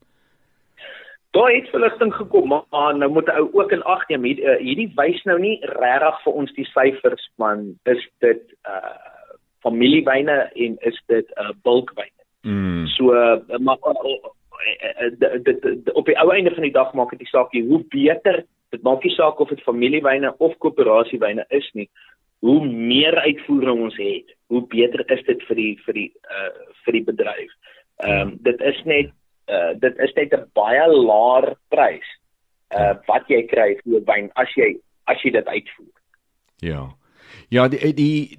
Daar 1.37 1.53
het 1.53 1.69
verligting 1.69 2.15
gekom, 2.15 2.49
maar 2.49 2.97
nou 2.97 3.11
moet 3.13 3.29
'n 3.29 3.37
ou 3.37 3.49
ook 3.53 3.73
in 3.73 3.83
ag 3.83 4.09
neem 4.09 4.25
hierdie 4.25 4.93
wys 4.97 5.23
nou 5.25 5.39
nie 5.39 5.59
regtig 5.61 6.23
vir 6.25 6.33
ons 6.33 6.53
die 6.53 6.65
syfers 6.65 7.31
man, 7.37 7.79
is 7.85 8.09
dit 8.19 8.43
uh 8.65 8.97
familiewyne 9.61 10.51
en 10.55 10.77
is 10.81 11.03
dit 11.07 11.27
'n 11.37 11.43
uh, 11.43 11.51
bulkwyne. 11.63 12.23
Mm. 12.43 12.87
So 12.87 13.13
uh, 13.13 13.59
maar 13.59 13.77
uh, 13.77 14.31
dit 15.45 15.93
op 15.93 16.07
die 16.07 16.19
ou 16.19 16.31
einde 16.35 16.55
van 16.55 16.63
die 16.67 16.75
dag 16.75 16.93
maak 16.95 17.11
dit 17.11 17.25
die 17.25 17.31
saak 17.31 17.53
hoe 17.53 17.83
beter 17.89 18.45
dit 18.71 18.83
maak 18.83 19.05
nie 19.05 19.15
saak 19.15 19.41
of 19.41 19.49
dit 19.49 19.63
familiewyne 19.67 20.35
of 20.39 20.57
koöperasiewyne 20.59 21.45
is 21.49 21.69
nie 21.75 21.89
hoe 22.45 22.61
meer 22.67 23.17
uitvoering 23.19 23.83
ons 23.89 23.97
het 23.99 24.35
hoe 24.53 24.63
beter 24.71 25.05
is 25.15 25.25
dit 25.27 25.43
vir 25.49 25.61
die 25.61 25.73
vir 25.87 25.95
die 25.95 26.11
uh, 26.31 26.51
vir 26.85 26.99
die 26.99 27.05
bedryf. 27.11 27.55
Ehm 28.05 28.21
um, 28.21 28.35
dit 28.47 28.61
is 28.73 28.83
net 28.87 29.11
uh, 29.51 29.73
dit 29.81 30.05
is 30.07 30.15
net 30.17 30.35
'n 30.35 30.51
baie 30.55 30.87
laer 30.93 31.55
prys 31.69 32.09
uh, 32.75 32.95
wat 33.07 33.27
jy 33.29 33.43
kry 33.51 33.75
vir 33.83 34.05
wyn 34.07 34.31
as 34.35 34.53
jy 34.57 34.77
as 35.07 35.23
jy 35.25 35.33
dit 35.33 35.47
uitvoer. 35.47 35.95
Ja. 36.61 36.85
Ja, 37.49 37.69
die 37.69 37.93
die 37.95 38.39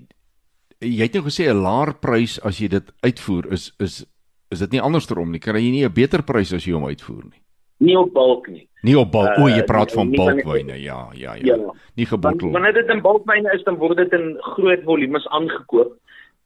jy 0.80 1.03
het 1.03 1.13
nou 1.13 1.26
gesê 1.28 1.49
'n 1.49 1.61
laer 1.63 1.93
prys 1.99 2.39
as 2.39 2.59
jy 2.59 2.67
dit 2.67 2.91
uitvoer 3.03 3.51
is 3.53 3.74
is 3.80 4.05
is 4.49 4.59
dit 4.59 4.71
nie 4.71 4.81
andersom 4.81 5.31
nie. 5.31 5.39
Kry 5.39 5.61
jy 5.61 5.71
nie 5.71 5.85
'n 5.85 5.93
beter 5.93 6.23
prys 6.23 6.53
as 6.53 6.65
jy 6.65 6.73
hom 6.73 6.89
uitvoer 6.89 7.23
nie? 7.23 7.41
Nie 7.79 7.97
op 7.97 8.13
bulk 8.13 8.47
nie. 8.47 8.67
Nie 8.83 8.97
op 8.99 9.11
bulk. 9.11 9.37
Uh, 9.37 9.43
o, 9.43 9.47
jy 9.47 9.63
praat 9.63 9.91
van 9.95 10.11
bulkwyne. 10.11 10.75
Ja, 10.81 11.07
ja, 11.13 11.35
ja, 11.35 11.55
ja. 11.55 11.73
Nie 11.95 12.05
gebottel. 12.05 12.51
Wanneer 12.51 12.73
dit 12.73 12.89
in 12.89 13.01
bulkwyne 13.01 13.53
is, 13.55 13.63
dan 13.63 13.79
word 13.79 13.97
dit 13.97 14.13
in 14.13 14.35
groot 14.55 14.83
volumes 14.83 15.27
aangekoop 15.27 15.95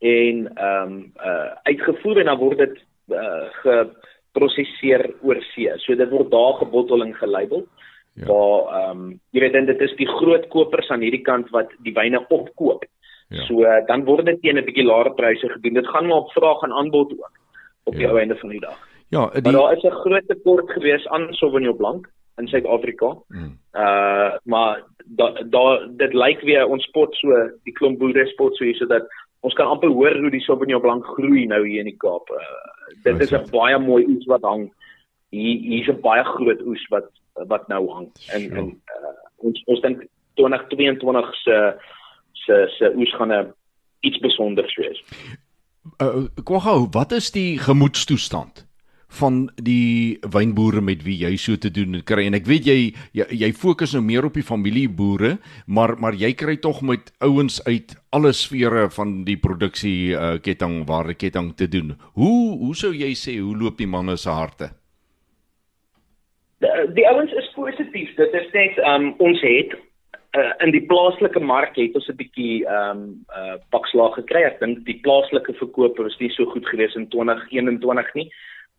en 0.04 0.48
ehm 0.56 0.92
um, 0.92 1.12
uh 1.18 1.52
uitgevoer 1.70 2.20
en 2.20 2.26
dan 2.26 2.38
word 2.38 2.58
dit 2.58 2.76
uh 3.10 3.46
geprosesseer 3.64 5.08
oor 5.22 5.40
see. 5.54 5.72
So 5.86 5.96
dit 5.96 6.10
word 6.10 6.32
daar 6.32 6.60
gebottel 6.62 7.06
en 7.06 7.14
gelabel. 7.16 7.66
Ja. 8.14 8.28
Waar 8.28 8.82
ehm 8.82 8.98
um, 8.98 9.20
jy 9.32 9.46
weet 9.46 9.66
dit 9.72 9.82
is 9.82 9.96
die 9.96 10.10
groot 10.10 10.48
kopers 10.48 10.90
aan 10.90 11.02
hierdie 11.02 11.24
kant 11.24 11.50
wat 11.50 11.72
die 11.88 11.94
wyne 11.94 12.26
opkoop. 12.30 12.86
Ja. 13.30 13.46
So 13.48 13.64
uh, 13.64 13.80
dan 13.88 14.06
word 14.06 14.26
dit 14.26 14.42
teen 14.42 14.60
'n 14.60 14.66
bietjie 14.66 14.86
laer 14.86 15.14
pryse 15.14 15.50
gedoen. 15.50 15.74
Dit 15.82 15.88
gaan 15.88 16.08
maar 16.08 16.28
op 16.28 16.36
vraag 16.36 16.62
en 16.62 16.74
aanbod 16.74 17.14
ook 17.18 17.42
op 17.84 17.94
die 17.94 18.08
ja. 18.08 18.16
einde 18.16 18.36
van 18.36 18.50
die 18.50 18.60
dag. 18.60 18.80
Ja, 19.10 19.30
die... 19.30 19.42
maar 19.42 19.52
daar 19.52 19.76
is 19.78 19.84
'n 19.84 20.00
groot 20.04 20.28
tekort 20.28 20.72
gewees 20.72 21.08
aan 21.08 21.34
Sauvignon 21.34 21.76
Blanc 21.76 22.10
in 22.36 22.48
Suid-Afrika. 22.48 23.18
Hmm. 23.28 23.60
Uh 23.74 24.34
maar 24.44 24.84
daar 25.06 25.50
da, 25.50 25.88
dit 25.88 26.14
lyk 26.14 26.42
weer 26.42 26.66
ons 26.68 26.84
spot 26.84 27.16
so 27.16 27.50
die 27.64 27.74
klomp 27.74 28.00
boere 28.00 28.26
spot 28.28 28.56
so 28.58 28.64
hier 28.66 28.76
sodat 28.76 29.08
ons 29.40 29.54
kan 29.54 29.68
amper 29.68 29.90
hoor 29.90 30.16
hoe 30.20 30.32
die 30.32 30.42
Sauvignon 30.42 30.82
Blanc 30.82 31.06
groei 31.06 31.46
nou 31.46 31.68
hier 31.68 31.80
in 31.80 31.92
die 31.92 31.98
Kaap. 31.98 32.30
Uh, 32.30 32.38
dit 33.04 33.20
is 33.20 33.32
'n 33.32 33.50
baie 33.52 33.80
mooi 33.80 34.06
oes 34.08 34.26
wat 34.26 34.42
hang. 34.42 34.72
Hier 35.30 35.60
hier's 35.60 35.90
'n 35.90 36.02
baie 36.02 36.24
groot 36.24 36.62
oes 36.62 36.88
wat 36.90 37.10
wat 37.34 37.68
nou 37.68 37.90
hang. 37.90 38.08
En 38.34 38.52
en 38.52 38.66
uh, 38.66 39.18
ons 39.38 39.64
ons 39.66 39.82
dink 39.82 40.08
2022 40.34 41.36
se 41.36 41.74
se 42.34 42.66
se 42.78 42.94
oes 42.96 43.16
gaan 43.16 43.32
'n 43.32 43.54
iets 44.00 44.20
besonders 44.20 44.76
wees. 44.76 45.04
Uh, 45.84 46.30
Kwagou, 46.48 46.88
wat 46.96 47.12
is 47.12 47.32
die 47.36 47.58
gemoedstoestand 47.60 48.64
van 49.20 49.50
die 49.62 50.18
wynboere 50.34 50.82
met 50.82 51.04
wie 51.06 51.18
jy 51.22 51.34
so 51.38 51.60
te 51.60 51.70
doen 51.74 52.00
kry 52.08 52.24
en 52.26 52.38
ek 52.38 52.48
weet 52.50 52.70
jy 52.70 52.78
jy, 53.14 53.26
jy 53.44 53.50
fokus 53.54 53.94
nou 53.94 54.02
meer 54.06 54.26
op 54.26 54.38
die 54.40 54.46
familieboere, 54.48 55.36
maar 55.68 55.96
maar 56.02 56.16
jy 56.18 56.32
kry 56.40 56.56
tog 56.64 56.82
met 56.88 57.12
ouens 57.22 57.60
uit 57.68 57.94
alle 58.16 58.32
sfere 58.34 58.88
van 58.96 59.20
die 59.28 59.38
produksie 59.38 60.16
uh, 60.16 60.38
ketting 60.42 60.82
waar 60.90 61.12
die 61.12 61.20
ketting 61.20 61.52
te 61.60 61.68
doen. 61.68 61.98
Hoe 62.18 62.58
hoe 62.64 62.74
sou 62.80 62.94
jy 62.96 63.12
sê 63.20 63.38
hoe 63.42 63.58
loop 63.58 63.78
die 63.78 63.90
manne 63.90 64.18
se 64.18 64.32
harte? 64.32 64.72
Die, 66.64 66.72
die 66.96 67.08
ouens 67.12 67.34
is 67.38 67.52
positief. 67.58 68.16
Dit 68.18 68.34
is 68.40 68.50
net 68.56 68.80
um, 68.88 69.12
ons 69.20 69.44
het 69.44 69.76
uh, 70.38 70.54
in 70.66 70.72
die 70.74 70.84
plaaslike 70.90 71.40
mark 71.40 71.76
het 71.78 71.96
ons 71.96 72.08
'n 72.10 72.18
bietjie 72.18 72.66
ehm 72.66 72.98
um, 72.98 73.26
uh 73.38 73.58
pakslag 73.70 74.16
gekry. 74.16 74.44
Ek 74.44 74.60
dink 74.60 74.86
die 74.86 75.00
plaaslike 75.06 75.54
verkope 75.54 76.04
was 76.04 76.18
nie 76.20 76.32
so 76.32 76.46
goed 76.46 76.66
gewees 76.68 76.96
in 76.96 77.08
2021 77.10 78.14
nie. 78.14 78.30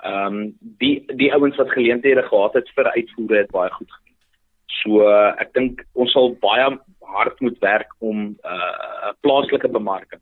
Ehm 0.03 0.27
um, 0.27 0.55
die 0.79 1.05
die 1.17 1.33
ouens 1.33 1.57
wat 1.57 1.71
geleenthede 1.71 2.23
gehad 2.23 2.55
het 2.55 2.69
vir 2.77 2.91
uitvoere 2.97 3.39
het 3.39 3.51
baie 3.51 3.71
goed 3.71 3.91
gedoen. 3.91 4.17
So 4.83 5.09
uh, 5.09 5.33
ek 5.39 5.55
dink 5.55 5.85
ons 5.95 6.13
sal 6.13 6.35
baie 6.41 6.79
hard 7.01 7.41
moet 7.41 7.59
werk 7.59 7.91
om 7.99 8.19
'n 8.19 8.37
uh, 8.45 9.13
plaaslike 9.21 9.69
bemarking 9.69 10.21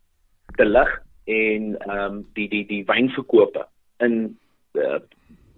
te 0.57 0.65
lig 0.65 1.01
en 1.25 1.77
ehm 1.79 1.99
um, 1.99 2.25
die 2.33 2.49
die 2.49 2.65
die 2.65 2.83
wynverkope 2.85 3.65
in 3.99 4.37
uh, 4.75 4.99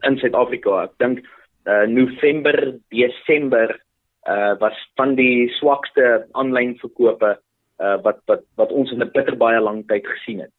in 0.03 0.17
Suid-Afrika. 0.17 0.83
Ek 0.83 0.97
dink 0.97 1.25
uh, 1.65 1.85
November, 1.87 2.77
Desember 2.89 3.84
uh 4.29 4.53
was 4.59 4.77
van 4.95 5.15
die 5.15 5.49
swakste 5.59 6.25
aanlyn 6.31 6.75
verkope 6.81 7.35
uh 7.79 7.97
wat 8.03 8.21
wat 8.25 8.43
wat 8.55 8.71
ons 8.71 8.91
in 8.91 9.03
'n 9.03 9.11
bitter 9.13 9.37
baie 9.37 9.59
lang 9.59 9.87
tyd 9.87 10.07
gesien 10.07 10.39
het. 10.39 10.53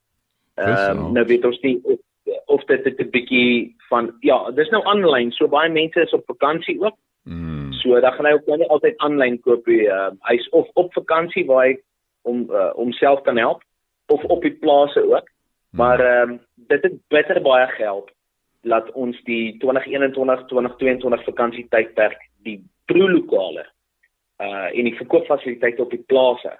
Ehm 0.54 0.98
uh, 0.98 1.10
nou 1.12 1.24
weet 1.26 1.44
ons 1.44 1.60
nie 1.60 1.80
of, 1.84 1.98
of 2.46 2.64
dit 2.64 2.84
dit 2.84 3.00
'n 3.00 3.10
bietjie 3.10 3.74
van 3.88 4.14
ja, 4.20 4.50
dis 4.50 4.70
nou 4.70 4.84
aanlyn, 4.84 5.32
so 5.32 5.48
baie 5.48 5.70
mense 5.70 6.00
is 6.00 6.12
op 6.12 6.24
vakansie 6.26 6.80
ook. 6.80 6.96
Mm. 7.24 7.72
So 7.72 8.00
dan 8.00 8.12
gaan 8.12 8.26
hy 8.26 8.32
ook 8.32 8.46
nie 8.46 8.68
altyd 8.68 8.98
aanlyn 8.98 9.40
koop 9.40 9.66
nie. 9.66 9.86
Uh, 9.86 10.10
hy's 10.20 10.48
of 10.48 10.68
op 10.74 10.92
vakansie 10.92 11.46
waar 11.46 11.66
hy 11.66 11.78
om 12.22 12.46
uh, 12.50 12.70
homself 12.74 13.22
kan 13.22 13.36
help 13.36 13.62
of 14.06 14.24
op 14.24 14.42
die 14.42 14.54
plase 14.54 15.02
ook. 15.02 15.28
Mm. 15.70 15.78
Maar 15.78 16.00
ehm 16.00 16.30
um, 16.30 16.40
dit 16.54 16.82
het 16.82 16.94
bitter 17.08 17.42
baie 17.42 17.66
gehelp 17.66 18.10
laat 18.62 18.92
ons 18.92 19.18
die 19.24 19.58
2021 19.58 20.46
2022 20.46 21.24
vakansietydperk 21.24 22.18
die 22.42 22.62
proelokale 22.90 23.66
uh 24.42 24.68
en 24.68 24.84
die 24.84 24.96
verkoopfasiliteite 24.96 25.82
op 25.82 25.90
die 25.94 26.04
plase 26.06 26.52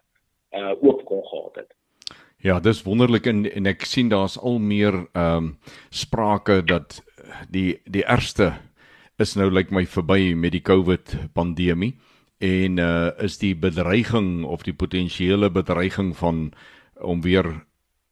uh 0.56 0.72
oop 0.80 1.04
kon 1.04 1.24
gehad 1.30 1.62
het. 1.62 1.74
Ja, 2.44 2.60
dis 2.60 2.82
wonderlik 2.82 3.26
en 3.26 3.44
en 3.50 3.66
ek 3.66 3.84
sien 3.88 4.08
daar's 4.12 4.38
al 4.38 4.58
meer 4.58 4.94
ehm 5.12 5.36
um, 5.36 5.52
sprake 5.90 6.62
dat 6.64 7.00
die 7.50 7.80
die 7.84 8.04
ergste 8.04 8.52
is 9.18 9.34
nou 9.36 9.48
lyk 9.50 9.70
like 9.70 9.74
my 9.74 9.86
verby 9.86 10.34
met 10.34 10.52
die 10.52 10.62
COVID 10.62 11.16
pandemie 11.32 11.96
en 12.38 12.78
uh 12.78 13.10
is 13.24 13.38
die 13.38 13.54
bedreiging 13.56 14.44
of 14.44 14.62
die 14.62 14.74
potensiële 14.74 15.50
bedreiging 15.50 16.16
van 16.16 16.52
om 17.00 17.22
weer 17.22 17.66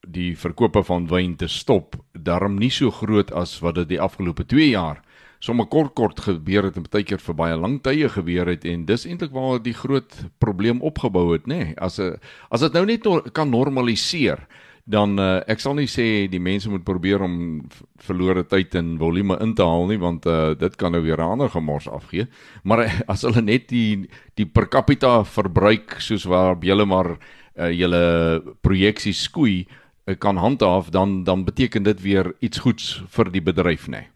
die 0.09 0.37
verkope 0.37 0.83
van 0.85 1.09
wyn 1.09 1.37
te 1.37 1.49
stop 1.49 1.97
daarom 2.13 2.57
nie 2.59 2.71
so 2.71 2.91
groot 2.91 3.33
as 3.33 3.59
wat 3.61 3.75
dit 3.75 3.89
die 3.95 4.01
afgelope 4.01 4.45
2 4.45 4.69
jaar 4.69 5.04
sommer 5.45 5.67
kort 5.69 5.93
kort 5.99 6.21
gebeur 6.25 6.71
het 6.71 6.79
en 6.81 6.87
baie 6.89 7.05
keer 7.05 7.21
vir 7.21 7.37
baie 7.37 7.57
lang 7.61 7.77
tye 7.85 8.09
gebeur 8.09 8.49
het 8.49 8.65
en 8.69 8.87
dis 8.89 9.05
eintlik 9.09 9.33
waar 9.35 9.61
die 9.63 9.77
groot 9.77 10.15
probleem 10.41 10.81
opgebou 10.81 11.33
het 11.35 11.49
nê. 11.51 11.61
Nee, 11.65 11.75
as 11.77 11.99
'n 12.01 12.17
as 12.51 12.61
dit 12.61 12.73
nou 12.73 12.85
net 12.87 13.05
no 13.05 13.21
kan 13.33 13.51
normaliseer 13.51 14.47
dan 14.85 15.19
uh, 15.19 15.41
ek 15.49 15.61
sal 15.61 15.75
nie 15.75 15.89
sê 15.89 16.29
die 16.29 16.41
mense 16.41 16.69
moet 16.69 16.85
probeer 16.85 17.23
om 17.25 17.65
verlore 18.05 18.45
tyd 18.45 18.75
en 18.75 18.99
volume 18.99 19.37
in 19.41 19.55
te 19.55 19.65
haal 19.65 19.87
nie 19.89 19.99
want 20.01 20.27
uh, 20.27 20.55
dit 20.55 20.77
kan 20.77 20.93
nou 20.93 21.03
weer 21.03 21.19
'n 21.19 21.33
ander 21.37 21.49
gemors 21.49 21.89
afgee. 21.89 22.27
Maar 22.65 22.85
uh, 22.85 23.01
as 23.09 23.23
hulle 23.23 23.43
net 23.43 23.69
die 23.69 24.09
die 24.37 24.47
per 24.47 24.69
capita 24.69 25.25
verbruik 25.25 26.01
soos 26.01 26.25
waar 26.25 26.57
julle 26.61 26.85
maar 26.85 27.17
uh, 27.57 27.71
julle 27.71 28.43
projeksies 28.61 29.23
skoei 29.23 29.67
uh, 30.07 30.17
kan 30.19 30.37
handhaaf 30.37 30.91
dan 30.91 31.25
dan 31.25 31.45
beteken 31.45 31.83
dit 31.83 32.01
weer 32.01 32.33
iets 32.41 32.59
goeds 32.59 33.03
vir 33.09 33.31
die 33.31 33.43
bedryf 33.43 33.89
nê. 33.89 34.01
nee 34.01 34.14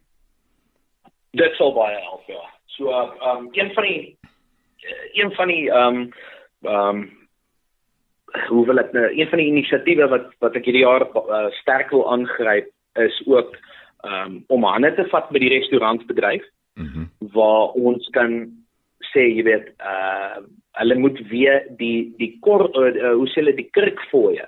dit 1.31 1.55
sal 1.57 1.73
baie 1.77 1.99
help 2.01 2.27
ja. 2.27 2.45
So 2.77 2.91
ehm 2.91 3.37
um, 3.37 3.49
een 3.53 3.73
van 3.75 3.83
die 3.83 4.19
een 5.13 5.33
van 5.35 5.49
die 5.49 5.71
ehm 5.71 5.97
um, 5.97 6.13
ehm 6.63 6.89
um, 6.89 7.17
hoe 8.49 8.67
wil 8.67 8.79
ek 8.79 8.93
nou 8.93 9.07
een 9.09 9.29
van 9.29 9.39
die 9.39 9.49
inisiatiewe 9.49 10.09
wat 10.09 10.29
wat 10.45 10.57
ek 10.57 10.65
hierdie 10.69 10.85
jaar 10.85 11.07
uh, 11.09 11.49
sterk 11.61 11.91
wil 11.91 12.11
aangryp 12.13 12.71
is 12.95 13.23
ook 13.27 13.57
ehm 14.05 14.15
um, 14.25 14.45
om 14.47 14.65
hande 14.65 14.95
te 14.95 15.09
vat 15.13 15.31
by 15.31 15.39
die 15.39 15.55
restaurantbedryf. 15.59 16.45
Mm 16.75 17.09
waar 17.35 17.75
ons 17.77 18.09
kan 18.15 18.47
sê 19.13 19.27
jy 19.27 19.43
weet 19.49 19.75
uh 19.81 20.41
hulle 20.79 20.95
moet 20.95 21.19
weer 21.29 21.65
die 21.79 22.15
die 22.19 22.37
kor 22.41 22.69
uh, 22.71 22.93
uh, 22.95 23.15
hoe 23.19 23.27
sê 23.33 23.41
hulle 23.41 23.57
die 23.57 23.71
kurkfooie 23.75 24.45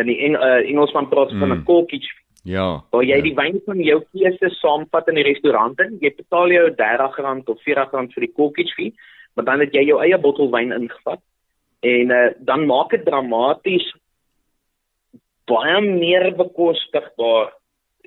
in 0.00 0.10
die 0.10 0.18
Eng, 0.26 0.34
uh, 0.36 0.60
Engelsman 0.60 1.08
praat 1.08 1.32
mm. 1.32 1.40
van 1.40 1.52
'n 1.54 1.64
corkage 1.64 2.10
Ja. 2.44 2.84
Waar 2.92 3.04
jy 3.04 3.16
ja. 3.16 3.24
die 3.24 3.34
wyn 3.36 3.60
van 3.64 3.80
jou 3.80 4.00
keuse 4.12 4.50
saamvat 4.58 5.08
in 5.08 5.16
die 5.20 5.26
restaurant 5.26 5.78
en 5.80 5.96
jy 6.02 6.12
betaal 6.12 6.52
jou 6.52 6.64
R30 6.70 7.52
of 7.54 7.62
R40 7.64 8.10
vir 8.12 8.26
die 8.26 8.34
corkage 8.36 8.74
fee, 8.76 8.92
maar 9.34 9.48
dan 9.48 9.64
het 9.64 9.72
jy 9.72 9.86
jou 9.88 10.00
eie 10.04 10.18
bottel 10.20 10.50
wyn 10.52 10.74
ingevat 10.76 11.22
en 11.84 12.12
uh, 12.12 12.26
dan 12.44 12.66
maak 12.68 12.92
dit 12.92 13.04
dramaties 13.04 13.86
baie 15.48 15.80
meer 15.84 16.30
bekostigbaar. 16.36 17.52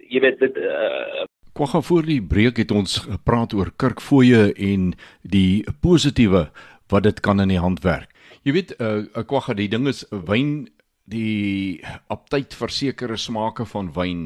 Jy 0.07 0.21
weet 0.23 0.39
dit 0.41 0.61
uh, 0.61 1.25
Kwagga 1.57 1.81
voor 1.81 2.05
die 2.05 2.21
breek 2.21 2.59
het 2.61 2.69
ons 2.71 2.99
gepraat 3.01 3.53
oor 3.57 3.71
kirkfooie 3.81 4.51
en 4.53 4.91
die 5.25 5.65
positiewe 5.81 6.47
wat 6.93 7.07
dit 7.09 7.21
kan 7.25 7.41
in 7.41 7.49
die 7.49 7.61
hand 7.61 7.81
werk. 7.81 8.13
Jy 8.45 8.53
weet, 8.53 8.73
uh, 8.77 9.01
Kwagga, 9.25 9.55
die 9.57 9.69
ding 9.71 9.87
is 9.89 10.03
wyn 10.11 10.67
die 11.07 11.79
aptyd 12.11 12.53
vir 12.53 12.73
sekere 12.73 13.17
smake 13.17 13.65
van 13.65 13.91
wyn 13.95 14.23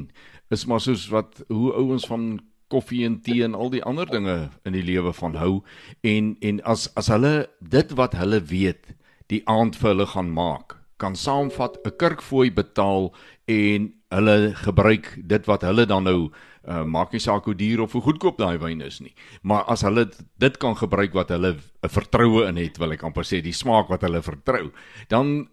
is 0.52 0.66
maar 0.68 0.82
soos 0.84 1.08
wat 1.14 1.44
hoe 1.48 1.72
ouens 1.78 2.08
van 2.10 2.42
koffie 2.72 3.06
en 3.06 3.20
tee 3.24 3.44
en 3.46 3.56
al 3.56 3.72
die 3.74 3.84
ander 3.84 4.10
dinge 4.10 4.50
in 4.68 4.76
die 4.76 4.86
lewe 4.86 5.14
van 5.14 5.38
hou. 5.40 5.62
En 6.08 6.36
en 6.42 6.62
as 6.64 6.88
as 7.00 7.12
hulle 7.12 7.48
dit 7.60 7.96
wat 8.00 8.16
hulle 8.20 8.42
weet 8.52 8.96
die 9.32 9.44
aand 9.48 9.78
vir 9.80 9.94
hulle 9.94 10.08
gaan 10.14 10.32
maak 10.36 10.78
kan 11.02 11.16
saamvat 11.16 11.80
'n 11.86 11.98
kirkfooi 11.98 12.52
betaal 12.52 13.14
en 13.48 13.94
hulle 14.12 14.54
gebruik 14.56 15.18
dit 15.28 15.46
wat 15.48 15.62
hulle 15.62 15.86
dan 15.86 16.04
nou 16.04 16.30
uh, 16.68 16.84
maak 16.84 17.12
nie 17.12 17.24
saak 17.24 17.46
hoe 17.46 17.56
duur 17.56 17.82
of 17.82 17.94
hoe 17.96 18.02
goedkoop 18.02 18.38
daai 18.38 18.58
wyn 18.58 18.82
is 18.82 19.00
nie. 19.02 19.16
Maar 19.42 19.64
as 19.64 19.82
hulle 19.82 20.10
dit 20.38 20.58
kan 20.58 20.76
gebruik 20.76 21.14
wat 21.14 21.30
hulle 21.30 21.58
'n 21.58 21.90
vertroue 21.90 22.48
in 22.48 22.58
het 22.58 22.78
wil 22.78 22.92
ek 22.92 23.04
amper 23.04 23.24
sê 23.24 23.42
die 23.42 23.56
smaak 23.56 23.90
wat 23.90 24.02
hulle 24.02 24.22
vertrou 24.22 24.72
dan 25.08 25.48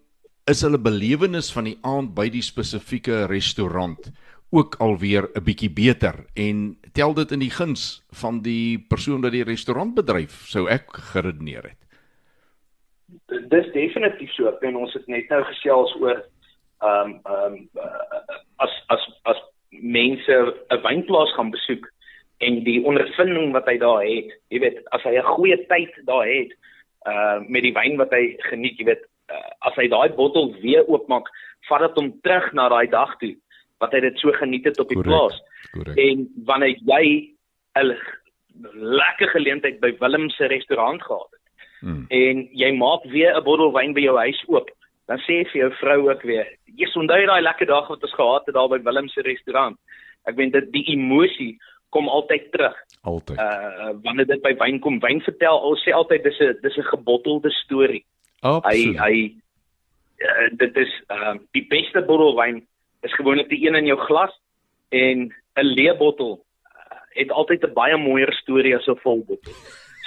is 0.48 0.62
hulle 0.64 0.78
belewenis 0.80 1.50
van 1.52 1.66
die 1.68 1.76
aand 1.84 2.14
by 2.16 2.28
die 2.32 2.44
spesifieke 2.44 3.26
restaurant 3.28 4.08
ook 4.50 4.78
alweer 4.80 5.28
'n 5.36 5.44
bietjie 5.44 5.70
beter. 5.70 6.24
En 6.34 6.78
tel 6.92 7.14
dit 7.14 7.30
in 7.32 7.38
die 7.38 7.50
guns 7.50 8.02
van 8.10 8.40
die 8.42 8.78
persoon 8.88 9.20
wat 9.20 9.32
die 9.32 9.44
restaurant 9.44 9.94
bedryf 9.94 10.46
sou 10.48 10.68
ek 10.68 10.88
geredeneer 11.12 11.62
het? 11.62 11.80
Dis 13.48 13.72
definitief 13.72 14.32
so 14.32 14.48
en 14.48 14.76
ons 14.76 14.92
het 14.92 15.06
net 15.06 15.28
nou 15.28 15.42
gesels 15.44 15.94
oor 16.00 16.24
ehm 16.80 17.10
um, 17.10 17.20
ehm 17.24 17.54
um, 17.54 17.68
as 18.56 18.72
as 18.88 19.04
as 19.22 19.36
mense 19.70 20.32
'n 20.70 20.82
wynplaas 20.82 21.34
gaan 21.34 21.50
besoek 21.50 21.92
en 22.38 22.64
die 22.64 22.84
ondervinding 22.84 23.52
wat 23.52 23.66
hy 23.66 23.78
daar 23.78 24.02
het 24.02 24.32
jy 24.48 24.60
weet 24.60 24.78
as 24.90 25.02
hy 25.02 25.18
'n 25.18 25.32
goeie 25.34 25.66
tyd 25.66 25.92
daar 26.06 26.26
het 26.26 26.52
uh 27.06 27.40
met 27.48 27.62
die 27.62 27.74
wyn 27.74 27.96
wat 27.96 28.10
hy 28.10 28.36
geniet 28.50 28.78
jy 28.78 28.84
weet 28.84 29.04
as 29.60 29.74
hy 29.76 29.88
daai 29.88 30.08
bottel 30.16 30.52
weer 30.62 30.86
oopmaak 30.88 31.28
vat 31.68 31.80
dit 31.80 32.00
hom 32.00 32.12
terug 32.22 32.52
na 32.52 32.68
daai 32.68 32.86
dag 32.90 33.16
toe 33.18 33.34
wat 33.82 33.92
hy 33.92 34.00
dit 34.00 34.18
so 34.18 34.32
geniet 34.32 34.64
het 34.64 34.80
op 34.82 34.88
die 34.90 34.98
Correct. 34.98 35.12
plaas. 35.12 35.36
Correct. 35.72 35.98
En 35.98 36.26
wanneer 36.44 36.78
jy 36.86 37.34
'n 37.78 37.94
lekker 38.74 39.28
geleentheid 39.28 39.80
by 39.80 39.92
Willem 40.00 40.30
se 40.30 40.46
restaurant 40.46 41.02
gehad 41.02 41.30
het 41.30 41.44
hmm. 41.80 42.06
en 42.08 42.48
jy 42.52 42.72
maak 42.74 43.04
weer 43.04 43.36
'n 43.36 43.44
bottel 43.44 43.72
wyn 43.72 43.94
by 43.94 44.00
jou 44.00 44.16
huis 44.16 44.42
oop, 44.48 44.70
dan 45.06 45.18
sê 45.18 45.44
vir 45.50 45.60
jou 45.62 45.70
vrou 45.72 46.10
ook 46.10 46.22
weer, 46.22 46.46
"Jy 46.76 46.88
onthou 46.94 47.26
daai 47.26 47.42
lekker 47.42 47.66
dag 47.66 47.88
wat 47.88 48.02
ons 48.02 48.14
gehad 48.14 48.46
het 48.46 48.54
daar 48.54 48.68
by 48.68 48.82
Willem 48.82 49.08
se 49.08 49.20
restaurant." 49.20 49.78
Ek 50.26 50.36
weet 50.36 50.52
dit 50.52 50.72
die 50.72 50.84
emosie 50.92 51.58
kom 51.90 52.08
altyd 52.08 52.52
terug. 52.52 52.76
Altyd. 53.02 53.38
Uh 53.38 53.92
wanneer 54.02 54.26
dit 54.26 54.42
by 54.42 54.54
wyn 54.58 54.80
kom, 54.80 54.98
wyn 55.00 55.20
vertel, 55.20 55.56
ons 55.56 55.84
sê 55.84 55.92
altyd 55.92 56.22
dis 56.22 56.40
'n 56.40 56.58
dis 56.62 56.76
'n 56.76 56.90
gebottelde 56.92 57.50
storie. 57.50 58.04
Absoluut. 58.40 58.98
Hy 58.98 59.10
hy 59.10 59.14
uh, 60.18 60.48
dit 60.58 60.76
is 60.76 60.92
uh 61.14 61.34
die 61.56 61.64
beste 61.70 62.02
bottel 62.06 62.36
wyn 62.38 62.62
is 63.06 63.14
gewoonlik 63.14 63.48
die 63.48 63.60
een 63.66 63.78
in 63.78 63.86
jou 63.86 63.98
glas 64.06 64.34
en 64.90 65.28
'n 65.56 65.66
leë 65.74 65.96
bottel 65.98 66.38
uh, 66.38 67.00
het 67.18 67.30
altyd 67.30 67.64
'n 67.64 67.74
baie 67.74 67.96
mooier 67.96 68.32
storie 68.32 68.76
as 68.76 68.86
'n 68.86 69.00
vol 69.02 69.24
bottel. 69.24 69.52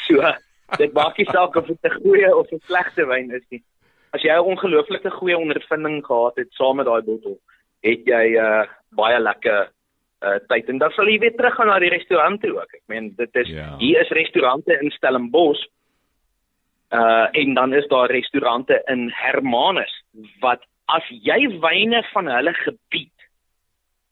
So 0.07 0.21
dit 0.81 0.93
maak 0.93 1.17
nie 1.17 1.27
saak 1.31 1.55
of 1.55 1.67
dit 1.67 1.83
'n 1.83 1.99
goeie 2.03 2.35
of 2.35 2.51
'n 2.51 2.63
slegte 2.67 3.05
wyn 3.05 3.31
is 3.31 3.45
nie. 3.49 3.63
As 4.13 4.21
jy 4.21 4.31
'n 4.31 4.49
ongelooflike 4.53 5.11
goeie 5.11 5.37
ondervinding 5.37 6.05
gehad 6.05 6.35
het 6.35 6.51
saam 6.51 6.75
met 6.75 6.85
daai 6.85 7.01
bottel, 7.01 7.39
het 7.81 8.05
jy 8.05 8.25
uh, 8.35 8.65
baie 8.95 9.19
lekker 9.19 9.71
uh 10.21 10.37
tyd 10.47 10.69
en 10.69 10.77
dan 10.77 10.91
sal 10.91 11.07
jy 11.09 11.17
weer 11.19 11.35
terug 11.35 11.55
gaan 11.55 11.67
na 11.67 11.79
die 11.79 11.89
restaurant 11.89 12.41
toe 12.41 12.53
ook. 12.53 12.73
Ek 12.73 12.83
meen 12.85 13.13
dit 13.17 13.35
is 13.35 13.47
ja. 13.47 13.77
hier 13.77 14.01
is 14.01 14.09
restaurante 14.09 14.77
in 14.81 14.91
Stellenbosch. 14.91 15.65
Uh 16.91 17.27
en 17.31 17.53
dan 17.53 17.73
is 17.73 17.87
daar 17.87 18.11
restaurante 18.11 18.81
in 18.91 19.09
Hermanus 19.15 19.93
wat 20.39 20.63
as 20.91 21.07
jy 21.07 21.47
wyne 21.63 22.03
van 22.11 22.27
hulle 22.27 22.53
gebied 22.53 23.27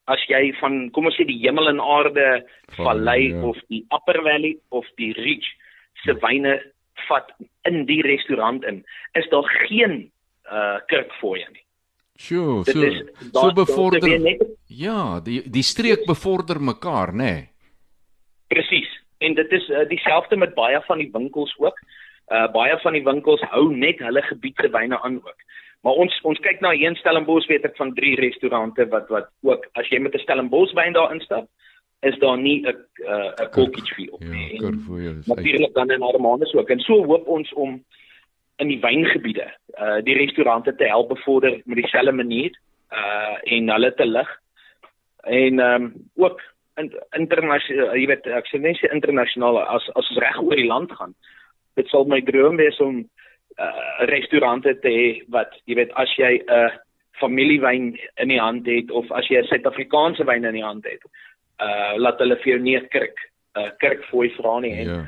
as 0.08 0.24
jy 0.32 0.54
van 0.62 0.88
kom 0.96 1.10
ons 1.10 1.18
sê 1.20 1.26
die 1.28 1.42
hemel 1.42 1.68
en 1.74 1.82
aarde 1.84 2.28
vallei 2.78 3.34
ja. 3.34 3.42
of 3.52 3.60
die 3.68 3.84
upper 3.96 4.22
valley 4.24 4.56
of 4.72 4.88
die 5.02 5.12
ridge 5.20 5.52
se 6.06 6.16
wyne 6.24 6.56
vat 7.10 7.36
in 7.68 7.84
die 7.90 8.02
restaurant 8.08 8.64
in 8.64 8.84
is 9.20 9.28
daar 9.34 9.52
geen 9.68 10.06
uh 10.48 10.78
kirkfooie 10.88 11.48
nie 11.52 11.66
Sjoe, 12.20 12.64
so 12.68 12.82
is, 12.84 12.98
daar, 13.32 13.52
so 13.52 13.56
bevorder 13.56 14.20
net, 14.20 14.42
Ja, 14.68 15.20
die 15.24 15.40
die 15.48 15.64
streek 15.64 16.02
bevorder 16.06 16.60
mekaar, 16.60 17.14
nê. 17.16 17.30
Nee. 17.32 17.46
Presies. 18.52 18.92
En 19.24 19.38
dit 19.38 19.56
is 19.56 19.70
uh, 19.72 19.86
dieselfde 19.88 20.36
met 20.36 20.52
baie 20.54 20.82
van 20.88 21.00
die 21.00 21.08
winkels 21.14 21.54
ook. 21.64 21.80
Uh 21.80 21.99
baie 22.30 22.78
van 22.80 22.94
die 22.94 23.04
winkels 23.04 23.42
hou 23.42 23.72
net 23.74 24.00
hulle 24.00 24.22
gebiedgewyne 24.22 25.00
aan 25.02 25.16
ook. 25.18 25.40
Maar 25.82 25.94
ons 26.04 26.20
ons 26.28 26.40
kyk 26.40 26.60
na 26.60 26.74
een 26.76 26.96
Stellenbosch 26.96 27.48
weet 27.48 27.66
ek 27.66 27.78
van 27.80 27.94
drie 27.96 28.16
restaurante 28.20 28.86
wat 28.92 29.08
wat 29.10 29.30
ook 29.42 29.66
as 29.80 29.88
jy 29.90 30.00
met 30.00 30.14
'n 30.14 30.26
Stellenbosch 30.26 30.74
wyn 30.74 30.94
daar 30.94 31.14
instap, 31.14 31.48
is 32.02 32.18
daar 32.20 32.38
nie 32.38 32.62
'n 32.68 32.76
'n 33.44 33.50
cottage 33.52 33.94
feel 33.94 34.18
ja, 34.20 34.30
nie. 34.30 34.62
Ja, 34.62 35.14
Natuurlik 35.26 35.74
dan 35.74 35.92
in 35.92 36.02
Armandus 36.02 36.54
ook. 36.54 36.70
En 36.70 36.80
so 36.80 37.06
hoop 37.06 37.28
ons 37.28 37.54
om 37.54 37.84
in 38.58 38.68
die 38.68 38.80
wyngebiede 38.80 39.48
uh 39.80 40.02
die 40.04 40.18
restaurante 40.18 40.76
te 40.76 40.84
help 40.84 41.10
bevorder 41.10 41.62
met 41.66 41.76
dieselfde 41.76 42.12
manier 42.12 42.52
uh 42.92 43.38
en 43.44 43.70
hulle 43.70 43.94
te 43.94 44.06
lig. 44.06 44.40
En 45.24 45.60
ehm 45.60 45.84
um, 45.84 45.94
ook 46.16 46.42
internasionaal 47.18 47.96
jy 47.96 48.06
weet 48.08 48.28
ek 48.28 48.48
sê 48.48 48.60
net 48.60 48.82
internasionaal 48.92 49.60
as 49.60 49.90
as 49.94 50.10
ons 50.10 50.20
reg 50.20 50.42
oor 50.42 50.56
die 50.56 50.68
land 50.68 50.92
gaan. 50.92 51.16
Dit 51.80 51.88
sal 51.92 52.08
my 52.12 52.20
droom 52.28 52.60
wees 52.60 52.80
om 52.84 53.02
uh, 53.60 54.06
restaurante 54.12 54.76
te 54.84 54.92
hê 54.94 55.08
wat 55.36 55.56
jy 55.66 55.80
weet 55.80 55.96
as 56.04 56.12
jy 56.20 56.36
'n 56.40 56.60
uh, 56.60 56.76
familiewyn 57.20 57.96
in 58.24 58.32
die 58.32 58.40
hand 58.40 58.68
het 58.68 58.92
of 58.92 59.10
as 59.12 59.28
jy 59.28 59.40
'n 59.40 59.50
Suid-Afrikaanse 59.52 60.28
wyn 60.28 60.46
in 60.46 60.60
die 60.60 60.66
hand 60.66 60.86
het, 60.88 61.04
uh 61.60 61.96
laat 62.00 62.20
hulle 62.24 62.38
vir 62.44 62.54
jou 62.54 62.60
nie 62.60 62.78
'n 62.78 62.88
kerk 62.92 63.18
'n 63.56 63.64
uh, 63.64 63.72
kerkfooi 63.80 64.30
vra 64.38 64.60
nie 64.60 64.76
en 64.82 64.88
ja. 64.88 65.02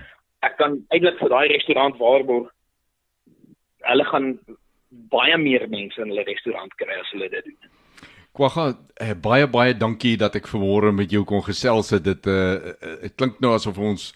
ek 0.44 0.58
kan 0.58 0.82
eintlik 0.92 1.20
vir 1.20 1.30
daai 1.30 1.48
restaurant 1.48 1.96
waarborg 1.98 2.52
hulle 3.92 4.06
gaan 4.06 4.40
baie 5.12 5.38
meer 5.38 5.68
mense 5.70 6.02
in 6.02 6.12
hulle 6.12 6.26
restaurant 6.28 6.74
kry 6.76 6.98
as 7.00 7.12
hulle 7.16 7.30
dit 7.30 7.46
doen. 7.46 7.72
Kwagga, 8.32 8.78
eh, 9.00 9.14
baie 9.14 9.48
baie 9.48 9.74
dankie 9.76 10.18
dat 10.18 10.36
ek 10.36 10.48
vanmôre 10.48 10.92
met 10.96 11.12
jou 11.12 11.24
kon 11.28 11.44
gesels. 11.44 11.90
Dit 12.04 12.28
uh 12.28 12.76
dit 13.02 13.16
klink 13.16 13.40
nou 13.40 13.54
asof 13.56 13.78
ons 13.78 14.12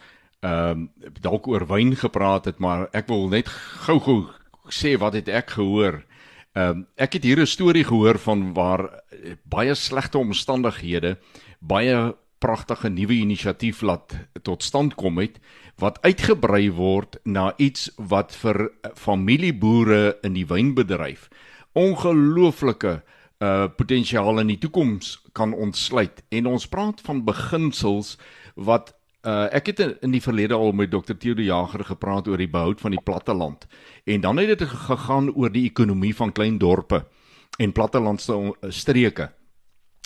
ehm 0.46 0.86
um, 0.86 1.12
dalk 1.22 1.48
oor 1.48 1.66
wyn 1.68 1.96
gepraat 1.98 2.46
het, 2.46 2.60
maar 2.60 2.88
ek 2.94 3.08
wil 3.10 3.30
net 3.30 3.50
gou-gou 3.86 4.28
sê 4.70 4.96
wat 5.02 5.18
het 5.18 5.30
ek 5.30 5.58
gehoor? 5.58 6.04
Ehm 6.54 6.70
um, 6.70 6.86
ek 6.96 7.18
het 7.18 7.24
hier 7.24 7.42
'n 7.42 7.50
storie 7.50 7.84
gehoor 7.84 8.20
van 8.20 8.54
waar 8.54 8.86
eh, 9.12 9.36
baie 9.44 9.76
slegte 9.76 10.18
omstandighede 10.18 11.18
baie 11.60 12.16
pragtige 12.40 12.90
nuwe 12.90 13.14
inisiatief 13.14 13.82
laat 13.82 14.14
tot 14.42 14.64
stand 14.64 14.96
kom 14.96 15.18
het 15.18 15.40
wat 15.82 16.02
uitgebrei 16.06 16.70
word 16.72 17.18
na 17.24 17.54
iets 17.58 17.90
wat 17.98 18.36
vir 18.36 18.70
familieboere 18.94 20.18
in 20.24 20.34
die 20.38 20.46
wynbedryf 20.46 21.30
ongelooflike 21.74 23.02
uh 23.44 23.68
potensiaal 23.78 24.40
in 24.40 24.54
die 24.54 24.62
toekoms 24.62 25.18
kan 25.36 25.54
ontsluit 25.54 26.22
en 26.30 26.46
ons 26.48 26.68
praat 26.72 27.02
van 27.04 27.26
beginsels 27.28 28.16
wat 28.56 28.94
Uh 29.26 29.48
ek 29.58 29.72
het 29.72 29.80
in 30.06 30.12
die 30.14 30.22
verlede 30.22 30.54
al 30.54 30.72
met 30.72 30.92
Dr 30.94 31.16
Theo 31.18 31.34
de 31.34 31.48
Jager 31.48 31.82
gepraat 31.86 32.28
oor 32.28 32.38
die 32.38 32.50
behoud 32.50 32.82
van 32.82 32.94
die 32.94 33.02
platteland. 33.02 33.66
En 34.06 34.22
dan 34.22 34.38
het 34.38 34.60
dit 34.60 34.70
gegaan 34.70 35.32
oor 35.34 35.50
die 35.52 35.66
ekonomie 35.66 36.16
van 36.16 36.32
klein 36.32 36.58
dorpe 36.62 37.06
en 37.58 37.72
plattelandse 37.72 38.54
streke. 38.70 39.32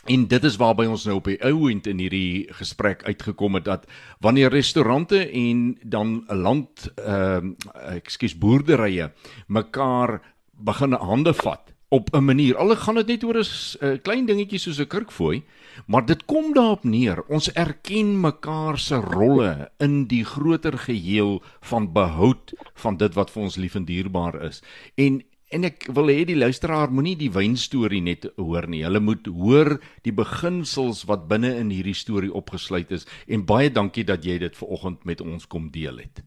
En 0.05 0.27
dit 0.27 0.43
is 0.43 0.55
waarby 0.55 0.85
ons 0.87 1.03
nou 1.05 1.17
op 1.19 1.27
die 1.27 1.39
ou 1.43 1.67
end 1.69 1.87
in 1.87 1.99
hierdie 1.99 2.47
gesprek 2.55 3.03
uitgekom 3.03 3.59
het 3.59 3.65
dat 3.67 3.83
wanneer 4.23 4.53
restaurante 4.53 5.19
en 5.27 5.77
dan 5.83 6.23
'n 6.27 6.35
land 6.35 6.87
ehm 6.95 7.51
uh, 7.75 7.95
ekskuus 7.95 8.37
boerderye 8.37 9.11
mekaar 9.47 10.21
begin 10.51 10.93
hande 10.93 11.33
vat 11.33 11.73
op 11.89 12.09
'n 12.13 12.23
manier. 12.23 12.57
Al 12.57 12.75
gaan 12.75 12.95
dit 12.95 13.07
net 13.07 13.23
oor 13.23 13.37
'n 13.37 13.85
uh, 13.85 13.97
klein 14.01 14.25
dingetjie 14.25 14.59
soos 14.59 14.79
'n 14.79 14.87
kirkfooi, 14.87 15.43
maar 15.87 16.05
dit 16.05 16.25
kom 16.25 16.53
daarop 16.53 16.83
neer. 16.83 17.23
Ons 17.27 17.51
erken 17.53 18.21
mekaar 18.21 18.77
se 18.77 18.95
rolle 18.95 19.71
in 19.77 20.05
die 20.05 20.25
groter 20.25 20.77
geheel 20.77 21.41
van 21.61 21.93
behoud 21.93 22.53
van 22.73 22.97
dit 22.97 23.13
wat 23.13 23.31
vir 23.31 23.43
ons 23.43 23.55
lief 23.55 23.75
en 23.75 23.85
dierbaar 23.85 24.41
is. 24.41 24.63
En 24.95 25.23
en 25.49 25.63
ek 25.63 25.87
wil 25.93 26.11
hê 26.13 26.25
die 26.25 26.37
luisteraar 26.37 26.91
moenie 26.93 27.15
die 27.17 27.31
wynstorie 27.33 28.01
net 28.01 28.27
hoor 28.37 28.67
nie. 28.67 28.83
Hulle 28.83 28.99
moet 28.99 29.25
hoor 29.25 29.79
die 30.05 30.13
beginsels 30.13 31.03
wat 31.09 31.27
binne 31.27 31.55
in 31.57 31.71
hierdie 31.73 31.97
storie 31.97 32.33
opgesluit 32.33 32.91
is. 32.91 33.07
En 33.27 33.45
baie 33.45 33.71
dankie 33.71 34.03
dat 34.03 34.25
jy 34.25 34.37
dit 34.37 34.55
vanoggend 34.55 35.05
met 35.05 35.21
ons 35.21 35.47
kom 35.47 35.71
deel 35.71 35.97
het. 35.97 36.21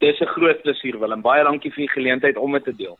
Dis 0.00 0.20
'n 0.20 0.26
groot 0.26 0.62
plesier 0.62 0.98
Willem. 0.98 1.22
Baie 1.22 1.44
dankie 1.44 1.70
vir 1.70 1.86
die 1.86 1.94
geleentheid 1.94 2.36
om 2.36 2.52
dit 2.52 2.64
te 2.64 2.76
deel. 2.76 2.98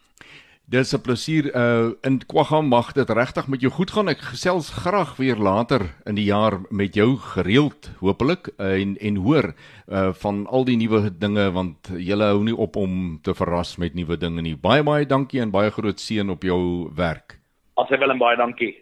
Dis 0.64 0.94
'n 0.94 1.00
plesier 1.00 1.44
uh 1.54 1.92
in 2.00 2.26
Kwagga 2.26 2.60
mag 2.60 2.92
dit 2.92 3.10
regtig 3.10 3.48
met 3.48 3.60
jou 3.60 3.72
goed 3.72 3.90
gaan. 3.90 4.08
Ek 4.08 4.20
gesels 4.20 4.70
graag 4.70 5.16
weer 5.16 5.36
later 5.36 5.94
in 6.06 6.14
die 6.14 6.24
jaar 6.24 6.60
met 6.70 6.94
jou 6.94 7.16
gereeld, 7.16 7.90
hopelik 8.00 8.48
en 8.56 8.96
en 8.96 9.16
hoor 9.16 9.54
uh 9.88 10.12
van 10.12 10.46
al 10.46 10.64
die 10.64 10.76
nuwe 10.76 11.18
dinge 11.18 11.50
want 11.52 11.92
jy 11.92 12.16
hou 12.16 12.42
nie 12.42 12.56
op 12.56 12.76
om 12.76 13.20
te 13.22 13.34
verras 13.34 13.76
met 13.76 13.94
nuwe 13.94 14.16
dinge 14.16 14.40
nie. 14.40 14.56
Baie 14.56 14.82
baie 14.82 15.06
dankie 15.06 15.40
en 15.40 15.50
baie 15.50 15.70
groot 15.70 16.00
seën 16.00 16.30
op 16.30 16.42
jou 16.42 16.90
werk. 16.96 17.40
Asai 17.76 17.98
Willem 17.98 18.18
baie 18.18 18.36
dankie. 18.36 18.80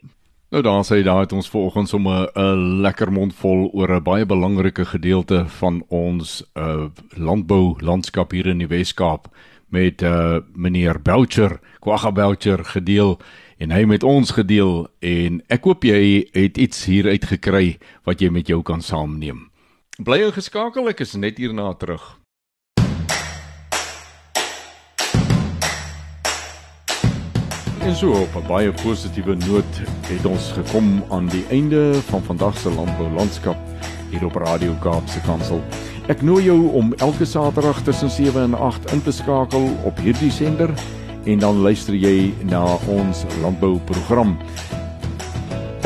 Nou 0.53 0.62
dan 0.62 0.85
sê 0.85 1.03
daar 1.03 1.20
het 1.20 1.33
ons 1.33 1.51
vanoggend 1.51 1.89
sommer 1.89 2.30
'n 2.37 2.80
lekker 2.83 3.12
mond 3.12 3.35
vol 3.35 3.70
oor 3.72 3.91
'n 3.91 4.03
baie 4.03 4.26
belangrike 4.26 4.85
gedeelte 4.85 5.49
van 5.49 5.83
ons 5.89 6.45
uh 6.55 6.87
landbou 7.16 7.74
landskap 7.80 8.30
hier 8.30 8.47
in 8.47 8.59
die 8.59 8.68
Wes-Kaap 8.68 9.26
met 9.73 10.03
uh 10.03 10.41
meneer 10.55 11.01
Boucher, 11.03 11.59
Kwagga 11.81 12.12
Boucher 12.12 12.64
gedeel 12.64 13.16
en 13.59 13.73
hy 13.73 13.85
met 13.89 14.05
ons 14.05 14.31
gedeel 14.31 14.87
en 15.01 15.41
ek 15.53 15.64
hoop 15.64 15.85
jy 15.87 16.29
het 16.37 16.59
iets 16.61 16.85
hier 16.85 17.09
uitgekry 17.09 17.79
wat 18.09 18.20
jy 18.20 18.31
met 18.31 18.51
jou 18.53 18.61
kan 18.62 18.83
saamneem. 18.85 19.49
Bly 20.03 20.31
geskakel, 20.35 20.89
ek 20.93 21.05
is 21.05 21.14
net 21.16 21.39
hierna 21.39 21.73
terug. 21.79 22.18
En 27.83 27.97
so 27.97 28.12
op 28.12 28.35
'n 28.37 28.47
baie 28.47 28.73
positiewe 28.73 29.35
noot 29.35 29.73
het 30.07 30.25
ons 30.27 30.53
gekom 30.53 31.05
aan 31.11 31.27
die 31.29 31.45
einde 31.51 31.95
van 32.11 32.23
vandag 32.23 32.59
se 32.59 32.70
landbou 32.70 33.11
landskap 33.11 33.59
hier 34.13 34.27
op 34.29 34.37
Radio 34.37 34.75
Kaapse 34.85 35.21
Kansel. 35.25 35.63
Ek 36.13 36.21
nooi 36.25 36.45
jou 36.45 36.59
om 36.77 36.93
elke 37.01 37.25
Saterdag 37.29 37.81
tussen 37.87 38.11
7 38.13 38.43
en 38.43 38.57
8 38.59 38.93
in 38.93 39.03
te 39.03 39.13
skakel 39.15 39.71
op 39.89 40.01
hierdie 40.05 40.31
sender 40.33 40.73
en 41.25 41.39
dan 41.41 41.63
luister 41.65 41.97
jy 41.97 42.33
na 42.51 42.61
ons 42.91 43.25
landbouprogram. 43.43 44.35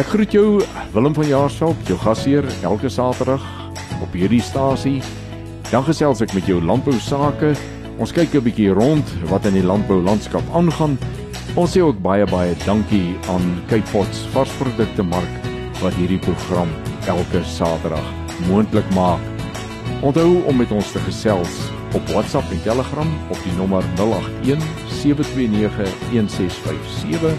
Ek 0.01 0.11
groet 0.11 0.35
jou 0.35 0.63
Willem 0.93 1.15
van 1.17 1.29
Jaarsveld, 1.29 1.87
jou 1.89 1.99
gasheer 2.03 2.49
elke 2.67 2.91
Saterdag 2.93 3.45
op 4.03 4.17
hierdie 4.17 4.43
stasie. 4.43 4.99
Dan 5.71 5.87
gesels 5.87 6.23
ek 6.25 6.35
met 6.37 6.49
jou 6.51 6.59
landbou 6.63 6.97
sake. 7.01 7.55
Ons 7.99 8.13
kyk 8.13 8.35
'n 8.35 8.45
bietjie 8.45 8.75
rond 8.75 9.07
wat 9.31 9.47
in 9.47 9.55
die 9.55 9.67
landbou 9.67 10.03
landskap 10.03 10.45
aangaan. 10.53 10.99
Ons 11.55 11.77
sê 11.77 11.81
ook 11.81 12.03
baie 12.03 12.27
baie 12.27 12.55
dankie 12.67 13.17
aan 13.29 13.63
Cape 13.69 13.91
Pots 13.93 14.27
varsprodukte 14.35 15.03
mark 15.03 15.35
wat 15.81 15.95
hierdie 15.95 16.21
program 16.21 16.69
elke 17.07 17.45
Saterdag 17.45 18.05
moontlik 18.49 18.95
maak. 18.95 19.21
Onthou 20.03 20.43
om 20.45 20.57
met 20.57 20.71
ons 20.71 20.93
te 20.93 20.99
gesels 20.99 21.71
op 21.95 22.09
WhatsApp 22.09 22.51
en 22.51 22.63
Telegram 22.63 23.09
op 23.31 23.39
die 23.45 23.53
nommer 23.57 23.85
081 23.97 24.65
729 24.89 25.95
1657 26.13 27.35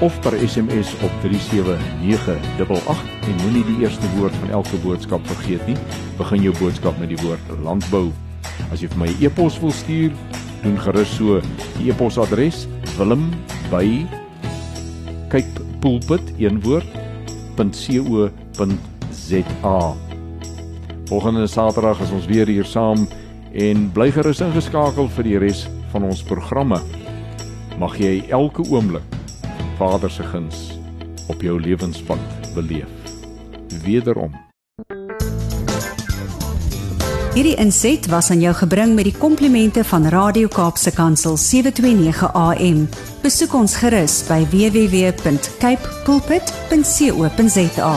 of 0.00 0.20
per 0.20 0.48
SMS 0.48 0.94
op 1.04 1.10
37988 1.22 3.04
en 3.28 3.36
moenie 3.42 3.64
die 3.64 3.78
eerste 3.84 4.16
woord 4.16 4.34
van 4.34 4.50
elke 4.50 4.76
boodskap 4.76 5.26
vergeet 5.26 5.66
nie. 5.66 5.76
Begin 6.16 6.42
jou 6.42 6.54
boodskap 6.58 6.98
met 6.98 7.08
die 7.08 7.20
woord 7.20 7.54
landbou. 7.62 8.10
As 8.72 8.80
jy 8.80 8.88
vir 8.88 8.98
my 8.98 9.08
'n 9.08 9.16
e 9.20 9.26
e-pos 9.26 9.60
wil 9.60 9.72
stuur, 9.72 10.12
doen 10.62 10.78
gerus 10.78 11.16
so. 11.16 11.40
Die 11.78 11.90
e-posadres 11.90 12.66
wilm@capepulpit.co.za 18.60 19.94
Volgende 21.04 21.46
Saterdag 21.46 22.00
is 22.00 22.10
ons 22.10 22.26
weer 22.26 22.46
hier 22.46 22.64
saam 22.64 23.08
en 23.52 23.92
bly 23.92 24.12
gerus 24.14 24.40
ingeskakel 24.40 25.08
vir 25.10 25.26
die 25.26 25.38
res 25.42 25.64
van 25.90 26.04
ons 26.06 26.22
programme. 26.22 26.78
Mag 27.78 27.96
jy 27.98 28.22
elke 28.30 28.62
oomblik 28.70 29.02
Vader 29.78 30.10
se 30.10 30.22
guns 30.22 30.78
op 31.26 31.42
jou 31.42 31.60
lewenspad 31.60 32.18
beleef. 32.54 32.92
Wederom. 33.82 34.36
Hierdie 37.34 37.56
inset 37.62 38.06
was 38.10 38.30
aan 38.30 38.40
jou 38.42 38.54
gebring 38.54 38.94
met 38.94 39.06
die 39.06 39.14
komplimente 39.18 39.84
van 39.84 40.06
Radio 40.10 40.48
Kaapse 40.48 40.90
Kansel 40.94 41.36
729 41.36 42.32
AM. 42.34 42.88
Besoek 43.22 43.54
ons 43.54 43.74
gerus 43.82 44.20
by 44.28 44.42
www.cape 44.50 45.94
pulpit.co.za. 46.04 47.94